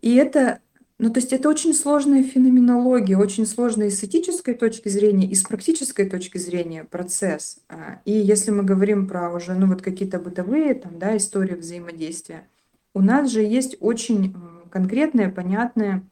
И 0.00 0.16
это, 0.16 0.60
ну 0.98 1.10
то 1.10 1.18
есть 1.18 1.32
это 1.32 1.48
очень 1.48 1.74
сложная 1.74 2.22
феноменология, 2.22 3.16
очень 3.16 3.46
сложный 3.46 3.90
с 3.90 4.04
этической 4.04 4.54
точки 4.54 4.88
зрения 4.88 5.26
и 5.26 5.34
с 5.34 5.42
практической 5.42 6.08
точки 6.08 6.38
зрения 6.38 6.84
процесс. 6.84 7.58
А, 7.68 8.00
и 8.04 8.12
если 8.12 8.50
мы 8.50 8.62
говорим 8.62 9.08
про 9.08 9.32
уже, 9.32 9.54
ну 9.54 9.66
вот 9.66 9.82
какие-то 9.82 10.18
бытовые 10.18 10.74
там, 10.74 10.98
да, 10.98 11.16
истории 11.16 11.54
взаимодействия, 11.54 12.48
у 12.94 13.00
нас 13.00 13.30
же 13.30 13.42
есть 13.42 13.76
очень 13.80 14.36
конкретные, 14.70 15.28
понятные, 15.30 16.08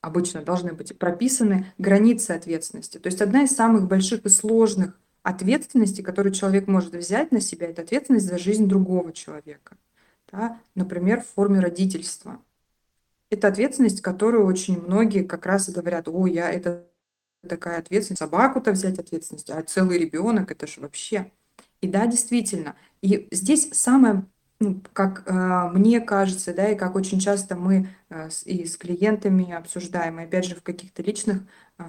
обычно 0.00 0.42
должны 0.42 0.72
быть 0.72 0.98
прописаны 0.98 1.72
границы 1.78 2.32
ответственности. 2.32 2.98
То 2.98 3.08
есть 3.08 3.20
одна 3.20 3.44
из 3.44 3.50
самых 3.50 3.88
больших 3.88 4.24
и 4.26 4.28
сложных 4.28 4.98
ответственностей, 5.22 6.02
которую 6.02 6.32
человек 6.32 6.66
может 6.68 6.94
взять 6.94 7.32
на 7.32 7.40
себя, 7.40 7.68
это 7.68 7.82
ответственность 7.82 8.26
за 8.26 8.38
жизнь 8.38 8.68
другого 8.68 9.12
человека. 9.12 9.76
Да? 10.30 10.60
Например, 10.74 11.20
в 11.20 11.26
форме 11.34 11.60
родительства. 11.60 12.40
Это 13.30 13.48
ответственность, 13.48 14.00
которую 14.00 14.46
очень 14.46 14.80
многие 14.80 15.22
как 15.24 15.46
раз 15.46 15.68
и 15.68 15.72
говорят, 15.72 16.08
о, 16.08 16.26
я 16.26 16.50
это 16.50 16.86
такая 17.46 17.78
ответственность, 17.78 18.20
собаку-то 18.20 18.72
взять 18.72 18.98
ответственность, 18.98 19.50
а 19.50 19.62
целый 19.62 19.98
ребенок, 19.98 20.50
это 20.50 20.66
же 20.66 20.80
вообще. 20.80 21.30
И 21.80 21.88
да, 21.88 22.06
действительно. 22.06 22.74
И 23.00 23.28
здесь 23.30 23.70
самое 23.72 24.26
ну, 24.60 24.82
как 24.92 25.22
э, 25.26 25.70
мне 25.72 26.00
кажется, 26.00 26.52
да, 26.52 26.70
и 26.70 26.76
как 26.76 26.96
очень 26.96 27.20
часто 27.20 27.54
мы 27.54 27.90
э, 28.08 28.28
с, 28.28 28.44
и 28.44 28.66
с 28.66 28.76
клиентами 28.76 29.52
обсуждаем, 29.52 30.18
и 30.18 30.24
опять 30.24 30.46
же 30.46 30.56
в 30.56 30.62
каких-то 30.62 31.02
личных, 31.02 31.42
э, 31.78 31.84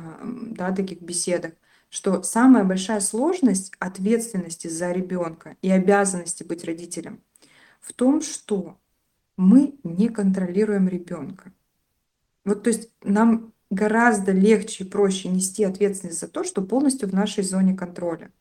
да, 0.51 0.71
таких 0.71 1.01
беседах, 1.01 1.53
что 1.89 2.21
самая 2.21 2.63
большая 2.63 2.99
сложность 2.99 3.71
ответственности 3.79 4.67
за 4.67 4.91
ребенка 4.91 5.57
и 5.63 5.71
обязанности 5.71 6.43
быть 6.43 6.63
родителем 6.63 7.23
в 7.81 7.93
том, 7.93 8.21
что 8.21 8.77
мы 9.39 9.75
не 9.83 10.09
контролируем 10.09 10.89
ребенка. 10.89 11.53
Вот, 12.43 12.63
то 12.63 12.69
есть 12.69 12.91
нам 13.01 13.53
гораздо 13.69 14.33
легче 14.33 14.83
и 14.83 14.87
проще 14.87 15.29
нести 15.29 15.63
ответственность 15.63 16.19
за 16.19 16.27
то, 16.27 16.43
что 16.43 16.61
полностью 16.61 17.07
в 17.07 17.13
нашей 17.13 17.45
зоне 17.45 17.73
контроля. 17.73 18.31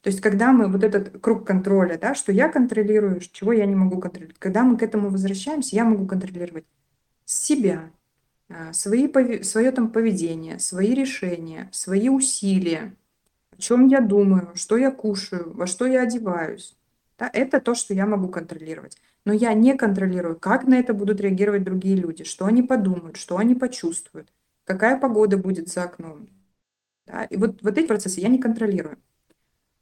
То 0.00 0.08
есть, 0.08 0.22
когда 0.22 0.52
мы 0.52 0.68
вот 0.68 0.82
этот 0.82 1.20
круг 1.20 1.46
контроля, 1.46 1.98
да, 1.98 2.14
что 2.14 2.32
я 2.32 2.48
контролирую, 2.48 3.20
чего 3.20 3.52
я 3.52 3.66
не 3.66 3.74
могу 3.74 4.00
контролировать, 4.00 4.38
когда 4.38 4.62
мы 4.62 4.78
к 4.78 4.82
этому 4.82 5.10
возвращаемся, 5.10 5.76
я 5.76 5.84
могу 5.84 6.06
контролировать 6.06 6.64
себя, 7.26 7.90
а, 8.48 8.72
свои, 8.72 9.12
свое 9.42 9.72
там 9.72 9.90
поведение, 9.90 10.58
свои 10.58 10.94
решения, 10.94 11.68
свои 11.70 12.08
усилия, 12.08 12.94
о 13.50 13.60
чем 13.60 13.88
я 13.88 14.00
думаю, 14.00 14.52
что 14.54 14.78
я 14.78 14.90
кушаю, 14.90 15.52
во 15.52 15.66
что 15.66 15.84
я 15.84 16.02
одеваюсь. 16.02 16.78
Да, 17.18 17.28
это 17.30 17.60
то, 17.60 17.74
что 17.74 17.92
я 17.92 18.06
могу 18.06 18.28
контролировать. 18.28 18.96
Но 19.28 19.34
я 19.34 19.52
не 19.52 19.76
контролирую, 19.76 20.40
как 20.40 20.66
на 20.66 20.78
это 20.78 20.94
будут 20.94 21.20
реагировать 21.20 21.62
другие 21.62 21.96
люди, 21.96 22.24
что 22.24 22.46
они 22.46 22.62
подумают, 22.62 23.18
что 23.18 23.36
они 23.36 23.54
почувствуют, 23.54 24.32
какая 24.64 24.98
погода 24.98 25.36
будет 25.36 25.68
за 25.68 25.82
окном. 25.82 26.30
Да, 27.06 27.24
и 27.24 27.36
вот, 27.36 27.62
вот 27.62 27.76
эти 27.76 27.86
процессы 27.86 28.20
я 28.20 28.28
не 28.28 28.38
контролирую. 28.38 28.96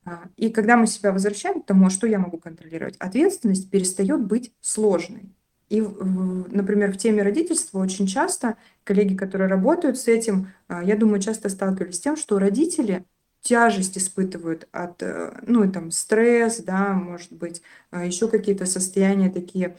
А, 0.05 0.25
и 0.37 0.51
когда 0.51 0.77
мы 0.77 0.89
себя 0.89 1.13
возвращаем 1.13 1.63
к 1.63 1.67
тому, 1.67 1.91
что 1.91 2.09
я 2.09 2.19
могу 2.19 2.39
контролировать, 2.39 2.97
ответственность 2.97 3.71
перестает 3.71 4.27
быть 4.27 4.53
сложной. 4.61 5.33
И, 5.69 5.81
например, 5.81 6.93
в 6.93 6.97
теме 6.97 7.23
родительства 7.23 7.79
очень 7.79 8.09
часто 8.09 8.57
коллеги, 8.83 9.15
которые 9.15 9.47
работают 9.47 9.97
с 9.97 10.09
этим, 10.09 10.49
а, 10.67 10.83
я 10.83 10.97
думаю, 10.97 11.21
часто 11.21 11.51
сталкивались 11.51 11.99
с 11.99 12.01
тем, 12.01 12.17
что 12.17 12.41
родители 12.41 13.05
тяжесть 13.47 13.97
испытывают 13.97 14.69
от, 14.73 15.03
э, 15.03 15.41
ну, 15.47 15.71
там, 15.71 15.91
стресс, 15.91 16.59
да, 16.59 16.93
может 16.95 17.33
быть, 17.33 17.63
а, 17.91 18.05
еще 18.05 18.29
какие-то 18.29 18.67
состояния 18.67 19.31
такие 19.31 19.77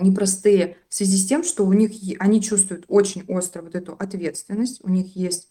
непростые 0.00 0.76
в 0.88 0.94
связи 0.94 1.18
с 1.18 1.26
тем, 1.26 1.42
что 1.42 1.66
у 1.66 1.72
них, 1.72 1.90
они 2.20 2.40
чувствуют 2.40 2.84
очень 2.86 3.24
остро 3.26 3.60
вот 3.60 3.74
эту 3.74 3.94
ответственность, 3.94 4.80
у 4.84 4.88
них 4.88 5.16
есть 5.16 5.48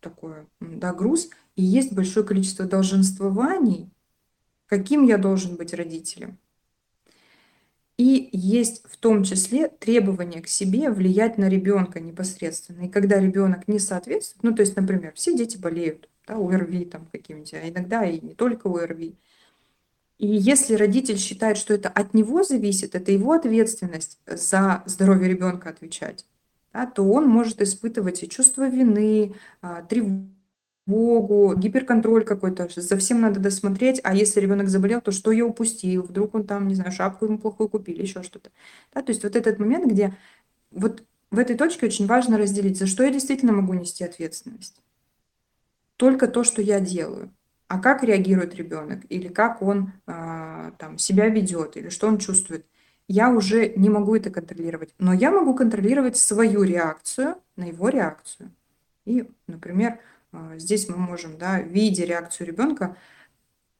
такой, 0.00 0.46
да, 0.60 0.94
груз, 0.94 1.28
и 1.56 1.62
есть 1.64 1.92
большое 1.92 2.24
количество 2.24 2.64
долженствований, 2.64 3.90
каким 4.66 5.04
я 5.04 5.18
должен 5.18 5.56
быть 5.56 5.74
родителем. 5.74 6.38
И 7.96 8.28
есть 8.32 8.82
в 8.88 8.96
том 8.96 9.22
числе 9.22 9.68
требования 9.68 10.40
к 10.40 10.48
себе 10.48 10.90
влиять 10.90 11.38
на 11.38 11.48
ребенка 11.48 12.00
непосредственно. 12.00 12.86
И 12.86 12.88
когда 12.88 13.20
ребенок 13.20 13.68
не 13.68 13.78
соответствует, 13.78 14.42
ну 14.42 14.54
то 14.54 14.62
есть, 14.62 14.76
например, 14.76 15.12
все 15.14 15.36
дети 15.36 15.56
болеют, 15.56 16.08
да, 16.26 16.36
ОРВИ 16.36 16.86
там 16.86 17.06
каким-нибудь, 17.12 17.54
а 17.54 17.68
иногда 17.68 18.04
и 18.04 18.20
не 18.20 18.34
только 18.34 18.68
ОРВИ. 18.68 19.14
И 20.18 20.26
если 20.26 20.74
родитель 20.74 21.18
считает, 21.18 21.56
что 21.56 21.74
это 21.74 21.88
от 21.88 22.14
него 22.14 22.44
зависит, 22.44 22.94
это 22.94 23.10
его 23.12 23.32
ответственность 23.32 24.20
за 24.26 24.82
здоровье 24.86 25.28
ребенка 25.28 25.70
отвечать, 25.70 26.24
да, 26.72 26.86
то 26.86 27.02
он 27.02 27.28
может 27.28 27.60
испытывать 27.60 28.22
и 28.22 28.28
чувство 28.28 28.68
вины, 28.68 29.34
а, 29.60 29.82
тревогу, 29.82 31.54
гиперконтроль 31.56 32.24
какой-то, 32.24 32.68
за 32.74 32.96
всем 32.96 33.20
надо 33.20 33.40
досмотреть, 33.40 34.00
а 34.04 34.14
если 34.14 34.40
ребенок 34.40 34.68
заболел, 34.68 35.00
то 35.00 35.10
что 35.10 35.32
я 35.32 35.44
упустил, 35.44 36.02
вдруг 36.02 36.34
он 36.34 36.46
там, 36.46 36.68
не 36.68 36.74
знаю, 36.74 36.92
шапку 36.92 37.26
ему 37.26 37.38
плохую 37.38 37.68
купили, 37.68 38.02
еще 38.02 38.22
что-то. 38.22 38.50
Да, 38.94 39.02
то 39.02 39.10
есть 39.10 39.24
вот 39.24 39.34
этот 39.36 39.58
момент, 39.58 39.90
где 39.90 40.16
вот 40.70 41.02
в 41.30 41.38
этой 41.38 41.56
точке 41.56 41.86
очень 41.86 42.06
важно 42.06 42.38
разделить, 42.38 42.78
за 42.78 42.86
что 42.86 43.02
я 43.04 43.10
действительно 43.10 43.52
могу 43.52 43.74
нести 43.74 44.04
ответственность. 44.04 44.80
Только 45.96 46.28
то, 46.28 46.44
что 46.44 46.60
я 46.62 46.80
делаю. 46.80 47.32
А 47.68 47.78
как 47.78 48.02
реагирует 48.02 48.54
ребенок, 48.54 49.00
или 49.08 49.28
как 49.28 49.62
он 49.62 49.92
э, 50.06 50.72
там, 50.78 50.98
себя 50.98 51.28
ведет, 51.28 51.76
или 51.76 51.88
что 51.88 52.08
он 52.08 52.18
чувствует, 52.18 52.66
я 53.08 53.30
уже 53.30 53.70
не 53.76 53.90
могу 53.90 54.16
это 54.16 54.30
контролировать. 54.30 54.94
Но 54.98 55.12
я 55.12 55.30
могу 55.30 55.54
контролировать 55.54 56.16
свою 56.16 56.62
реакцию 56.62 57.36
на 57.56 57.64
его 57.64 57.88
реакцию. 57.88 58.50
И, 59.04 59.30
например, 59.46 59.98
а, 60.32 60.58
здесь 60.58 60.88
мы 60.88 60.96
можем, 60.96 61.36
да, 61.38 61.60
видя 61.60 62.04
реакцию 62.04 62.46
ребенка, 62.46 62.96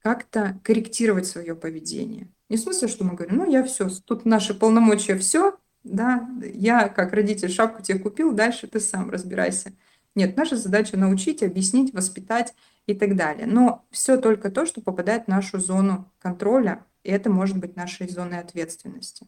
как-то 0.02 0.60
корректировать 0.62 1.26
свое 1.26 1.54
поведение. 1.54 2.28
Не 2.50 2.56
в 2.56 2.60
смысле, 2.60 2.88
что 2.88 3.04
мы 3.04 3.14
говорим, 3.14 3.38
ну 3.38 3.50
я 3.50 3.64
все, 3.64 3.88
тут 4.04 4.26
наши 4.26 4.52
полномочия 4.52 5.16
все, 5.16 5.58
да, 5.82 6.28
я 6.42 6.88
как 6.88 7.12
родитель 7.12 7.50
шапку 7.50 7.82
тебе 7.82 7.98
купил, 7.98 8.32
дальше 8.32 8.66
ты 8.66 8.80
сам 8.80 9.10
разбирайся. 9.10 9.72
Нет, 10.14 10.36
наша 10.36 10.56
задача 10.56 10.96
научить, 10.96 11.42
объяснить, 11.42 11.92
воспитать 11.92 12.54
и 12.86 12.94
так 12.94 13.16
далее. 13.16 13.46
Но 13.46 13.84
все 13.90 14.16
только 14.16 14.50
то, 14.50 14.66
что 14.66 14.80
попадает 14.80 15.24
в 15.24 15.28
нашу 15.28 15.58
зону 15.58 16.10
контроля, 16.18 16.84
и 17.02 17.10
это 17.10 17.30
может 17.30 17.58
быть 17.58 17.76
нашей 17.76 18.08
зоной 18.08 18.38
ответственности. 18.38 19.26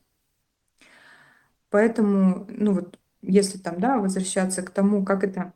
Поэтому, 1.71 2.47
ну 2.49 2.73
вот, 2.73 2.99
если 3.23 3.59
там, 3.59 3.81
да, 3.81 3.99
возвращаться 3.99 4.63
к 4.63 4.71
тому, 4.71 5.05
как 5.05 5.25
это 5.25 5.53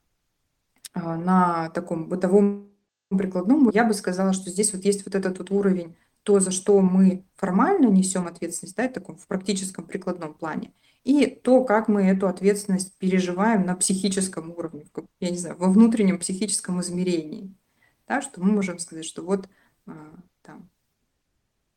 а, 0.93 1.17
на 1.17 1.71
таком 1.71 2.09
бытовом 2.09 2.69
прикладном, 3.09 3.71
я 3.71 3.85
бы 3.85 3.95
сказала, 3.95 4.33
что 4.33 4.51
здесь 4.51 4.73
вот 4.73 4.85
есть 4.85 5.05
вот 5.05 5.15
этот 5.15 5.39
вот 5.39 5.51
уровень, 5.51 5.97
то, 6.23 6.41
за 6.41 6.51
что 6.51 6.81
мы 6.81 7.25
формально 7.37 7.87
несем 7.87 8.27
ответственность, 8.27 8.77
да, 8.77 8.89
таком 8.89 9.17
в 9.17 9.27
практическом 9.27 9.87
прикладном 9.87 10.35
плане, 10.35 10.73
и 11.05 11.27
то, 11.27 11.65
как 11.65 11.89
мы 11.89 12.03
эту 12.05 12.29
ответственность 12.29 12.97
переживаем 12.99 13.65
на 13.65 13.75
психическом 13.75 14.51
уровне, 14.51 14.87
я 15.21 15.31
не 15.31 15.39
знаю, 15.39 15.57
во 15.57 15.69
внутреннем 15.69 16.19
психическом 16.19 16.81
измерении, 16.81 17.55
да, 18.07 18.21
что 18.21 18.43
мы 18.43 18.53
можем 18.53 18.79
сказать, 18.79 19.05
что 19.05 19.23
вот 19.23 19.49
а, 19.87 20.15
там, 20.43 20.69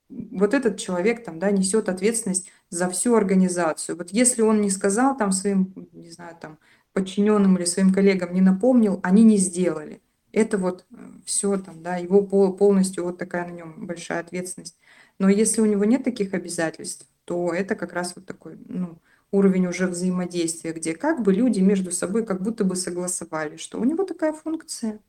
вот 0.09 0.53
этот 0.53 0.77
человек 0.77 1.23
там, 1.23 1.39
да, 1.39 1.51
несет 1.51 1.89
ответственность 1.89 2.51
за 2.69 2.89
всю 2.89 3.15
организацию. 3.15 3.97
Вот 3.97 4.11
если 4.11 4.41
он 4.41 4.61
не 4.61 4.69
сказал 4.69 5.17
там 5.17 5.31
своим, 5.31 5.73
не 5.93 6.11
знаю, 6.11 6.35
там, 6.39 6.59
подчиненным 6.91 7.57
или 7.57 7.65
своим 7.65 7.93
коллегам 7.93 8.33
не 8.33 8.41
напомнил, 8.41 8.99
они 9.03 9.23
не 9.23 9.37
сделали. 9.37 10.01
Это 10.31 10.57
вот 10.57 10.85
э, 10.91 10.95
все 11.25 11.57
там, 11.57 11.81
да, 11.83 11.97
его 11.97 12.23
полностью 12.23 13.03
вот 13.03 13.17
такая 13.17 13.47
на 13.47 13.51
нем 13.51 13.85
большая 13.85 14.19
ответственность. 14.19 14.77
Но 15.19 15.29
если 15.29 15.61
у 15.61 15.65
него 15.65 15.85
нет 15.85 16.03
таких 16.03 16.33
обязательств, 16.33 17.07
то 17.25 17.53
это 17.53 17.75
как 17.75 17.93
раз 17.93 18.15
вот 18.15 18.25
такой, 18.25 18.57
ну, 18.65 18.99
уровень 19.33 19.65
уже 19.65 19.87
взаимодействия, 19.87 20.73
где 20.73 20.95
как 20.95 21.23
бы 21.23 21.33
люди 21.33 21.59
между 21.59 21.91
собой 21.91 22.23
как 22.23 22.41
будто 22.41 22.63
бы 22.63 22.75
согласовали, 22.75 23.57
что 23.57 23.79
у 23.79 23.83
него 23.83 24.05
такая 24.05 24.31
функция. 24.31 24.99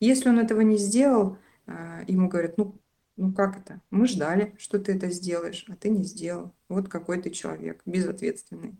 Если 0.00 0.28
он 0.28 0.40
этого 0.40 0.60
не 0.62 0.76
сделал, 0.76 1.38
а, 1.66 2.02
ему 2.08 2.28
говорят, 2.28 2.58
ну, 2.58 2.74
ну 3.16 3.32
как 3.32 3.58
это? 3.58 3.80
Мы 3.90 4.08
ждали, 4.08 4.54
что 4.58 4.80
ты 4.80 4.92
это 4.92 5.08
сделаешь, 5.10 5.64
а 5.68 5.76
ты 5.76 5.88
не 5.88 6.02
сделал. 6.02 6.52
Вот 6.68 6.88
какой 6.88 7.22
ты 7.22 7.30
человек, 7.30 7.80
безответственный. 7.86 8.76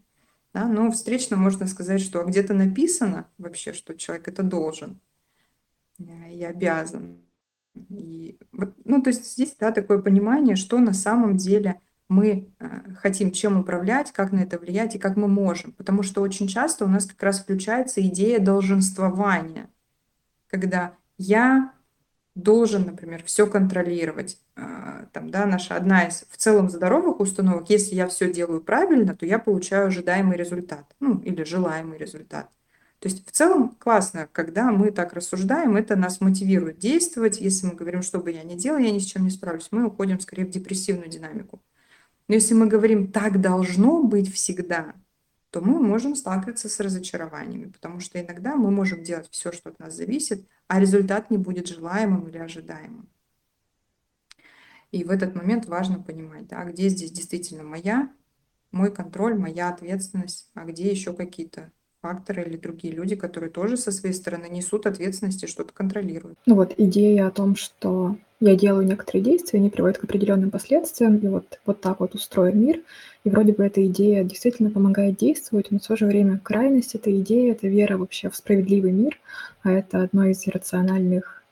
Да? 0.53 0.67
Но 0.67 0.91
встречно 0.91 1.37
можно 1.37 1.69
сказать, 1.69 2.01
что 2.01 2.25
где-то 2.25 2.53
написано 2.53 3.29
вообще, 3.39 3.73
что 3.73 3.97
человек 3.97 4.27
это 4.27 4.43
должен 4.43 5.01
э, 6.01 6.33
и 6.33 6.43
обязан. 6.43 7.23
И 7.91 8.37
ну, 8.85 9.01
то 9.01 9.11
есть 9.11 9.35
здесь 9.35 9.55
да, 9.57 9.71
такое 9.71 10.03
понимание, 10.03 10.57
что 10.57 10.81
на 10.81 10.95
самом 10.95 11.37
деле 11.37 11.81
мы 12.11 12.53
э, 12.59 12.69
хотим 12.99 13.31
чем 13.31 13.61
управлять, 13.61 14.13
как 14.13 14.33
на 14.33 14.41
это 14.41 14.59
влиять 14.59 14.97
и 14.97 14.99
как 14.99 15.17
мы 15.17 15.29
можем. 15.29 15.73
Потому 15.73 16.03
что 16.03 16.23
очень 16.23 16.49
часто 16.49 16.85
у 16.85 16.89
нас 16.89 17.07
как 17.07 17.23
раз 17.23 17.41
включается 17.41 18.03
идея 18.03 18.41
долженствования, 18.41 19.71
когда 20.49 20.95
я 21.17 21.73
должен, 22.35 22.85
например, 22.85 23.23
все 23.25 23.47
контролировать. 23.47 24.39
А, 24.57 25.07
там, 25.13 25.31
да, 25.31 25.47
наша 25.47 25.77
одна 25.77 26.09
из 26.09 26.25
в 26.29 26.37
целом 26.37 26.69
здоровых 26.69 27.21
установок, 27.21 27.71
если 27.71 27.95
я 27.95 28.09
все 28.09 28.33
делаю 28.33 28.61
правильно, 28.61 29.15
то 29.15 29.25
я 29.25 29.39
получаю 29.39 29.87
ожидаемый 29.87 30.37
результат, 30.37 30.85
ну, 30.99 31.21
или 31.21 31.45
желаемый 31.45 31.97
результат. 31.97 32.51
То 32.99 33.09
есть 33.09 33.27
в 33.27 33.31
целом 33.31 33.77
классно, 33.79 34.29
когда 34.33 34.73
мы 34.73 34.91
так 34.91 35.13
рассуждаем, 35.13 35.77
это 35.77 35.95
нас 35.95 36.21
мотивирует 36.21 36.79
действовать. 36.79 37.41
Если 37.41 37.69
мы 37.69 37.75
говорим, 37.75 38.03
что 38.03 38.19
бы 38.19 38.33
я 38.33 38.43
ни 38.43 38.57
делал, 38.57 38.79
я 38.79 38.91
ни 38.91 38.99
с 38.99 39.07
чем 39.07 39.25
не 39.25 39.31
справлюсь, 39.31 39.69
мы 39.71 39.87
уходим 39.87 40.19
скорее 40.19 40.45
в 40.45 40.51
депрессивную 40.51 41.09
динамику. 41.09 41.63
Но 42.31 42.35
если 42.35 42.55
мы 42.55 42.69
говорим, 42.69 43.11
так 43.11 43.41
должно 43.41 44.05
быть 44.05 44.33
всегда, 44.33 44.95
то 45.51 45.61
мы 45.61 45.83
можем 45.83 46.15
сталкиваться 46.15 46.69
с 46.69 46.79
разочарованиями, 46.79 47.73
потому 47.73 47.99
что 47.99 48.21
иногда 48.21 48.55
мы 48.55 48.71
можем 48.71 49.03
делать 49.03 49.29
все, 49.33 49.51
что 49.51 49.71
от 49.71 49.81
нас 49.81 49.97
зависит, 49.97 50.47
а 50.69 50.79
результат 50.79 51.33
не 51.33 51.39
будет 51.39 51.67
желаемым 51.67 52.29
или 52.29 52.39
ожидаемым. 52.39 53.09
И 54.93 55.03
в 55.03 55.11
этот 55.11 55.35
момент 55.35 55.67
важно 55.67 56.01
понимать, 56.01 56.47
да, 56.47 56.63
где 56.63 56.89
здесь 56.89 57.11
действительно 57.11 57.65
моя, 57.65 58.15
мой 58.71 58.95
контроль, 58.95 59.37
моя 59.37 59.69
ответственность, 59.69 60.53
а 60.55 60.65
где 60.67 60.89
еще 60.89 61.13
какие-то 61.13 61.73
факторы 62.03 62.43
или 62.45 62.57
другие 62.57 62.95
люди, 62.95 63.15
которые 63.15 63.51
тоже 63.51 63.77
со 63.77 63.93
своей 63.93 64.15
стороны 64.15 64.47
несут 64.49 64.87
ответственность 64.87 65.43
и 65.43 65.47
что-то 65.47 65.73
контролируют. 65.73 66.39
Ну 66.47 66.55
вот 66.55 66.73
идея 66.77 67.27
о 67.27 67.31
том, 67.31 67.57
что 67.57 68.17
я 68.41 68.57
делаю 68.57 68.87
некоторые 68.87 69.23
действия, 69.23 69.59
они 69.59 69.69
приводят 69.69 69.99
к 69.99 70.05
определенным 70.05 70.51
последствиям, 70.51 71.19
и 71.19 71.27
вот, 71.29 71.61
вот 71.67 71.81
так 71.83 72.01
вот 72.01 72.15
устроен 72.15 72.59
мир. 72.59 72.81
И 73.25 73.29
вроде 73.29 73.53
бы 73.53 73.65
эта 73.65 73.85
идея 73.87 74.25
действительно 74.25 74.71
помогает 74.71 75.17
действовать, 75.17 75.71
но 75.71 75.79
в 75.79 75.87
то 75.87 75.95
же 75.95 76.07
время 76.07 76.39
крайность 76.39 76.95
этой 76.95 77.21
идеи— 77.21 77.51
это 77.53 77.69
вера 77.69 77.99
вообще 77.99 78.31
в 78.31 78.37
справедливый 78.37 78.93
мир, 78.93 79.19
а 79.63 79.71
это 79.71 80.03
одно 80.03 80.25
из 80.25 80.47
иррациональных 80.47 81.43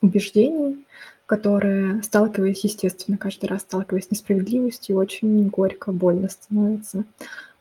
убеждений, 0.00 0.84
которое, 1.26 2.00
сталкиваясь, 2.02 2.62
естественно, 2.62 3.18
каждый 3.18 3.46
раз 3.46 3.62
сталкиваясь 3.62 4.06
с 4.06 4.10
несправедливостью, 4.12 4.96
очень 4.96 5.48
горько, 5.48 5.90
больно 5.90 6.28
становится 6.28 7.00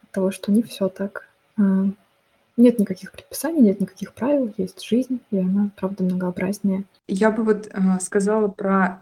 от 0.03 0.11
того, 0.11 0.29
что 0.29 0.51
не 0.51 0.61
все 0.61 0.89
так 0.89 1.30
нет 1.57 2.79
никаких 2.79 3.11
предписаний, 3.11 3.61
нет 3.61 3.79
никаких 3.79 4.13
правил, 4.13 4.53
есть 4.57 4.83
жизнь, 4.83 5.19
и 5.31 5.39
она, 5.39 5.71
правда, 5.75 6.03
многообразнее. 6.03 6.83
Я 7.07 7.31
бы 7.31 7.43
вот 7.43 7.67
э, 7.67 7.99
сказала 7.99 8.47
про 8.47 9.01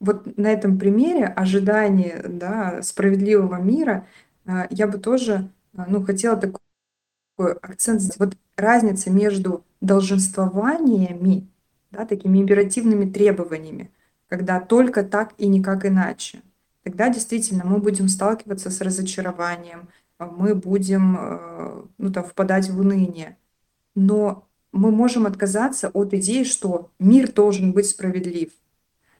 вот 0.00 0.36
на 0.36 0.48
этом 0.48 0.78
примере 0.78 1.26
ожидание 1.26 2.24
да, 2.28 2.82
справедливого 2.82 3.56
мира, 3.56 4.06
э, 4.46 4.66
я 4.70 4.86
бы 4.86 4.98
тоже 4.98 5.48
ну, 5.72 6.04
хотела 6.04 6.36
такой 6.36 7.52
акцент 7.62 8.00
сделать. 8.00 8.18
Вот 8.18 8.38
разница 8.56 9.10
между 9.10 9.64
долженствованиями, 9.80 11.48
да, 11.90 12.06
такими 12.06 12.38
императивными 12.38 13.10
требованиями, 13.10 13.90
когда 14.28 14.60
только 14.60 15.04
так 15.04 15.34
и 15.38 15.46
никак 15.46 15.84
иначе. 15.86 16.42
Тогда 16.82 17.08
действительно 17.08 17.64
мы 17.64 17.78
будем 17.78 18.08
сталкиваться 18.08 18.70
с 18.70 18.80
разочарованием, 18.80 19.88
мы 20.26 20.54
будем 20.54 21.16
э, 21.18 21.84
ну, 21.98 22.12
там, 22.12 22.24
впадать 22.24 22.68
в 22.68 22.78
уныние. 22.78 23.36
Но 23.94 24.48
мы 24.72 24.90
можем 24.90 25.26
отказаться 25.26 25.88
от 25.88 26.14
идеи, 26.14 26.44
что 26.44 26.90
мир 26.98 27.32
должен 27.32 27.72
быть 27.72 27.86
справедлив. 27.86 28.50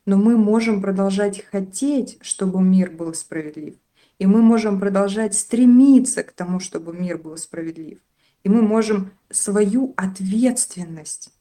Но 0.07 0.17
мы 0.17 0.37
можем 0.37 0.83
продолжать 0.83 1.45
хотеть, 1.45 2.19
чтобы 2.21 2.61
мир 2.63 2.91
был 2.91 3.15
справедлив. 3.15 3.75
И 4.19 4.27
мы 4.27 4.43
можем 4.43 4.79
продолжать 4.81 5.35
стремиться 5.35 6.23
к 6.23 6.33
тому, 6.33 6.61
чтобы 6.61 6.93
мир 6.93 7.19
был 7.19 7.37
справедлив. 7.37 7.99
И 8.43 8.49
мы 8.49 8.63
можем 8.63 9.13
свою 9.31 9.95
ответственность 9.97 11.33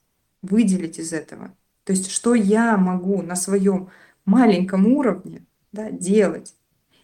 выделить 0.41 0.99
из 0.99 1.11
этого. 1.13 1.53
То 1.83 1.91
есть, 1.91 2.09
что 2.09 2.33
я 2.33 2.77
могу 2.77 3.21
на 3.21 3.35
своем 3.35 3.89
маленьком 4.25 4.87
уровне 4.87 5.45
да, 5.71 5.91
делать, 5.91 6.55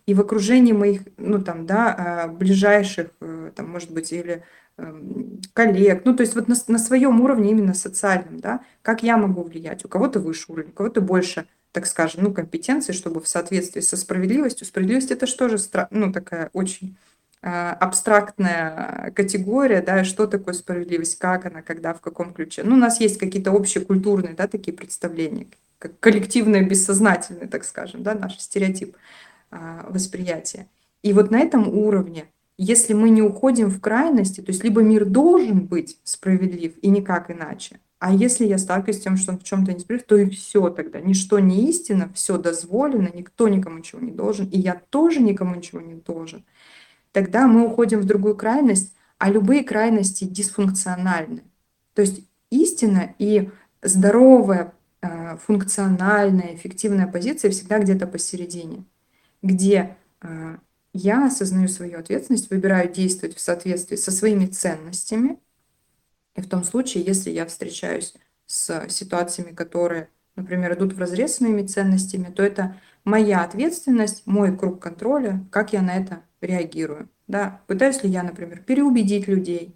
и 0.09 0.13
в 0.15 0.21
окружении 0.21 0.73
моих, 0.73 1.01
ну 1.17 1.39
там, 1.39 1.67
да, 1.67 1.93
а, 1.93 2.27
ближайших, 2.27 3.09
э, 3.21 3.51
там, 3.55 3.69
может 3.69 3.91
быть, 3.91 4.11
или 4.11 4.43
эм, 4.77 5.39
коллег, 5.53 6.01
ну, 6.03 6.15
то 6.15 6.21
есть 6.21 6.33
вот 6.33 6.47
на, 6.47 6.55
на 6.67 6.79
своем 6.79 7.21
уровне 7.21 7.51
именно 7.51 7.75
социальном, 7.75 8.39
да, 8.39 8.61
как 8.81 9.03
я 9.03 9.17
могу 9.17 9.43
влиять, 9.43 9.85
у 9.85 9.87
кого-то 9.87 10.19
выше 10.19 10.45
уровень, 10.47 10.69
у 10.69 10.73
кого-то 10.73 11.01
больше, 11.01 11.45
так 11.73 11.85
скажем, 11.85 12.23
ну, 12.23 12.33
компетенции, 12.33 12.91
чтобы 12.91 13.21
в 13.21 13.27
соответствии 13.27 13.81
со 13.81 13.97
справедливостью, 13.97 14.65
справедливость 14.65 15.11
это 15.11 15.27
что 15.27 15.47
же, 15.47 15.57
ну, 15.91 16.11
такая 16.11 16.49
очень 16.53 16.97
а, 17.43 17.73
абстрактная 17.73 19.11
категория, 19.15 19.83
да, 19.83 20.03
что 20.03 20.25
такое 20.25 20.55
справедливость, 20.55 21.19
как 21.19 21.45
она, 21.45 21.61
когда, 21.61 21.93
в 21.93 22.01
каком 22.01 22.33
ключе. 22.33 22.63
Ну, 22.63 22.73
у 22.73 22.79
нас 22.79 22.99
есть 22.99 23.19
какие-то 23.19 23.51
общие 23.51 23.85
культурные, 23.85 24.33
да, 24.33 24.47
такие 24.47 24.75
представления, 24.75 25.45
как 25.77 25.99
коллективное, 25.99 26.63
бессознательное, 26.63 27.47
так 27.47 27.63
скажем, 27.63 28.01
да, 28.01 28.15
наш 28.15 28.39
стереотип. 28.39 28.95
А, 29.51 29.87
восприятия. 29.89 30.67
И 31.01 31.11
вот 31.11 31.31
на 31.31 31.39
этом 31.39 31.67
уровне, 31.75 32.25
если 32.57 32.93
мы 32.93 33.09
не 33.09 33.23
уходим 33.23 33.69
в 33.69 33.81
крайности, 33.81 34.41
то 34.41 34.51
есть 34.51 34.63
либо 34.63 34.81
мир 34.81 35.05
должен 35.05 35.65
быть 35.65 35.97
справедлив 36.03 36.73
и 36.83 36.89
никак 36.89 37.31
иначе, 37.31 37.79
а 37.97 38.13
если 38.13 38.45
я 38.45 38.59
сталкиваюсь 38.59 38.99
с 38.99 39.03
тем, 39.03 39.17
что 39.17 39.31
он 39.31 39.39
в 39.39 39.43
чем-то 39.43 39.73
не 39.73 39.79
справедлив, 39.79 40.07
то 40.07 40.17
и 40.17 40.29
все 40.29 40.69
тогда. 40.69 41.01
Ничто 41.01 41.39
не 41.39 41.67
истина, 41.67 42.11
все 42.13 42.37
дозволено, 42.37 43.09
никто 43.11 43.47
никому 43.47 43.79
ничего 43.79 44.01
не 44.01 44.11
должен, 44.11 44.47
и 44.49 44.59
я 44.59 44.79
тоже 44.89 45.19
никому 45.19 45.55
ничего 45.55 45.81
не 45.81 45.95
должен. 45.95 46.45
Тогда 47.11 47.47
мы 47.47 47.65
уходим 47.65 48.01
в 48.01 48.05
другую 48.05 48.35
крайность, 48.35 48.93
а 49.17 49.31
любые 49.31 49.63
крайности 49.63 50.25
дисфункциональны. 50.25 51.41
То 51.95 52.03
есть 52.03 52.21
истина 52.51 53.15
и 53.17 53.49
здоровая, 53.81 54.73
а, 55.01 55.37
функциональная, 55.37 56.53
эффективная 56.53 57.07
позиция 57.07 57.49
всегда 57.49 57.79
где-то 57.79 58.05
посередине 58.05 58.85
где 59.41 59.97
а, 60.21 60.59
я 60.93 61.27
осознаю 61.27 61.67
свою 61.67 61.99
ответственность, 61.99 62.49
выбираю 62.49 62.91
действовать 62.91 63.35
в 63.35 63.39
соответствии 63.39 63.95
со 63.95 64.11
своими 64.11 64.45
ценностями. 64.47 65.39
И 66.35 66.41
в 66.41 66.49
том 66.49 66.63
случае, 66.63 67.03
если 67.03 67.29
я 67.31 67.45
встречаюсь 67.45 68.13
с 68.45 68.87
ситуациями, 68.89 69.53
которые, 69.53 70.09
например, 70.35 70.73
идут 70.73 70.93
в 70.93 70.99
разрез 70.99 71.35
с 71.35 71.41
моими 71.41 71.65
ценностями, 71.65 72.31
то 72.33 72.41
это 72.41 72.77
моя 73.03 73.43
ответственность, 73.43 74.23
мой 74.25 74.57
круг 74.57 74.81
контроля, 74.81 75.45
как 75.51 75.73
я 75.73 75.81
на 75.81 75.95
это 75.95 76.23
реагирую. 76.41 77.09
Да? 77.27 77.61
Пытаюсь 77.67 78.03
ли 78.03 78.09
я, 78.09 78.23
например, 78.23 78.63
переубедить 78.63 79.27
людей, 79.27 79.75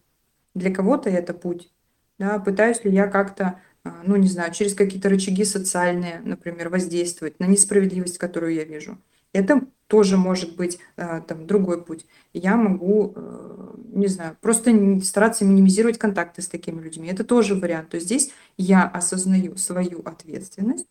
для 0.56 0.74
кого-то 0.74 1.10
это 1.10 1.34
путь. 1.34 1.72
Да? 2.20 2.40
Пытаюсь 2.40 2.84
ли 2.84 2.92
я 2.92 3.08
как-то, 3.08 3.60
а, 3.84 4.02
ну 4.06 4.16
не 4.16 4.28
знаю, 4.28 4.54
через 4.54 4.74
какие-то 4.74 5.10
рычаги 5.10 5.46
социальные, 5.46 6.22
например, 6.22 6.70
воздействовать 6.70 7.40
на 7.40 7.46
несправедливость, 7.46 8.18
которую 8.18 8.54
я 8.54 8.64
вижу. 8.64 8.98
Это 9.34 9.62
тоже 9.88 10.18
может 10.18 10.56
быть 10.56 10.80
э, 10.96 11.22
там 11.28 11.46
другой 11.46 11.84
путь. 11.84 12.06
Я 12.34 12.56
могу, 12.56 13.14
э, 13.16 13.76
не 13.94 14.08
знаю, 14.08 14.38
просто 14.42 14.72
стараться 15.02 15.46
минимизировать 15.46 15.98
контакты 15.98 16.42
с 16.42 16.48
такими 16.48 16.82
людьми. 16.82 17.10
Это 17.10 17.24
тоже 17.24 17.56
вариант. 17.56 17.90
То 17.90 17.96
есть 17.96 18.08
здесь 18.08 18.32
я 18.58 18.88
осознаю 18.88 19.56
свою 19.58 20.02
ответственность 20.04 20.88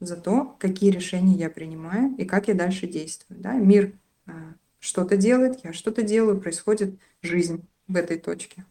за 0.00 0.16
то, 0.16 0.56
какие 0.58 0.90
решения 0.90 1.34
я 1.34 1.50
принимаю 1.50 2.14
и 2.16 2.24
как 2.24 2.48
я 2.48 2.54
дальше 2.54 2.86
действую. 2.86 3.40
Да? 3.40 3.52
Мир 3.52 3.92
э, 4.26 4.32
что-то 4.78 5.16
делает, 5.16 5.60
я 5.64 5.72
что-то 5.72 6.02
делаю, 6.02 6.40
происходит 6.40 6.98
жизнь 7.22 7.62
в 7.86 7.96
этой 7.96 8.18
точке. 8.18 8.64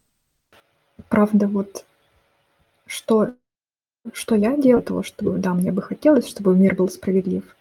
Правда, 1.09 1.47
вот 1.47 1.85
что, 2.85 3.33
что 4.13 4.35
я 4.35 4.57
делаю, 4.57 4.83
того, 4.83 5.03
чтобы, 5.03 5.37
да, 5.37 5.53
мне 5.53 5.71
бы 5.71 5.81
хотелось, 5.81 6.27
чтобы 6.27 6.55
мир 6.55 6.75
был 6.75 6.89
справедлив– 6.89 7.43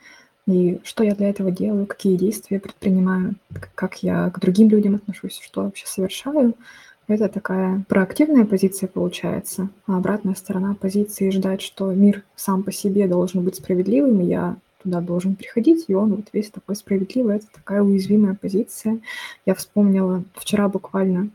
и 0.49 0.81
что 0.83 1.05
я 1.05 1.15
для 1.15 1.29
этого 1.29 1.51
делаю, 1.51 1.87
какие 1.87 2.17
действия 2.17 2.59
предпринимаю, 2.59 3.35
как 3.75 4.03
я 4.03 4.31
к 4.31 4.41
другим 4.41 4.71
людям 4.71 4.95
отношусь, 4.95 5.41
что 5.45 5.65
вообще 5.65 5.87
совершаю. 5.87 6.55
Это 7.07 7.29
такая 7.29 7.85
проактивная 7.87 8.47
позиция 8.47 8.89
получается, 8.89 9.69
а 9.87 9.99
обратная 9.99 10.35
сторона 10.35 10.75
позиции 10.75 11.31
ждать, 11.31 11.61
что 11.61 11.93
мир 11.93 12.23
сам 12.35 12.63
по 12.63 12.73
себе 12.73 13.07
должен 13.07 13.45
быть 13.45 13.57
справедливым, 13.57 14.23
и 14.23 14.27
я 14.27 14.57
туда 14.83 15.03
должен 15.03 15.37
приходить, 15.37 15.85
и 15.89 15.95
он 15.95 16.15
вот 16.17 16.29
весь 16.33 16.51
такой 16.51 16.77
справедливый. 16.77 17.37
Это 17.37 17.47
такая 17.53 17.83
уязвимая 17.83 18.35
позиция. 18.35 19.01
Я 19.45 19.55
вспомнила 19.55 20.25
вчера 20.35 20.69
буквально 20.69 21.29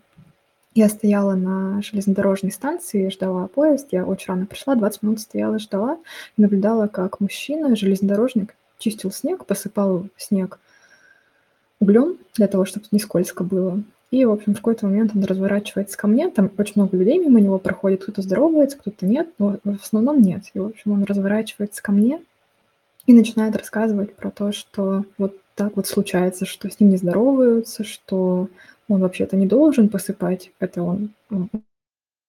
я 0.76 0.90
стояла 0.90 1.36
на 1.36 1.84
железнодорожной 1.84 2.52
станции, 2.52 3.10
ждала 3.10 3.48
поезд. 3.48 3.90
Я 3.92 4.06
очень 4.06 4.30
рано 4.30 4.48
пришла, 4.48 4.74
20 4.74 5.04
минут 5.04 5.20
стояла, 5.20 5.60
ждала. 5.60 6.00
Наблюдала, 6.36 6.88
как 6.88 7.20
мужчина, 7.20 7.76
железнодорожник, 7.76 8.56
чистил 8.84 9.12
снег, 9.12 9.46
посыпал 9.46 10.08
снег 10.18 10.60
углем 11.80 12.18
для 12.36 12.48
того, 12.48 12.66
чтобы 12.66 12.86
не 12.92 13.00
скользко 13.00 13.44
было. 13.44 13.82
И, 14.12 14.26
в 14.26 14.32
общем, 14.32 14.54
в 14.54 14.58
какой-то 14.58 14.86
момент 14.86 15.12
он 15.16 15.24
разворачивается 15.24 15.98
ко 15.98 16.08
мне, 16.08 16.30
там 16.30 16.52
очень 16.58 16.74
много 16.76 16.96
людей 16.96 17.18
мимо 17.18 17.40
него 17.40 17.58
проходит, 17.58 18.04
кто-то 18.04 18.22
здоровается, 18.22 18.78
кто-то 18.78 19.06
нет, 19.06 19.30
но 19.40 19.58
в 19.64 19.82
основном 19.82 20.22
нет. 20.22 20.44
И, 20.54 20.60
в 20.60 20.68
общем, 20.68 20.92
он 20.92 21.04
разворачивается 21.04 21.82
ко 21.82 21.92
мне 21.92 22.22
и 23.08 23.14
начинает 23.14 23.56
рассказывать 23.56 24.16
про 24.16 24.30
то, 24.30 24.52
что 24.52 25.06
вот 25.18 25.36
так 25.56 25.76
вот 25.76 25.88
случается, 25.88 26.46
что 26.46 26.70
с 26.70 26.80
ним 26.80 26.92
не 26.92 26.98
здороваются, 26.98 27.84
что 27.84 28.50
он 28.88 29.02
вообще-то 29.02 29.36
не 29.36 29.48
должен 29.48 29.90
посыпать, 29.90 30.52
это 30.60 30.84
он 30.84 31.10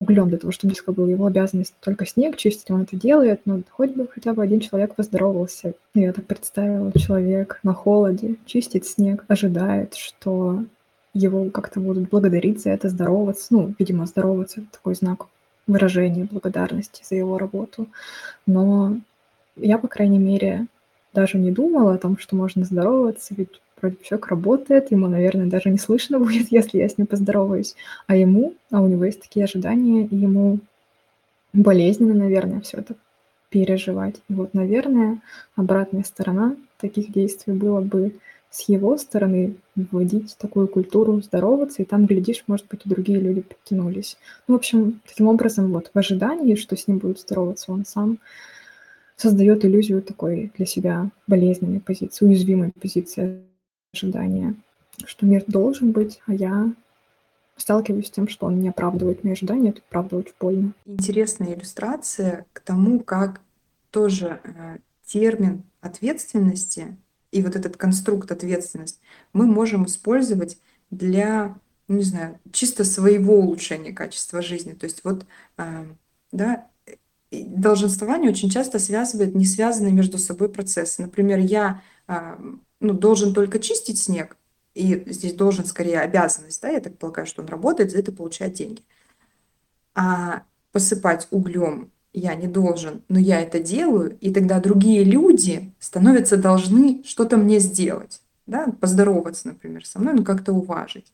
углем 0.00 0.28
для 0.28 0.38
того, 0.38 0.52
чтобы 0.52 0.70
близко 0.70 0.92
был. 0.92 1.06
Его 1.06 1.26
обязанность 1.26 1.74
только 1.80 2.06
снег 2.06 2.36
чистить, 2.36 2.70
он 2.70 2.82
это 2.82 2.96
делает, 2.96 3.42
но 3.44 3.60
хоть 3.70 3.90
бы 3.90 4.08
хотя 4.08 4.34
бы 4.34 4.42
один 4.42 4.60
человек 4.60 4.94
поздоровался. 4.94 5.74
Я 5.94 6.12
так 6.12 6.26
представила, 6.26 6.92
человек 6.92 7.60
на 7.62 7.74
холоде 7.74 8.36
чистит 8.46 8.86
снег, 8.86 9.24
ожидает, 9.28 9.94
что 9.94 10.64
его 11.14 11.48
как-то 11.50 11.80
будут 11.80 12.08
благодарить 12.08 12.62
за 12.62 12.70
это, 12.70 12.88
здороваться. 12.88 13.46
Ну, 13.50 13.74
видимо, 13.78 14.06
здороваться– 14.06 14.64
такой 14.72 14.94
знак 14.94 15.26
выражения 15.66 16.28
благодарности 16.30 17.02
за 17.08 17.14
его 17.14 17.38
работу. 17.38 17.86
Но 18.46 18.98
я, 19.56 19.78
по 19.78 19.88
крайней 19.88 20.18
мере, 20.18 20.66
даже 21.12 21.38
не 21.38 21.52
думала 21.52 21.94
о 21.94 21.98
том, 21.98 22.18
что 22.18 22.36
можно 22.36 22.64
здороваться, 22.64 23.34
ведь 23.34 23.60
вроде 23.84 23.96
человек 24.02 24.26
работает, 24.28 24.90
ему, 24.90 25.08
наверное, 25.08 25.46
даже 25.46 25.70
не 25.70 25.78
слышно 25.78 26.18
будет, 26.24 26.50
если 26.50 26.78
я 26.78 26.88
с 26.88 26.98
ним 26.98 27.06
поздороваюсь. 27.06 27.74
А 28.06 28.16
ему, 28.16 28.54
а 28.70 28.80
у 28.80 28.88
него 28.88 29.04
есть 29.04 29.20
такие 29.20 29.44
ожидания, 29.44 30.06
и 30.06 30.16
ему 30.16 30.58
болезненно, 31.52 32.14
наверное, 32.14 32.60
все 32.60 32.78
это 32.78 32.94
переживать. 33.50 34.16
И 34.28 34.34
вот, 34.34 34.54
наверное, 34.54 35.20
обратная 35.54 36.02
сторона 36.02 36.56
таких 36.80 37.12
действий 37.12 37.52
было 37.52 37.80
бы 37.80 38.14
с 38.50 38.68
его 38.68 38.96
стороны 38.96 39.56
вводить 39.74 40.36
такую 40.38 40.68
культуру 40.68 41.20
здороваться, 41.20 41.82
и 41.82 41.84
там, 41.84 42.06
глядишь, 42.06 42.44
может 42.46 42.66
быть, 42.68 42.80
и 42.84 42.88
другие 42.88 43.20
люди 43.20 43.42
подтянулись. 43.42 44.16
Ну, 44.46 44.54
в 44.54 44.58
общем, 44.58 45.00
таким 45.06 45.26
образом, 45.28 45.72
вот, 45.72 45.90
в 45.92 45.98
ожидании, 45.98 46.54
что 46.54 46.76
с 46.76 46.86
ним 46.86 46.98
будут 46.98 47.20
здороваться, 47.20 47.72
он 47.72 47.84
сам 47.84 48.18
создает 49.16 49.64
иллюзию 49.64 50.02
такой 50.02 50.52
для 50.56 50.66
себя 50.66 51.10
болезненной 51.26 51.80
позиции, 51.80 52.24
уязвимой 52.24 52.72
позиции 52.80 53.42
ожидания, 53.94 54.54
что 55.06 55.26
мир 55.26 55.44
должен 55.46 55.92
быть, 55.92 56.20
а 56.26 56.34
я 56.34 56.72
сталкиваюсь 57.56 58.08
с 58.08 58.10
тем, 58.10 58.28
что 58.28 58.46
он 58.46 58.60
не 58.60 58.68
оправдывает 58.68 59.24
мои 59.24 59.32
ожидания, 59.32 59.70
это 59.70 59.80
правда 59.88 60.16
очень 60.16 60.34
больно. 60.40 60.72
Интересная 60.86 61.54
иллюстрация 61.54 62.46
к 62.52 62.60
тому, 62.60 63.00
как 63.00 63.40
тоже 63.90 64.40
э, 64.42 64.78
термин 65.06 65.62
ответственности 65.80 66.96
и 67.30 67.42
вот 67.42 67.56
этот 67.56 67.76
конструкт 67.76 68.30
ответственность 68.30 69.00
мы 69.32 69.46
можем 69.46 69.86
использовать 69.86 70.58
для, 70.90 71.56
ну, 71.88 71.96
не 71.96 72.04
знаю, 72.04 72.38
чисто 72.52 72.84
своего 72.84 73.38
улучшения 73.38 73.92
качества 73.92 74.42
жизни. 74.42 74.72
То 74.72 74.84
есть 74.84 75.02
вот, 75.04 75.26
э, 75.58 75.86
да, 76.32 76.66
долженствование 77.30 78.30
очень 78.30 78.50
часто 78.50 78.78
связывает 78.78 79.34
не 79.34 79.46
связанные 79.46 79.92
между 79.92 80.18
собой 80.18 80.48
процессы. 80.48 81.02
Например, 81.02 81.38
я 81.38 81.82
э, 82.08 82.36
ну, 82.84 82.94
должен 82.94 83.34
только 83.34 83.58
чистить 83.58 83.98
снег, 83.98 84.36
и 84.74 85.04
здесь 85.06 85.34
должен 85.34 85.64
скорее 85.64 86.00
обязанность, 86.00 86.60
да, 86.62 86.68
я 86.68 86.80
так 86.80 86.98
полагаю, 86.98 87.26
что 87.26 87.42
он 87.42 87.48
работает, 87.48 87.90
за 87.90 87.98
это 87.98 88.12
получает 88.12 88.54
деньги. 88.54 88.82
А 89.94 90.42
посыпать 90.72 91.28
углем 91.30 91.90
я 92.12 92.34
не 92.34 92.46
должен, 92.46 93.02
но 93.08 93.18
я 93.18 93.40
это 93.40 93.58
делаю, 93.58 94.16
и 94.20 94.32
тогда 94.32 94.60
другие 94.60 95.02
люди 95.04 95.72
становятся 95.80 96.36
должны 96.36 97.02
что-то 97.04 97.36
мне 97.36 97.58
сделать, 97.58 98.20
да, 98.46 98.68
поздороваться, 98.80 99.48
например, 99.48 99.84
со 99.84 99.98
мной, 99.98 100.14
ну 100.14 100.24
как-то 100.24 100.52
уважить. 100.52 101.12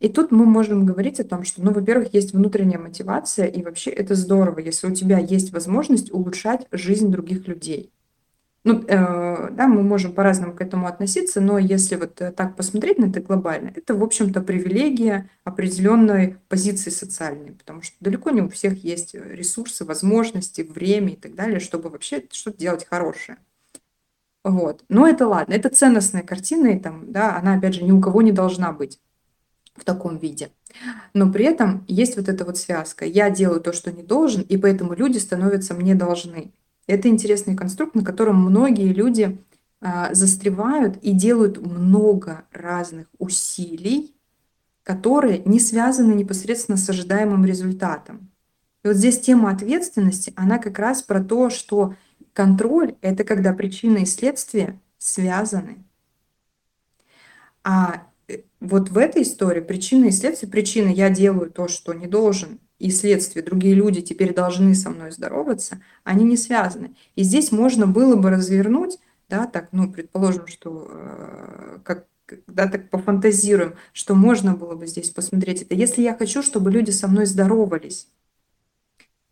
И 0.00 0.08
тут 0.08 0.30
мы 0.30 0.46
можем 0.46 0.86
говорить 0.86 1.18
о 1.18 1.24
том, 1.24 1.44
что, 1.44 1.62
ну, 1.62 1.72
во-первых, 1.72 2.14
есть 2.14 2.32
внутренняя 2.32 2.78
мотивация, 2.78 3.46
и 3.46 3.62
вообще 3.62 3.90
это 3.90 4.14
здорово, 4.14 4.60
если 4.60 4.86
у 4.86 4.94
тебя 4.94 5.18
есть 5.18 5.52
возможность 5.52 6.12
улучшать 6.12 6.66
жизнь 6.70 7.10
других 7.10 7.48
людей. 7.48 7.90
Ну, 8.64 8.84
э, 8.86 9.50
да, 9.52 9.68
мы 9.68 9.82
можем 9.82 10.12
по-разному 10.12 10.52
к 10.52 10.60
этому 10.60 10.88
относиться, 10.88 11.40
но 11.40 11.58
если 11.58 11.96
вот 11.96 12.20
э, 12.20 12.32
так 12.32 12.56
посмотреть 12.56 12.98
на 12.98 13.06
это 13.06 13.20
глобально, 13.20 13.72
это, 13.74 13.94
в 13.94 14.02
общем-то, 14.02 14.40
привилегия 14.40 15.30
определенной 15.44 16.36
позиции 16.48 16.90
социальной, 16.90 17.52
потому 17.52 17.82
что 17.82 17.96
далеко 18.00 18.30
не 18.30 18.42
у 18.42 18.48
всех 18.48 18.82
есть 18.84 19.14
ресурсы, 19.14 19.84
возможности, 19.84 20.62
время 20.62 21.12
и 21.12 21.16
так 21.16 21.34
далее, 21.34 21.60
чтобы 21.60 21.88
вообще 21.88 22.24
что-то 22.30 22.58
делать 22.58 22.84
хорошее. 22.84 23.38
Вот. 24.44 24.84
Но 24.88 25.06
это 25.06 25.26
ладно, 25.28 25.54
это 25.54 25.68
ценностная 25.68 26.22
картина, 26.22 26.68
и 26.68 26.78
там, 26.78 27.12
да, 27.12 27.36
она, 27.36 27.54
опять 27.54 27.74
же, 27.74 27.84
ни 27.84 27.92
у 27.92 28.00
кого 28.00 28.22
не 28.22 28.32
должна 28.32 28.72
быть 28.72 28.98
в 29.76 29.84
таком 29.84 30.18
виде. 30.18 30.50
Но 31.14 31.32
при 31.32 31.44
этом 31.44 31.84
есть 31.88 32.16
вот 32.16 32.28
эта 32.28 32.44
вот 32.44 32.58
связка. 32.58 33.04
Я 33.04 33.30
делаю 33.30 33.60
то, 33.60 33.72
что 33.72 33.92
не 33.92 34.02
должен, 34.02 34.42
и 34.42 34.56
поэтому 34.56 34.94
люди 34.94 35.18
становятся 35.18 35.74
мне 35.74 35.94
должны. 35.94 36.52
Это 36.88 37.08
интересный 37.08 37.54
конструкт, 37.54 37.94
на 37.94 38.02
котором 38.02 38.40
многие 38.40 38.92
люди 38.92 39.38
а, 39.80 40.12
застревают 40.14 40.96
и 41.02 41.12
делают 41.12 41.58
много 41.58 42.46
разных 42.50 43.06
усилий, 43.18 44.16
которые 44.82 45.42
не 45.44 45.60
связаны 45.60 46.14
непосредственно 46.14 46.78
с 46.78 46.88
ожидаемым 46.88 47.44
результатом. 47.44 48.30
И 48.82 48.88
вот 48.88 48.96
здесь 48.96 49.20
тема 49.20 49.50
ответственности, 49.50 50.32
она 50.34 50.58
как 50.58 50.78
раз 50.78 51.02
про 51.02 51.22
то, 51.22 51.50
что 51.50 51.94
контроль– 52.32 52.96
это 53.02 53.22
когда 53.22 53.52
причина 53.52 53.98
и 53.98 54.06
следствие 54.06 54.80
связаны. 54.96 55.84
А 57.62 58.06
э, 58.28 58.38
вот 58.60 58.88
в 58.88 58.96
этой 58.96 59.22
истории 59.22 59.60
причина 59.60 60.06
и 60.06 60.10
следствие, 60.10 60.50
причина 60.50 60.88
я 60.88 61.10
делаю 61.10 61.50
то, 61.50 61.68
что 61.68 61.92
не 61.92 62.06
должен, 62.06 62.60
и 62.78 62.90
следствие, 62.90 63.44
другие 63.44 63.74
люди 63.74 64.00
теперь 64.00 64.32
должны 64.32 64.74
со 64.74 64.90
мной 64.90 65.10
здороваться, 65.10 65.80
они 66.04 66.24
не 66.24 66.36
связаны. 66.36 66.94
И 67.16 67.22
здесь 67.22 67.50
можно 67.50 67.86
было 67.86 68.16
бы 68.16 68.30
развернуть, 68.30 68.98
да, 69.28 69.46
так, 69.46 69.68
ну, 69.72 69.90
предположим, 69.90 70.46
что 70.46 70.88
э, 70.90 71.78
как 71.84 72.06
да, 72.46 72.68
так 72.68 72.90
пофантазируем, 72.90 73.74
что 73.92 74.14
можно 74.14 74.54
было 74.54 74.74
бы 74.74 74.86
здесь 74.86 75.10
посмотреть 75.10 75.62
это. 75.62 75.74
Если 75.74 76.02
я 76.02 76.14
хочу, 76.14 76.42
чтобы 76.42 76.70
люди 76.70 76.90
со 76.90 77.08
мной 77.08 77.26
здоровались, 77.26 78.08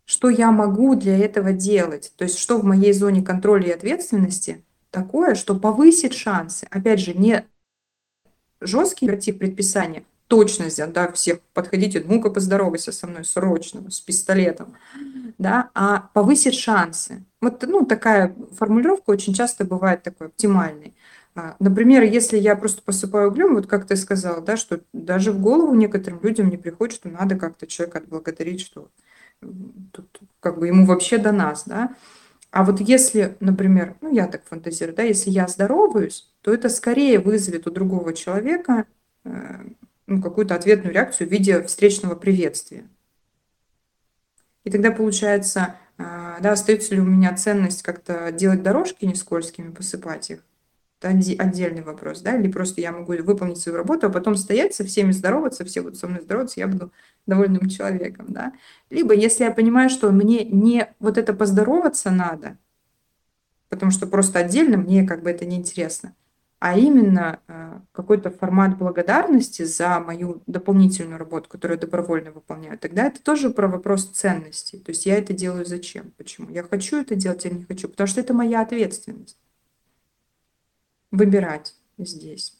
что 0.04 0.30
я 0.30 0.50
могу 0.50 0.94
для 0.94 1.18
этого 1.18 1.52
делать? 1.52 2.12
То 2.16 2.24
есть 2.24 2.38
что 2.38 2.58
в 2.58 2.64
моей 2.64 2.92
зоне 2.92 3.22
контроля 3.22 3.68
и 3.68 3.72
ответственности 3.72 4.64
такое, 4.90 5.34
что 5.34 5.58
повысит 5.58 6.14
шансы? 6.14 6.66
Опять 6.70 7.00
же, 7.00 7.12
не 7.12 7.44
жесткий 8.60 9.14
тип 9.18 9.38
предписания, 9.38 10.04
точность, 10.28 10.80
да, 10.92 11.12
всех 11.12 11.40
подходите, 11.54 12.02
ну-ка 12.06 12.30
поздоровайся 12.30 12.92
со 12.92 13.06
мной 13.06 13.24
срочно, 13.24 13.90
с 13.90 14.00
пистолетом, 14.00 14.74
да, 15.38 15.70
а 15.74 16.10
повысит 16.14 16.54
шансы. 16.54 17.24
Вот, 17.40 17.62
ну, 17.66 17.84
такая 17.84 18.34
формулировка 18.56 19.10
очень 19.10 19.34
часто 19.34 19.64
бывает 19.64 20.02
такой 20.02 20.28
оптимальной. 20.28 20.94
А, 21.34 21.54
например, 21.58 22.02
если 22.02 22.38
я 22.38 22.56
просто 22.56 22.82
посыпаю 22.82 23.30
углем, 23.30 23.54
вот 23.54 23.66
как 23.66 23.86
ты 23.86 23.96
сказал, 23.96 24.42
да, 24.42 24.56
что 24.56 24.80
даже 24.92 25.32
в 25.32 25.40
голову 25.40 25.74
некоторым 25.74 26.20
людям 26.22 26.48
не 26.48 26.56
приходит, 26.56 26.94
что 26.94 27.08
надо 27.10 27.36
как-то 27.36 27.66
человека 27.66 27.98
отблагодарить, 27.98 28.62
что 28.62 28.88
тут 29.92 30.18
как 30.40 30.58
бы 30.58 30.66
ему 30.66 30.86
вообще 30.86 31.18
до 31.18 31.32
нас, 31.32 31.64
да. 31.66 31.94
А 32.50 32.64
вот 32.64 32.80
если, 32.80 33.36
например, 33.40 33.96
ну 34.00 34.12
я 34.12 34.26
так 34.28 34.44
фантазирую, 34.46 34.96
да, 34.96 35.02
если 35.02 35.30
я 35.30 35.46
здороваюсь, 35.46 36.32
то 36.40 36.54
это 36.54 36.70
скорее 36.70 37.18
вызовет 37.18 37.66
у 37.66 37.70
другого 37.70 38.14
человека 38.14 38.86
э, 39.24 39.30
ну, 40.06 40.22
какую-то 40.22 40.54
ответную 40.54 40.94
реакцию 40.94 41.28
в 41.28 41.32
виде 41.32 41.62
встречного 41.62 42.14
приветствия. 42.14 42.88
И 44.64 44.70
тогда 44.70 44.90
получается, 44.90 45.76
а, 45.98 46.40
да, 46.40 46.52
остается 46.52 46.94
ли 46.94 47.00
у 47.00 47.04
меня 47.04 47.34
ценность 47.34 47.82
как-то 47.82 48.32
делать 48.32 48.62
дорожки 48.62 49.04
не 49.04 49.14
скользкими, 49.14 49.70
посыпать 49.70 50.30
их. 50.30 50.44
Это 50.98 51.10
отдельный 51.10 51.82
вопрос, 51.82 52.22
да, 52.22 52.36
или 52.36 52.50
просто 52.50 52.80
я 52.80 52.90
могу 52.90 53.12
выполнить 53.22 53.58
свою 53.58 53.76
работу, 53.76 54.06
а 54.06 54.10
потом 54.10 54.34
стоять 54.34 54.74
со 54.74 54.84
всеми 54.84 55.12
здороваться, 55.12 55.64
все 55.64 55.82
будут 55.82 55.98
со 55.98 56.08
мной 56.08 56.22
здороваться, 56.22 56.58
я 56.58 56.66
буду 56.68 56.90
довольным 57.26 57.68
человеком, 57.68 58.26
да. 58.28 58.54
Либо 58.88 59.14
если 59.14 59.44
я 59.44 59.50
понимаю, 59.50 59.90
что 59.90 60.10
мне 60.10 60.44
не 60.44 60.92
вот 60.98 61.18
это 61.18 61.34
поздороваться 61.34 62.10
надо, 62.10 62.56
потому 63.68 63.92
что 63.92 64.06
просто 64.06 64.38
отдельно 64.38 64.78
мне 64.78 65.06
как 65.06 65.22
бы 65.22 65.30
это 65.30 65.44
неинтересно, 65.44 66.14
а 66.66 66.76
именно 66.76 67.38
э, 67.46 67.78
какой-то 67.92 68.28
формат 68.28 68.76
благодарности 68.76 69.62
за 69.62 70.00
мою 70.00 70.42
дополнительную 70.48 71.16
работу, 71.16 71.48
которую 71.48 71.76
я 71.76 71.80
добровольно 71.80 72.32
выполняю, 72.32 72.76
тогда 72.76 73.06
это 73.06 73.22
тоже 73.22 73.50
про 73.50 73.68
вопрос 73.68 74.06
ценности. 74.06 74.74
То 74.74 74.90
есть 74.90 75.06
я 75.06 75.16
это 75.16 75.32
делаю 75.32 75.64
зачем? 75.64 76.12
Почему? 76.16 76.50
Я 76.50 76.64
хочу 76.64 77.00
это 77.00 77.14
делать 77.14 77.46
или 77.46 77.54
не 77.54 77.62
хочу? 77.62 77.88
Потому 77.88 78.08
что 78.08 78.20
это 78.20 78.34
моя 78.34 78.62
ответственность. 78.62 79.38
Выбирать 81.12 81.76
здесь. 81.98 82.58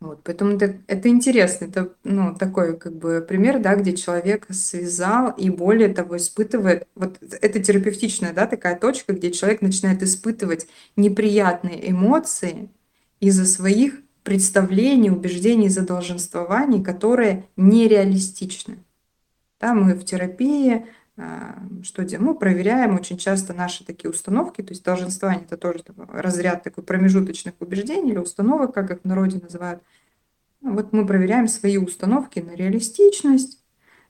Вот, 0.00 0.22
поэтому 0.24 0.52
это, 0.52 0.78
это 0.86 1.10
интересно, 1.10 1.66
это 1.66 1.94
ну, 2.04 2.34
такой 2.34 2.78
как 2.78 2.94
бы 2.96 3.20
пример, 3.20 3.58
да, 3.58 3.74
где 3.74 3.94
человек 3.94 4.46
связал 4.48 5.32
и 5.32 5.50
более 5.50 5.92
того 5.92 6.16
испытывает, 6.16 6.88
вот 6.94 7.18
это 7.20 7.62
терапевтичная, 7.62 8.32
да, 8.32 8.46
такая 8.46 8.78
точка, 8.78 9.12
где 9.12 9.30
человек 9.30 9.60
начинает 9.60 10.02
испытывать 10.02 10.68
неприятные 10.96 11.90
эмоции 11.90 12.70
из-за 13.20 13.44
своих 13.44 14.00
представлений, 14.22 15.10
убеждений, 15.10 15.68
задолженствований, 15.68 16.82
которые 16.82 17.48
нереалистичны. 17.56 18.78
Да, 19.60 19.74
мы 19.74 19.94
в 19.94 20.04
терапии 20.04 20.86
а, 21.16 21.58
что 21.82 22.02
делаем? 22.02 22.28
Мы 22.28 22.34
проверяем 22.34 22.94
очень 22.94 23.18
часто 23.18 23.52
наши 23.52 23.84
такие 23.84 24.10
установки, 24.10 24.62
то 24.62 24.70
есть 24.70 24.82
долженствование– 24.82 25.44
это 25.46 25.58
тоже 25.58 25.84
разряд 26.08 26.62
такой 26.62 26.82
промежуточных 26.82 27.54
убеждений 27.60 28.12
или 28.12 28.18
установок, 28.18 28.72
как 28.72 28.90
их 28.90 29.00
в 29.02 29.04
народе 29.04 29.38
называют. 29.38 29.82
Ну, 30.62 30.74
вот 30.74 30.92
мы 30.92 31.06
проверяем 31.06 31.46
свои 31.46 31.76
установки 31.76 32.40
на 32.40 32.54
реалистичность, 32.54 33.62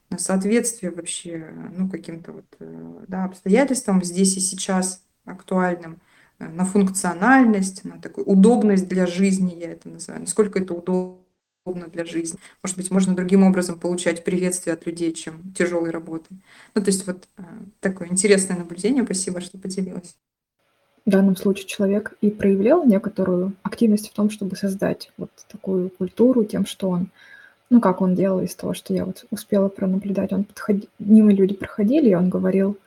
на 0.08 0.18
соответствие 0.18 0.92
вообще 0.92 1.52
ну, 1.76 1.88
каким-то 1.88 2.32
вот, 2.32 2.46
э, 2.60 3.04
да, 3.08 3.24
обстоятельствам 3.24 4.04
здесь 4.04 4.36
и 4.36 4.40
сейчас 4.40 5.02
актуальным, 5.24 5.94
э, 5.94 6.09
на 6.40 6.64
функциональность, 6.64 7.84
на 7.84 8.00
такую 8.00 8.26
удобность 8.26 8.88
для 8.88 9.06
жизни, 9.06 9.54
я 9.60 9.72
это 9.72 9.88
называю, 9.88 10.22
насколько 10.22 10.58
это 10.58 10.74
удобно 10.74 11.86
для 11.92 12.04
жизни. 12.04 12.38
Может 12.62 12.76
быть, 12.76 12.90
можно 12.90 13.14
другим 13.14 13.42
образом 13.42 13.78
получать 13.78 14.24
приветствие 14.24 14.74
от 14.74 14.86
людей, 14.86 15.12
чем 15.12 15.52
тяжелой 15.56 15.90
работой. 15.90 16.38
Ну, 16.74 16.82
то 16.82 16.88
есть 16.88 17.06
вот 17.06 17.28
э, 17.36 17.42
такое 17.80 18.08
интересное 18.08 18.56
наблюдение. 18.56 19.04
Спасибо, 19.04 19.40
что 19.40 19.58
поделилась. 19.58 20.16
В 21.06 21.10
данном 21.10 21.36
случае 21.36 21.66
человек 21.66 22.16
и 22.20 22.30
проявлял 22.30 22.84
некоторую 22.84 23.54
активность 23.62 24.10
в 24.10 24.12
том, 24.12 24.30
чтобы 24.30 24.56
создать 24.56 25.12
вот 25.16 25.30
такую 25.48 25.90
культуру 25.90 26.44
тем, 26.44 26.66
что 26.66 26.88
он, 26.88 27.08
ну, 27.68 27.80
как 27.80 28.00
он 28.00 28.14
делал 28.14 28.40
из 28.40 28.54
того, 28.54 28.74
что 28.74 28.94
я 28.94 29.04
вот 29.04 29.26
успела 29.30 29.68
пронаблюдать, 29.68 30.32
он 30.32 30.44
подходил, 30.44 30.88
мимо 30.98 31.32
люди 31.32 31.54
проходили, 31.54 32.10
и 32.10 32.14
он 32.14 32.28
говорил, 32.28 32.78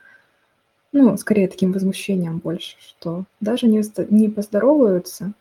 ну, 0.94 1.16
скорее 1.16 1.48
таким 1.48 1.72
возмущением 1.72 2.38
больше, 2.38 2.76
что 2.78 3.24
даже 3.40 3.66
не, 3.66 3.82
не 4.10 4.28
поздороваются, 4.28 5.32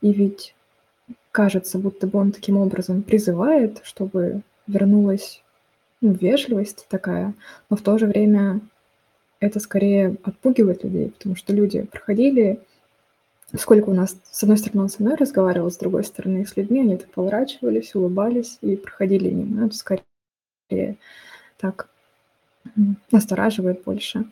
и 0.00 0.12
ведь 0.12 0.54
кажется, 1.32 1.78
будто 1.78 2.06
бы 2.06 2.20
он 2.20 2.30
таким 2.30 2.56
образом 2.56 3.02
призывает, 3.02 3.80
чтобы 3.82 4.42
вернулась 4.68 5.42
ну, 6.00 6.12
вежливость 6.12 6.86
такая, 6.88 7.34
но 7.68 7.76
в 7.76 7.82
то 7.82 7.98
же 7.98 8.06
время 8.06 8.60
это 9.40 9.58
скорее 9.58 10.16
отпугивает 10.22 10.84
людей, 10.84 11.10
потому 11.10 11.34
что 11.34 11.52
люди 11.52 11.82
проходили, 11.82 12.60
сколько 13.58 13.88
у 13.88 13.94
нас, 13.94 14.16
с 14.30 14.42
одной 14.44 14.58
стороны, 14.58 14.84
он 14.84 14.88
со 14.90 15.02
мной 15.02 15.16
разговаривал, 15.16 15.72
с 15.72 15.76
другой 15.76 16.04
стороны, 16.04 16.46
с 16.46 16.56
людьми, 16.56 16.82
они 16.82 16.96
так 16.96 17.10
поворачивались, 17.10 17.96
улыбались 17.96 18.58
и 18.60 18.76
проходили 18.76 19.30
мимо. 19.30 19.66
Это 19.66 19.74
скорее 19.74 20.96
так 21.58 21.88
настораживает 23.10 23.82
больше. 23.82 24.24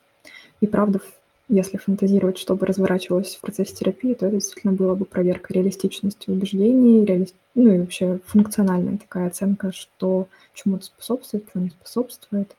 И 0.60 0.66
правда, 0.66 1.00
если 1.48 1.78
фантазировать, 1.78 2.38
что 2.38 2.54
бы 2.54 2.66
разворачивалось 2.66 3.36
в 3.36 3.40
процессе 3.40 3.74
терапии, 3.74 4.14
то 4.14 4.26
это 4.26 4.36
действительно 4.36 4.74
было 4.74 4.94
бы 4.94 5.04
проверка 5.04 5.54
реалистичности 5.54 6.30
убеждений, 6.30 7.04
реали... 7.04 7.28
ну 7.54 7.72
и 7.72 7.78
вообще 7.78 8.20
функциональная 8.26 8.98
такая 8.98 9.28
оценка, 9.28 9.72
что 9.72 10.28
чему-то 10.54 10.84
способствует, 10.84 11.50
чему 11.52 11.64
не 11.64 11.70
способствует. 11.70 12.54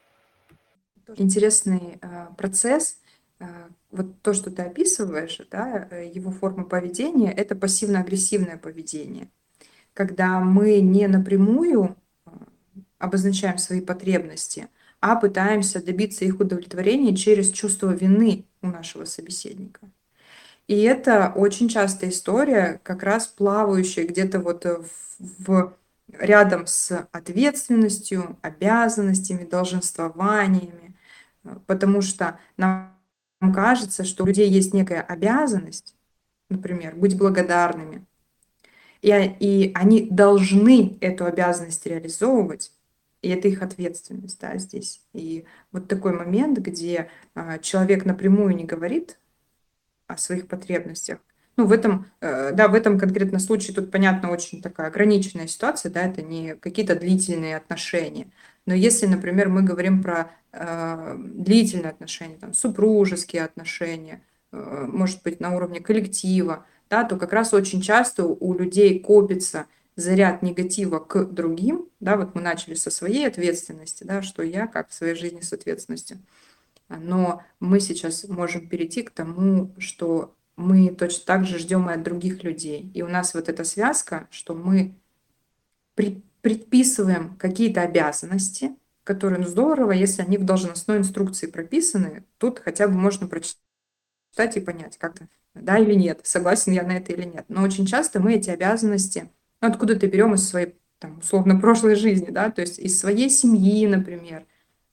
Интересный 1.17 1.99
э, 2.01 2.27
процесс. 2.35 2.97
Э, 3.39 3.45
вот 3.91 4.07
то, 4.21 4.33
что 4.33 4.51
ты 4.51 4.63
описываешь, 4.63 5.39
да, 5.51 5.87
э, 5.89 6.09
его 6.13 6.31
форма 6.31 6.63
поведения, 6.63 7.31
это 7.31 7.55
пассивно-агрессивное 7.55 8.57
поведение. 8.57 9.27
Когда 9.93 10.39
мы 10.39 10.79
не 10.81 11.07
напрямую 11.07 11.95
э, 12.25 12.29
обозначаем 12.97 13.57
свои 13.57 13.81
потребности, 13.81 14.67
а 15.01 15.15
пытаемся 15.15 15.83
добиться 15.83 16.25
их 16.25 16.39
удовлетворения 16.39 17.15
через 17.15 17.51
чувство 17.51 17.91
вины 17.91 18.45
у 18.61 18.67
нашего 18.67 19.05
собеседника. 19.05 19.79
И 20.67 20.81
это 20.81 21.33
очень 21.35 21.69
частая 21.69 22.11
история, 22.11 22.79
как 22.83 23.01
раз 23.03 23.27
плавающая 23.27 24.05
где-то 24.05 24.39
вот 24.39 24.65
в, 24.65 24.85
в 25.19 25.73
рядом 26.11 26.67
с 26.67 27.07
ответственностью, 27.11 28.37
обязанностями, 28.41 29.45
долженствованиями, 29.45 30.95
потому 31.65 32.01
что 32.01 32.39
нам 32.57 32.93
кажется, 33.53 34.03
что 34.03 34.23
у 34.23 34.27
людей 34.27 34.49
есть 34.49 34.73
некая 34.73 35.01
обязанность, 35.01 35.95
например, 36.49 36.95
быть 36.95 37.17
благодарными, 37.17 38.05
и, 39.01 39.09
и 39.39 39.71
они 39.73 40.09
должны 40.09 40.97
эту 40.99 41.25
обязанность 41.25 41.85
реализовывать, 41.85 42.71
и 43.21 43.29
это 43.29 43.47
их 43.47 43.61
ответственность, 43.61 44.39
да, 44.39 44.57
здесь. 44.57 45.01
И 45.13 45.45
вот 45.71 45.87
такой 45.87 46.13
момент, 46.13 46.57
где 46.59 47.09
а, 47.35 47.57
человек 47.59 48.05
напрямую 48.05 48.55
не 48.55 48.63
говорит 48.63 49.19
о 50.07 50.17
своих 50.17 50.47
потребностях, 50.47 51.19
ну, 51.57 51.65
в 51.65 51.73
этом, 51.73 52.05
э, 52.21 52.53
да, 52.53 52.69
в 52.69 52.73
этом 52.73 52.97
конкретном 52.97 53.41
случае 53.41 53.75
тут, 53.75 53.91
понятно, 53.91 54.31
очень 54.31 54.61
такая 54.61 54.87
ограниченная 54.87 55.47
ситуация, 55.47 55.91
да, 55.91 56.03
это 56.03 56.21
не 56.21 56.55
какие-то 56.55 56.95
длительные 56.95 57.57
отношения. 57.57 58.31
Но 58.65 58.73
если, 58.73 59.07
например, 59.07 59.49
мы 59.49 59.61
говорим 59.61 60.01
про 60.01 60.31
э, 60.53 61.15
длительные 61.17 61.89
отношения, 61.89 62.37
там, 62.37 62.53
супружеские 62.53 63.43
отношения, 63.43 64.21
э, 64.53 64.85
может 64.87 65.21
быть, 65.21 65.41
на 65.41 65.53
уровне 65.53 65.81
коллектива, 65.81 66.65
да, 66.89 67.03
то 67.03 67.17
как 67.17 67.33
раз 67.33 67.53
очень 67.53 67.81
часто 67.81 68.23
у 68.23 68.53
людей 68.53 68.97
копится– 68.97 69.65
заряд 69.99 70.41
негатива 70.41 70.99
к 70.99 71.25
другим, 71.25 71.89
да, 71.99 72.17
вот 72.17 72.35
мы 72.35 72.41
начали 72.41 72.75
со 72.75 72.89
своей 72.91 73.27
ответственности, 73.27 74.03
да, 74.03 74.21
что 74.21 74.43
я 74.43 74.67
как 74.67 74.89
в 74.89 74.93
своей 74.93 75.15
жизни 75.15 75.41
с 75.41 75.53
ответственностью, 75.53 76.17
но 76.89 77.43
мы 77.59 77.79
сейчас 77.79 78.27
можем 78.27 78.67
перейти 78.67 79.03
к 79.03 79.11
тому, 79.11 79.73
что 79.77 80.35
мы 80.55 80.89
точно 80.89 81.25
так 81.25 81.45
же 81.45 81.57
ждем 81.57 81.89
и 81.89 81.93
от 81.93 82.03
других 82.03 82.43
людей. 82.43 82.91
И 82.93 83.01
у 83.01 83.07
нас 83.07 83.33
вот 83.33 83.47
эта 83.47 83.63
связка, 83.63 84.27
что 84.29 84.55
мы 84.55 84.95
предписываем 86.41 87.35
какие-то 87.37 87.81
обязанности, 87.81 88.75
которые, 89.03 89.39
ну, 89.39 89.47
здорово, 89.47 89.91
если 89.91 90.21
они 90.21 90.37
в 90.37 90.45
должностной 90.45 90.97
инструкции 90.97 91.47
прописаны, 91.47 92.25
тут 92.37 92.59
хотя 92.59 92.87
бы 92.87 92.93
можно 92.93 93.27
прочитать 93.27 94.55
и 94.55 94.59
понять, 94.59 94.97
как-то, 94.97 95.27
да 95.53 95.77
или 95.77 95.93
нет, 95.93 96.21
согласен 96.23 96.73
я 96.73 96.83
на 96.83 96.97
это 96.97 97.13
или 97.13 97.23
нет. 97.23 97.45
Но 97.47 97.63
очень 97.63 97.85
часто 97.85 98.19
мы 98.19 98.35
эти 98.35 98.49
обязанности 98.49 99.29
ну, 99.61 99.67
откуда-то 99.67 100.07
берем 100.07 100.33
из 100.33 100.47
своей, 100.47 100.75
там, 100.99 101.19
условно, 101.19 101.59
прошлой 101.59 101.95
жизни, 101.95 102.31
да, 102.31 102.49
то 102.49 102.61
есть 102.61 102.79
из 102.79 102.99
своей 102.99 103.29
семьи, 103.29 103.85
например, 103.87 104.45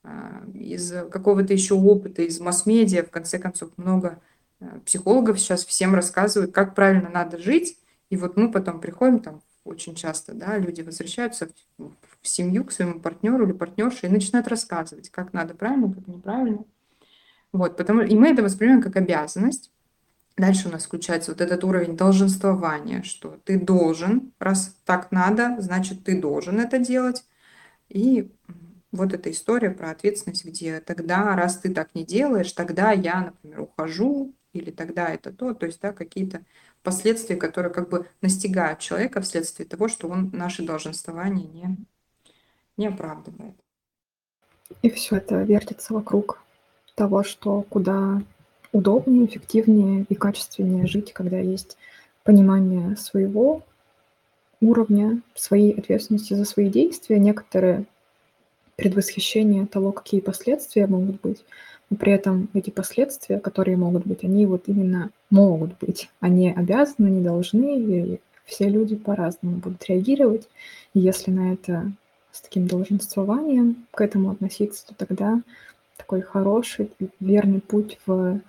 а, 0.02 0.42
из 0.54 0.92
какого-то 1.10 1.52
еще 1.52 1.74
опыта, 1.74 2.22
из 2.22 2.40
масс-медиа, 2.40 3.04
в 3.04 3.10
конце 3.10 3.38
концов, 3.38 3.70
много 3.76 4.20
а, 4.60 4.80
психологов 4.84 5.38
сейчас 5.38 5.64
всем 5.64 5.94
рассказывают, 5.94 6.52
как 6.52 6.74
правильно 6.74 7.10
надо 7.10 7.38
жить, 7.38 7.78
и 8.10 8.16
вот 8.16 8.36
мы 8.36 8.50
потом 8.50 8.80
приходим, 8.80 9.20
там, 9.20 9.42
очень 9.64 9.94
часто, 9.94 10.32
да, 10.32 10.58
люди 10.58 10.82
возвращаются 10.82 11.48
в 11.78 12.28
семью 12.28 12.64
к 12.64 12.72
своему 12.72 13.00
партнеру 13.00 13.44
или 13.44 13.52
партнерше 13.52 14.06
и 14.06 14.10
начинают 14.10 14.48
рассказывать, 14.48 15.10
как 15.10 15.32
надо 15.32 15.54
правильно, 15.54 15.92
как 15.92 16.06
неправильно. 16.06 16.64
Вот, 17.52 17.76
потому, 17.76 18.02
и 18.02 18.14
мы 18.14 18.28
это 18.28 18.42
воспринимаем 18.42 18.82
как 18.82 18.96
обязанность, 18.96 19.72
Дальше 20.36 20.68
у 20.68 20.70
нас 20.72 20.84
включается 20.84 21.30
вот 21.30 21.40
этот 21.40 21.64
уровень 21.64 21.96
долженствования, 21.96 23.02
что 23.02 23.38
ты 23.44 23.58
должен, 23.58 24.32
раз 24.38 24.76
так 24.84 25.10
надо, 25.10 25.56
значит, 25.60 26.04
ты 26.04 26.20
должен 26.20 26.60
это 26.60 26.78
делать. 26.78 27.24
И 27.88 28.30
вот 28.92 29.14
эта 29.14 29.30
история 29.30 29.70
про 29.70 29.90
ответственность, 29.90 30.44
где 30.44 30.80
тогда, 30.80 31.34
раз 31.36 31.58
ты 31.58 31.72
так 31.72 31.94
не 31.94 32.04
делаешь, 32.04 32.52
тогда 32.52 32.92
я, 32.92 33.20
например, 33.22 33.60
ухожу, 33.60 34.34
или 34.52 34.70
тогда 34.70 35.08
это 35.08 35.32
то, 35.32 35.54
то 35.54 35.66
есть 35.66 35.80
да, 35.80 35.92
какие-то 35.92 36.42
последствия, 36.82 37.36
которые 37.36 37.72
как 37.72 37.88
бы 37.88 38.06
настигают 38.20 38.80
человека 38.80 39.20
вследствие 39.20 39.68
того, 39.68 39.88
что 39.88 40.08
он 40.08 40.30
наши 40.32 40.64
долженствования 40.64 41.46
не, 41.46 41.76
не 42.76 42.86
оправдывает. 42.88 43.54
И 44.82 44.90
все 44.90 45.16
это 45.16 45.42
вертится 45.42 45.94
вокруг 45.94 46.42
того, 46.94 47.22
что 47.22 47.62
куда 47.62 48.22
удобнее, 48.72 49.26
эффективнее 49.26 50.06
и 50.08 50.14
качественнее 50.14 50.86
жить, 50.86 51.12
когда 51.12 51.38
есть 51.38 51.76
понимание 52.24 52.96
своего 52.96 53.62
уровня, 54.60 55.20
своей 55.34 55.72
ответственности 55.72 56.34
за 56.34 56.44
свои 56.44 56.68
действия, 56.68 57.18
некоторые 57.18 57.84
предвосхищение 58.76 59.66
того, 59.66 59.92
какие 59.92 60.20
последствия 60.20 60.86
могут 60.86 61.20
быть, 61.20 61.44
но 61.90 61.96
при 61.96 62.12
этом 62.12 62.48
эти 62.52 62.70
последствия, 62.70 63.38
которые 63.38 63.76
могут 63.76 64.06
быть, 64.06 64.24
они 64.24 64.46
вот 64.46 64.64
именно 64.66 65.10
могут 65.30 65.78
быть, 65.78 66.10
они 66.20 66.50
обязаны, 66.50 67.08
не 67.08 67.22
должны, 67.22 67.78
и 67.78 68.20
все 68.44 68.68
люди 68.68 68.96
по-разному 68.96 69.56
будут 69.56 69.84
реагировать. 69.88 70.48
И 70.94 71.00
если 71.00 71.30
на 71.30 71.52
это 71.52 71.92
с 72.32 72.40
таким 72.40 72.66
долженствованием 72.66 73.86
к 73.92 74.00
этому 74.00 74.30
относиться, 74.30 74.86
то 74.86 74.94
тогда 74.94 75.40
такой 75.96 76.20
хороший, 76.20 76.90
верный 77.20 77.60
путь 77.60 77.98
в, 78.06 78.40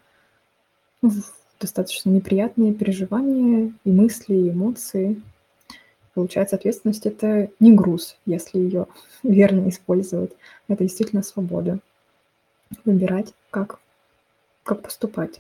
достаточно 1.60 2.10
неприятные 2.10 2.74
переживания 2.74 3.74
и 3.84 3.92
мысли, 3.92 4.36
и 4.36 4.50
эмоции. 4.50 5.22
Получается, 6.14 6.56
ответственность— 6.56 7.06
это 7.06 7.52
не 7.60 7.74
груз, 7.74 8.18
если 8.26 8.60
ее 8.60 8.88
верно 9.24 9.70
использовать. 9.70 10.32
Это 10.68 10.84
действительно 10.84 11.24
свобода. 11.24 11.80
Выбирать, 12.84 13.34
как, 13.50 13.80
как 14.64 14.82
поступать 14.82 15.40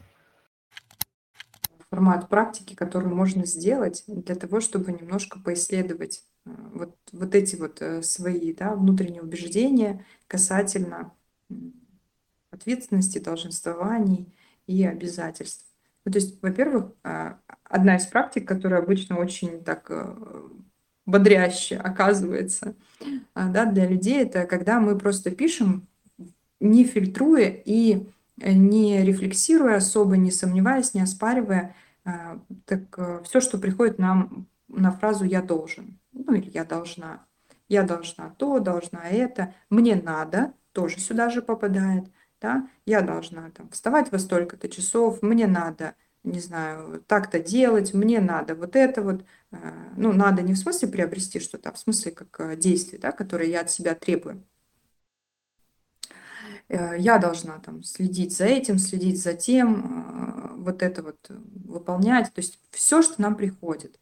формат 1.89 2.27
практики, 2.29 2.75
который 2.75 3.07
можно 3.07 3.45
сделать 3.45 4.03
для 4.07 4.35
того, 4.35 4.59
чтобы 4.59 4.91
немножко 4.91 5.39
поисследовать 5.39 6.23
э, 6.45 6.49
вот, 6.73 6.95
вот 7.11 7.33
эти 7.35 7.55
вот 7.55 7.81
э, 7.81 8.01
свои 8.01 8.53
да, 8.53 8.75
внутренние 8.75 9.21
убеждения 9.21 10.05
касательно 10.27 11.13
ответственности, 12.51 13.19
долженствований 13.19 14.27
и 14.67 14.85
обязательств. 14.85 15.65
Ну, 16.05 16.11
то 16.11 16.19
есть, 16.19 16.41
во-первых, 16.41 16.91
а, 17.03 17.39
одна 17.63 17.97
из 17.97 18.05
практик, 18.05 18.47
которая 18.47 18.81
обычно 18.81 19.17
очень 19.17 19.63
так 19.63 19.87
э, 19.89 20.15
бодряще 21.05 21.77
оказывается 21.77 22.75
а, 23.33 23.49
да, 23.49 23.65
для 23.65 23.87
людей, 23.87 24.21
это 24.21 24.45
когда 24.45 24.79
мы 24.79 24.97
просто 24.97 25.31
пишем, 25.31 25.87
не 26.59 26.85
фильтруя 26.85 27.49
и 27.49 28.07
не 28.37 29.03
рефлексируя 29.03 29.77
особо, 29.77 30.15
не 30.15 30.31
сомневаясь, 30.31 30.93
не 30.93 31.01
оспаривая, 31.01 31.75
а, 32.05 32.39
так 32.65 32.81
э, 32.97 33.21
все, 33.25 33.41
что 33.41 33.57
приходит 33.57 33.99
нам 33.99 34.47
на 34.69 34.91
фразу 34.91 35.25
«я 35.25 35.41
должен», 35.41 35.99
ну 36.13 36.33
или 36.33 36.49
«я 36.51 36.63
должна», 36.63 37.25
«я 37.67 37.83
должна 37.83 38.29
то», 38.37 38.59
«должна 38.59 39.09
это», 39.09 39.53
«мне 39.69 39.95
надо», 39.95 40.53
тоже 40.71 40.99
сюда 40.99 41.29
же 41.29 41.41
попадает, 41.41 42.05
да, 42.41 42.69
«я 42.85 43.01
должна 43.01 43.49
там 43.51 43.69
вставать 43.69 44.11
во 44.11 44.19
столько-то 44.19 44.69
часов», 44.69 45.21
«мне 45.21 45.47
надо», 45.47 45.95
не 46.23 46.39
знаю, 46.39 47.03
так-то 47.07 47.39
делать, 47.39 47.93
мне 47.93 48.19
надо 48.19 48.55
вот 48.55 48.75
это 48.75 49.01
вот, 49.01 49.23
э, 49.51 49.57
ну, 49.95 50.13
надо 50.13 50.41
не 50.41 50.53
в 50.53 50.57
смысле 50.57 50.89
приобрести 50.89 51.39
что-то, 51.39 51.69
а 51.69 51.73
в 51.73 51.79
смысле 51.79 52.11
как 52.11 52.39
э, 52.39 52.55
действие, 52.57 52.99
да, 52.99 53.11
которое 53.11 53.49
я 53.49 53.61
от 53.61 53.71
себя 53.71 53.95
требую. 53.95 54.43
Э, 56.67 56.95
я 56.97 57.17
должна 57.17 57.59
там 57.59 57.83
следить 57.83 58.35
за 58.35 58.45
этим, 58.45 58.77
следить 58.77 59.21
за 59.21 59.33
тем, 59.33 60.55
вот 60.63 60.83
это 60.83 61.01
вот 61.01 61.17
выполнять. 61.29 62.33
То 62.33 62.41
есть 62.41 62.59
все, 62.71 63.01
что 63.01 63.21
нам 63.21 63.35
приходит. 63.35 63.99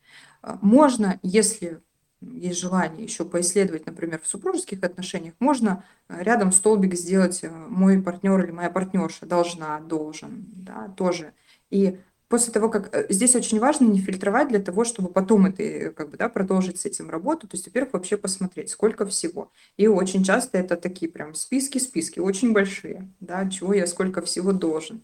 Можно, 0.62 1.20
если 1.22 1.82
есть 2.22 2.60
желание 2.60 3.04
еще 3.04 3.26
поисследовать, 3.26 3.86
например, 3.86 4.20
в 4.22 4.28
супружеских 4.28 4.84
отношениях, 4.84 5.34
можно 5.40 5.84
рядом 6.10 6.52
столбик 6.52 6.96
сделать 6.96 7.44
мой 7.44 8.02
партнер 8.02 8.44
или 8.44 8.52
моя 8.52 8.70
партнерша 8.70 9.26
должна, 9.26 9.80
должен, 9.80 10.46
да, 10.56 10.88
тоже. 10.96 11.34
И 11.70 12.00
после 12.28 12.52
того, 12.52 12.70
как 12.70 12.94
э, 12.94 13.06
здесь 13.10 13.36
очень 13.36 13.60
важно 13.60 13.86
не 13.86 14.00
фильтровать 14.00 14.50
для 14.50 14.60
того, 14.60 14.84
чтобы 14.84 15.10
потом 15.10 15.46
это 15.46 15.64
э, 15.64 15.92
как 15.92 16.10
бы, 16.10 16.18
да, 16.18 16.30
продолжить 16.30 16.80
с 16.80 16.86
этим 16.86 17.10
работу. 17.10 17.48
То 17.48 17.56
есть, 17.56 17.66
во-первых, 17.68 17.94
вообще 17.94 18.18
посмотреть, 18.18 18.70
сколько 18.70 19.06
всего. 19.06 19.52
И 19.78 19.88
очень 19.88 20.24
часто 20.24 20.58
это 20.58 20.76
такие 20.78 21.12
прям 21.12 21.34
списки-списки, 21.34 22.20
очень 22.20 22.54
большие, 22.54 23.12
да, 23.20 23.50
чего 23.50 23.74
я 23.74 23.88
сколько 23.88 24.22
всего 24.22 24.52
должен. 24.54 25.02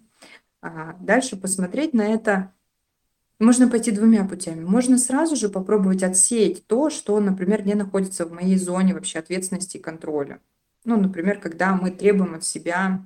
А 0.61 0.95
дальше 0.99 1.37
посмотреть 1.37 1.93
на 1.93 2.13
это 2.13 2.53
можно 3.41 3.67
пойти 3.67 3.91
двумя 3.91 4.23
путями. 4.23 4.63
Можно 4.63 4.97
сразу 4.97 5.35
же 5.35 5.49
попробовать 5.49 6.03
отсеять 6.03 6.65
то, 6.67 6.89
что, 6.89 7.19
например, 7.19 7.65
не 7.65 7.73
находится 7.73 8.25
в 8.25 8.31
моей 8.31 8.57
зоне 8.57 8.93
вообще 8.93 9.19
ответственности 9.19 9.77
и 9.77 9.81
контроля. 9.81 10.39
Ну, 10.85 10.99
например, 10.99 11.39
когда 11.39 11.75
мы 11.75 11.91
требуем 11.91 12.35
от 12.35 12.43
себя 12.43 13.05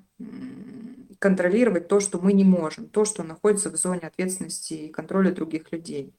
контролировать 1.19 1.87
то, 1.87 1.99
что 1.99 2.19
мы 2.19 2.33
не 2.33 2.43
можем, 2.43 2.87
то, 2.87 3.05
что 3.05 3.23
находится 3.23 3.69
в 3.69 3.75
зоне 3.75 4.01
ответственности 4.01 4.73
и 4.73 4.91
контроля 4.91 5.31
других 5.31 5.71
людей. 5.71 6.13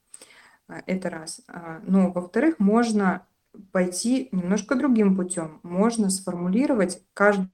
А, 0.67 0.81
это 0.85 1.09
раз. 1.09 1.41
А, 1.47 1.81
но, 1.85 2.11
во-вторых, 2.11 2.55
можно 2.59 3.25
пойти 3.71 4.29
немножко 4.31 4.75
другим 4.75 5.15
путем. 5.15 5.59
Можно 5.63 6.09
сформулировать 6.09 7.01
каждое 7.13 7.49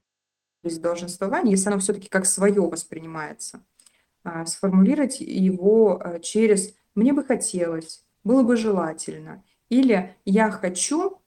из 0.62 0.78
долженствований, 0.78 1.50
если 1.50 1.68
оно 1.68 1.78
все-таки 1.78 2.08
как 2.08 2.26
свое 2.26 2.62
воспринимается, 2.62 3.60
сформулировать 4.46 5.20
его 5.20 6.02
через 6.22 6.74
«мне 6.94 7.12
бы 7.12 7.24
хотелось», 7.24 8.04
«было 8.24 8.42
бы 8.42 8.56
желательно» 8.56 9.44
или 9.68 10.14
«я 10.24 10.50
хочу», 10.50 11.18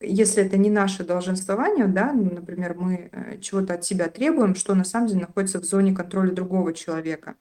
если 0.00 0.44
это 0.44 0.56
не 0.56 0.70
наше 0.70 1.04
долженствование, 1.04 1.86
да, 1.86 2.12
ну, 2.12 2.30
например, 2.30 2.74
мы 2.74 3.10
э, 3.12 3.38
чего-то 3.40 3.74
от 3.74 3.84
себя 3.84 4.08
требуем, 4.08 4.54
что 4.54 4.74
на 4.74 4.84
самом 4.84 5.08
деле 5.08 5.20
находится 5.20 5.60
в 5.60 5.64
зоне 5.64 5.94
контроля 5.94 6.32
другого 6.32 6.72
человека, 6.72 7.36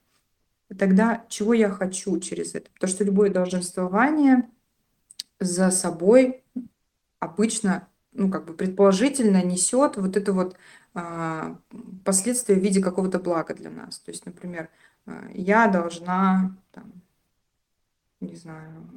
тогда 0.78 1.26
чего 1.30 1.54
я 1.54 1.70
хочу 1.70 2.20
через 2.20 2.56
это? 2.56 2.70
Потому 2.72 2.92
что 2.92 3.04
любое 3.06 3.30
долженствование 3.30 4.50
за 5.40 5.72
собой 5.72 6.44
обычно, 7.20 7.88
ну, 8.12 8.30
как 8.30 8.46
бы 8.46 8.54
предположительно 8.54 9.44
несет 9.44 9.98
вот 9.98 10.18
это 10.18 10.34
вот 10.34 10.56
а, 10.94 11.58
последствия 12.04 12.56
в 12.56 12.60
виде 12.60 12.82
какого-то 12.82 13.20
блага 13.20 13.54
для 13.54 13.70
нас. 13.70 14.00
То 14.00 14.12
есть, 14.12 14.26
например, 14.26 14.70
э, 15.06 15.30
я 15.34 15.68
должна 15.68 16.58
там, 16.72 16.92
не 18.20 18.36
знаю, 18.36 18.90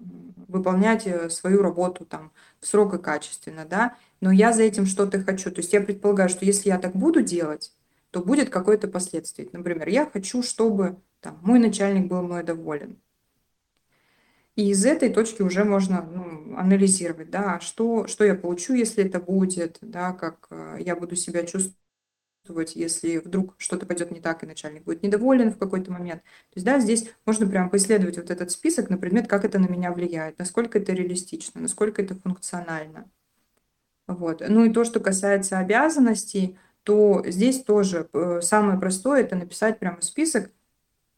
выполнять 0.49 1.07
э, 1.07 1.31
свою 1.31 1.63
работу 1.63 2.05
там 2.05 2.33
в 2.61 2.67
срок 2.67 2.95
и 2.95 2.99
качественно, 2.99 3.65
да, 3.67 3.97
но 4.21 4.31
я 4.31 4.53
за 4.53 4.63
этим 4.63 4.87
что-то 4.87 5.23
хочу. 5.23 5.51
То 5.51 5.61
есть 5.61 5.73
я 5.73 5.81
предполагаю, 5.81 6.29
что 6.29 6.45
если 6.45 6.69
я 6.71 6.79
так 6.79 6.95
буду 6.95 7.23
делать, 7.23 7.73
то 8.11 8.21
будет 8.21 8.51
какое-то 8.51 8.89
последствие. 8.89 9.49
Например, 9.53 9.89
я 9.89 10.07
хочу, 10.07 10.43
чтобы 10.43 10.99
там, 11.21 11.39
мой 11.43 11.59
начальник 11.59 12.09
был 12.09 12.23
мной 12.23 12.43
доволен. 12.43 12.99
И 14.55 14.71
из 14.71 14.85
этой 14.85 15.09
точки 15.11 15.41
уже 15.43 15.65
можно 15.65 16.03
ну, 16.03 16.57
анализировать, 16.57 17.31
да, 17.31 17.59
что, 17.61 18.07
что 18.07 18.25
я 18.25 18.35
получу, 18.35 18.75
если 18.75 19.05
это 19.05 19.19
будет, 19.19 19.79
да, 19.81 20.13
как 20.13 20.47
э, 20.51 20.77
я 20.81 20.95
буду 20.95 21.17
себя 21.17 21.45
чувствовать 21.45 21.77
чувствовать, 22.43 22.75
если 22.75 23.19
вдруг 23.19 23.55
что-то 23.59 23.87
пойдет 23.87 24.11
не 24.11 24.21
так, 24.21 24.43
и 24.43 24.47
начальник 24.47 24.83
будет 24.85 25.03
недоволен 25.03 25.53
в 25.53 25.59
какой-то 25.59 25.93
момент. 25.93 26.23
То 26.23 26.57
есть, 26.57 26.67
да, 26.67 26.81
здесь 26.81 27.09
можно 27.25 27.47
прям 27.47 27.71
поисследовать 27.71 28.17
вот 28.17 28.31
этот 28.31 28.51
список 28.51 28.91
на 28.91 28.99
предмет, 28.99 29.29
как 29.29 29.45
это 29.45 29.59
на 29.59 29.67
меня 29.67 29.93
влияет, 29.93 30.39
насколько 30.39 30.79
это 30.79 30.93
реалистично, 30.93 31.61
насколько 31.61 32.03
это 32.03 32.17
функционально. 32.17 33.09
Вот. 34.09 34.43
Ну 34.47 34.65
и 34.65 34.73
то, 34.73 34.85
что 34.85 34.99
касается 34.99 35.59
обязанностей, 35.59 36.59
то 36.83 37.23
здесь 37.27 37.63
тоже 37.63 38.09
э, 38.13 38.41
самое 38.43 38.79
простое– 38.79 39.21
это 39.23 39.37
написать 39.37 39.79
прямо 39.79 40.03
список, 40.03 40.51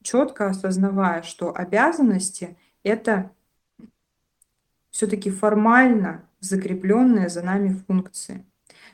четко 0.02 0.48
осознавая, 0.48 1.22
что 1.22 1.56
обязанности– 1.56 2.58
это 2.84 3.30
все-таки 4.90 5.30
формально 5.30 6.22
закрепленные 6.38 7.28
за 7.28 7.42
нами 7.42 7.76
функции. 7.86 8.44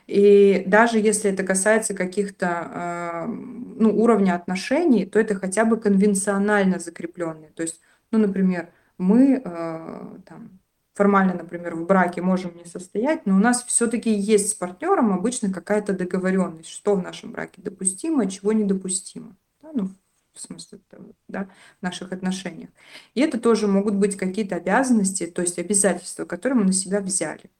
И 0.07 0.63
даже 0.65 0.97
если 0.97 1.31
это 1.31 1.43
касается 1.43 1.93
каких-то 1.93 2.47
э, 2.47 3.25
ну, 3.27 3.95
уровня 3.95 4.35
отношений, 4.35 5.05
то 5.05 5.19
это 5.19 5.35
хотя 5.35 5.63
бы 5.63 5.77
конвенционально 5.77 6.79
закрепленные. 6.79 7.51
То 7.51 7.61
есть, 7.61 7.79
ну, 8.09 8.17
например, 8.17 8.69
мы 8.97 9.41
э, 9.43 10.17
там, 10.25 10.59
формально, 10.93 11.35
например, 11.35 11.75
в 11.75 11.85
браке 11.85 12.21
можем 12.21 12.55
не 12.55 12.65
состоять, 12.65 13.25
но 13.25 13.35
у 13.35 13.39
нас 13.39 13.63
все-таки 13.63 14.11
есть 14.11 14.49
с 14.49 14.53
партнером 14.53 15.13
обычно 15.13 15.53
какая-то 15.53 15.93
договоренность, 15.93 16.69
что 16.69 16.95
в 16.95 17.03
нашем 17.03 17.31
браке 17.31 17.61
допустимо, 17.61 18.23
а 18.23 18.27
чего 18.27 18.53
недопустимо. 18.53 19.35
Да? 19.61 19.69
Ну, 19.73 19.89
в 20.33 20.41
смысле, 20.41 20.79
да, 21.27 21.49
в 21.79 21.83
наших 21.83 22.11
отношениях. 22.11 22.69
И 23.13 23.21
это 23.21 23.39
тоже 23.39 23.67
могут 23.67 23.95
быть 23.95 24.17
какие-то 24.17 24.55
обязанности, 24.55 25.27
то 25.27 25.41
есть 25.41 25.59
обязательства, 25.59 26.25
которые 26.25 26.59
мы 26.59 26.65
на 26.65 26.73
себя 26.73 27.01
взяли 27.01 27.51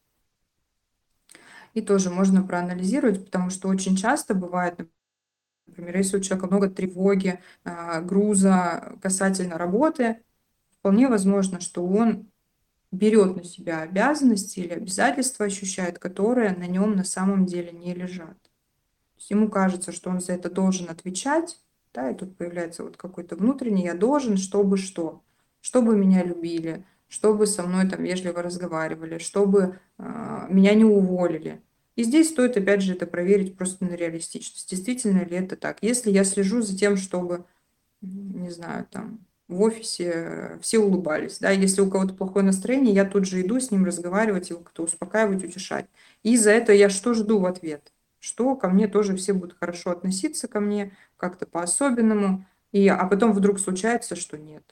и 1.73 1.81
тоже 1.81 2.09
можно 2.09 2.43
проанализировать, 2.43 3.25
потому 3.25 3.49
что 3.49 3.69
очень 3.69 3.95
часто 3.95 4.33
бывает, 4.33 4.79
например, 5.67 5.97
если 5.97 6.17
у 6.17 6.21
человека 6.21 6.47
много 6.47 6.69
тревоги, 6.69 7.39
а, 7.63 8.01
груза 8.01 8.97
касательно 9.01 9.57
работы, 9.57 10.21
вполне 10.79 11.07
возможно, 11.07 11.59
что 11.59 11.85
он 11.85 12.29
берет 12.91 13.37
на 13.37 13.43
себя 13.43 13.81
обязанности 13.81 14.59
или 14.59 14.73
обязательства 14.73 15.45
ощущает, 15.45 15.97
которые 15.97 16.51
на 16.51 16.67
нем 16.67 16.95
на 16.95 17.05
самом 17.05 17.45
деле 17.45 17.71
не 17.71 17.93
лежат. 17.93 18.41
То 18.41 19.17
есть 19.17 19.29
ему 19.29 19.49
кажется, 19.49 19.91
что 19.93 20.09
он 20.09 20.19
за 20.19 20.33
это 20.33 20.49
должен 20.49 20.89
отвечать, 20.89 21.57
да, 21.93 22.11
и 22.11 22.15
тут 22.15 22.37
появляется 22.37 22.83
вот 22.83 22.97
какой-то 22.97 23.35
внутренний 23.35 23.83
«я 23.83 23.93
должен, 23.93 24.37
чтобы 24.37 24.77
что?» 24.77 25.23
Чтобы 25.61 25.95
меня 25.95 26.23
любили, 26.23 26.85
чтобы 27.07 27.45
со 27.45 27.63
мной 27.63 27.87
там 27.87 28.03
вежливо 28.03 28.41
разговаривали, 28.41 29.19
чтобы 29.19 29.79
э, 29.99 30.45
меня 30.49 30.73
не 30.73 30.85
уволили. 30.85 31.61
И 31.95 32.03
здесь 32.03 32.29
стоит, 32.29 32.57
опять 32.57 32.81
же, 32.81 32.93
это 32.93 33.05
проверить 33.05 33.57
просто 33.57 33.85
на 33.85 33.95
реалистичность. 33.95 34.69
Действительно 34.69 35.23
ли 35.23 35.37
это 35.37 35.55
так? 35.55 35.79
Если 35.81 36.09
я 36.09 36.23
слежу 36.23 36.61
за 36.61 36.75
тем, 36.75 36.97
чтобы, 36.97 37.45
не 38.01 38.49
знаю, 38.49 38.87
там, 38.89 39.19
в 39.51 39.61
офисе 39.61 40.57
все 40.61 40.79
улыбались. 40.79 41.39
Да? 41.39 41.51
Если 41.51 41.81
у 41.81 41.89
кого-то 41.89 42.13
плохое 42.13 42.45
настроение, 42.45 42.95
я 42.95 43.05
тут 43.05 43.25
же 43.25 43.41
иду 43.41 43.59
с 43.59 43.69
ним 43.69 43.85
разговаривать, 43.85 44.49
его 44.49 44.61
как-то 44.61 44.83
успокаивать, 44.83 45.43
утешать. 45.43 45.87
И 46.23 46.37
за 46.37 46.51
это 46.51 46.71
я 46.73 46.89
что 46.89 47.13
жду 47.13 47.39
в 47.39 47.45
ответ? 47.45 47.91
Что 48.21 48.55
ко 48.55 48.69
мне 48.69 48.87
тоже 48.87 49.17
все 49.17 49.33
будут 49.33 49.57
хорошо 49.59 49.89
относиться 49.89 50.47
ко 50.47 50.59
мне, 50.59 50.95
как-то 51.17 51.47
по-особенному. 51.47 52.45
И, 52.71 52.87
а 52.87 53.05
потом 53.05 53.33
вдруг 53.33 53.59
случается, 53.59 54.15
что 54.15 54.37
нет. 54.37 54.63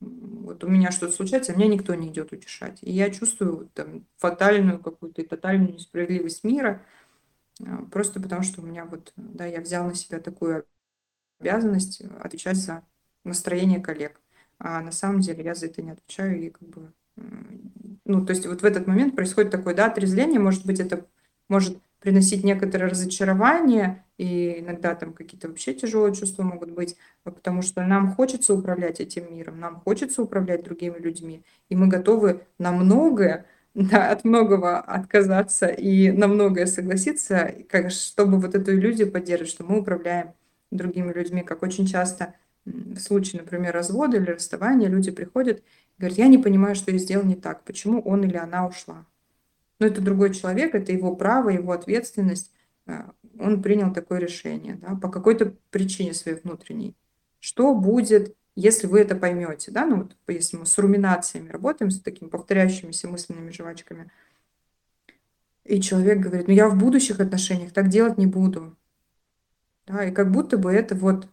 Вот 0.00 0.62
у 0.64 0.68
меня 0.68 0.92
что-то 0.92 1.12
случается, 1.12 1.52
а 1.52 1.56
меня 1.56 1.66
никто 1.66 1.94
не 1.96 2.08
идет 2.08 2.32
утешать. 2.32 2.78
И 2.80 2.92
я 2.92 3.10
чувствую 3.10 3.68
там 3.74 4.06
фатальную 4.18 4.78
какую-то 4.78 5.20
и 5.20 5.26
тотальную 5.26 5.74
несправедливость 5.74 6.44
мира, 6.44 6.80
а, 7.60 7.84
просто 7.90 8.20
потому 8.20 8.42
что 8.42 8.62
у 8.62 8.64
меня 8.64 8.84
вот, 8.84 9.12
да, 9.16 9.46
я 9.46 9.60
взял 9.60 9.84
на 9.84 9.94
себя 9.94 10.20
такую 10.20 10.64
обязанность 11.40 12.02
отвечать 12.20 12.56
за 12.56 12.84
настроение 13.24 13.80
коллег. 13.80 14.20
А 14.58 14.80
на 14.80 14.92
самом 14.92 15.20
деле 15.20 15.42
я 15.42 15.56
за 15.56 15.66
это 15.66 15.82
не 15.82 15.90
отвечаю 15.90 16.40
и 16.40 16.50
как 16.50 16.68
бы... 16.68 16.92
Ну, 18.04 18.24
то 18.24 18.30
есть 18.32 18.46
вот 18.46 18.62
в 18.62 18.64
этот 18.64 18.86
момент 18.86 19.16
происходит 19.16 19.50
такое, 19.50 19.74
да, 19.74 19.86
отрезвление, 19.86 20.38
может 20.38 20.64
быть, 20.64 20.78
это 20.78 21.04
может 21.48 21.78
приносить 22.02 22.42
некоторое 22.42 22.90
разочарование, 22.90 24.04
и 24.18 24.58
иногда 24.58 24.94
там 24.94 25.12
какие-то 25.12 25.48
вообще 25.48 25.72
тяжелые 25.72 26.14
чувства 26.14 26.42
могут 26.42 26.72
быть, 26.72 26.96
потому 27.22 27.62
что 27.62 27.82
нам 27.82 28.12
хочется 28.12 28.54
управлять 28.54 29.00
этим 29.00 29.32
миром, 29.34 29.60
нам 29.60 29.80
хочется 29.80 30.22
управлять 30.22 30.64
другими 30.64 30.98
людьми, 30.98 31.44
и 31.68 31.76
мы 31.76 31.86
готовы 31.86 32.42
на 32.58 32.72
многое, 32.72 33.46
да, 33.74 34.10
от 34.10 34.24
многого 34.24 34.80
отказаться 34.80 35.66
и 35.68 36.10
на 36.10 36.26
многое 36.26 36.66
согласиться, 36.66 37.54
как, 37.70 37.90
чтобы 37.90 38.38
вот 38.38 38.54
эту 38.54 38.72
иллюзию 38.72 39.10
поддерживать, 39.10 39.52
что 39.52 39.64
мы 39.64 39.78
управляем 39.78 40.34
другими 40.72 41.12
людьми, 41.12 41.42
как 41.42 41.62
очень 41.62 41.86
часто 41.86 42.34
в 42.64 42.98
случае, 42.98 43.42
например, 43.42 43.72
развода 43.72 44.16
или 44.16 44.30
расставания 44.30 44.88
люди 44.88 45.10
приходят 45.10 45.60
и 45.60 45.62
говорят, 46.00 46.18
я 46.18 46.26
не 46.26 46.38
понимаю, 46.38 46.74
что 46.74 46.90
я 46.90 46.98
сделал 46.98 47.24
не 47.24 47.36
так, 47.36 47.64
почему 47.64 48.00
он 48.02 48.24
или 48.24 48.36
она 48.36 48.66
ушла. 48.66 49.06
Но 49.82 49.88
это 49.88 50.00
другой 50.00 50.32
человек, 50.32 50.76
это 50.76 50.92
его 50.92 51.16
право, 51.16 51.48
его 51.48 51.72
ответственность. 51.72 52.52
Э, 52.86 53.02
он 53.40 53.60
принял 53.60 53.92
такое 53.92 54.20
решение 54.20 54.76
да, 54.76 54.94
по 54.94 55.08
какой-то 55.08 55.56
причине 55.70 56.14
своей 56.14 56.38
внутренней. 56.38 56.94
Что 57.40 57.74
будет, 57.74 58.36
если 58.54 58.86
вы 58.86 59.00
это 59.00 59.16
поймете? 59.16 59.72
Да? 59.72 59.84
Ну, 59.84 59.96
вот, 60.04 60.16
если 60.28 60.56
мы 60.56 60.66
с 60.66 60.78
руминациями 60.78 61.48
работаем, 61.48 61.90
с 61.90 62.00
такими 62.00 62.28
повторяющимися 62.28 63.08
мысленными 63.08 63.50
жвачками, 63.50 64.08
и 65.64 65.80
человек 65.80 66.20
говорит, 66.20 66.46
ну 66.46 66.54
я 66.54 66.68
в 66.68 66.78
будущих 66.78 67.18
отношениях 67.18 67.72
так 67.72 67.88
делать 67.88 68.18
не 68.18 68.26
буду. 68.26 68.76
Да, 69.88 70.04
и 70.04 70.12
как 70.12 70.30
будто 70.30 70.58
бы 70.58 70.72
это 70.72 70.94
вот 70.94 71.26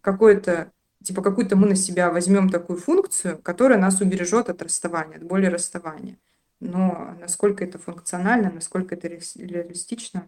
какое-то, 0.00 0.72
типа 1.04 1.22
какую-то 1.22 1.54
мы 1.54 1.68
на 1.68 1.76
себя 1.76 2.10
возьмем 2.10 2.48
такую 2.50 2.80
функцию, 2.80 3.38
которая 3.38 3.78
нас 3.78 4.00
убережет 4.00 4.50
от 4.50 4.60
расставания, 4.62 5.18
от 5.18 5.22
боли 5.22 5.46
расставания. 5.46 6.18
Но 6.60 7.16
насколько 7.18 7.64
это 7.64 7.78
функционально, 7.78 8.50
насколько 8.50 8.94
это 8.94 9.08
реалистично, 9.08 10.26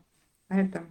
это 0.49 0.85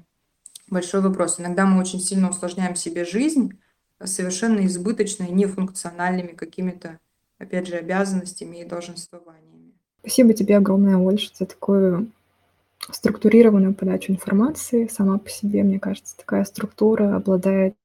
большой 0.69 1.01
вопрос. 1.01 1.39
Иногда 1.39 1.65
мы 1.65 1.79
очень 1.79 1.99
сильно 1.99 2.29
усложняем 2.29 2.75
себе 2.75 3.05
жизнь 3.05 3.59
совершенно 4.03 4.65
избыточно 4.65 5.23
и 5.23 5.31
нефункциональными 5.31 6.33
какими-то, 6.33 6.99
опять 7.37 7.67
же, 7.67 7.75
обязанностями 7.75 8.57
и 8.57 8.65
долженствованиями. 8.65 9.73
Спасибо 10.01 10.33
тебе 10.33 10.57
огромное, 10.57 10.97
Ольша, 10.97 11.31
за 11.35 11.45
такую 11.45 12.11
структурированную 12.89 13.73
подачу 13.73 14.11
информации. 14.11 14.87
Сама 14.87 15.17
по 15.19 15.29
себе, 15.29 15.63
мне 15.63 15.79
кажется, 15.79 16.17
такая 16.17 16.43
структура 16.45 17.15
обладает 17.15 17.75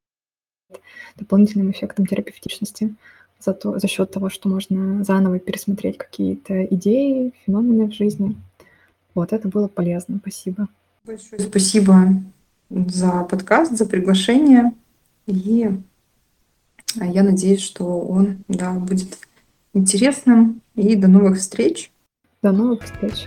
дополнительным 1.15 1.71
эффектом 1.71 2.05
терапевтичности 2.05 2.95
за, 3.39 3.53
то, 3.53 3.79
за 3.79 3.87
счет 3.87 4.11
того, 4.11 4.29
что 4.29 4.49
можно 4.49 5.03
заново 5.03 5.39
пересмотреть 5.39 5.97
какие-то 5.97 6.65
идеи, 6.65 7.33
феномены 7.45 7.89
в 7.89 7.93
жизни. 7.93 8.35
Вот 9.15 9.33
это 9.33 9.47
было 9.47 9.67
полезно. 9.67 10.19
Спасибо. 10.21 10.67
Большое 11.05 11.41
спасибо 11.41 12.21
за 12.69 13.23
подкаст, 13.23 13.71
за 13.71 13.85
приглашение. 13.85 14.73
И 15.25 15.71
я 16.95 17.23
надеюсь, 17.23 17.61
что 17.61 17.99
он 17.99 18.39
да, 18.47 18.73
будет 18.73 19.17
интересным. 19.73 20.61
И 20.75 20.95
до 20.95 21.07
новых 21.07 21.39
встреч. 21.39 21.91
До 22.43 22.51
новых 22.51 22.83
встреч. 22.83 23.25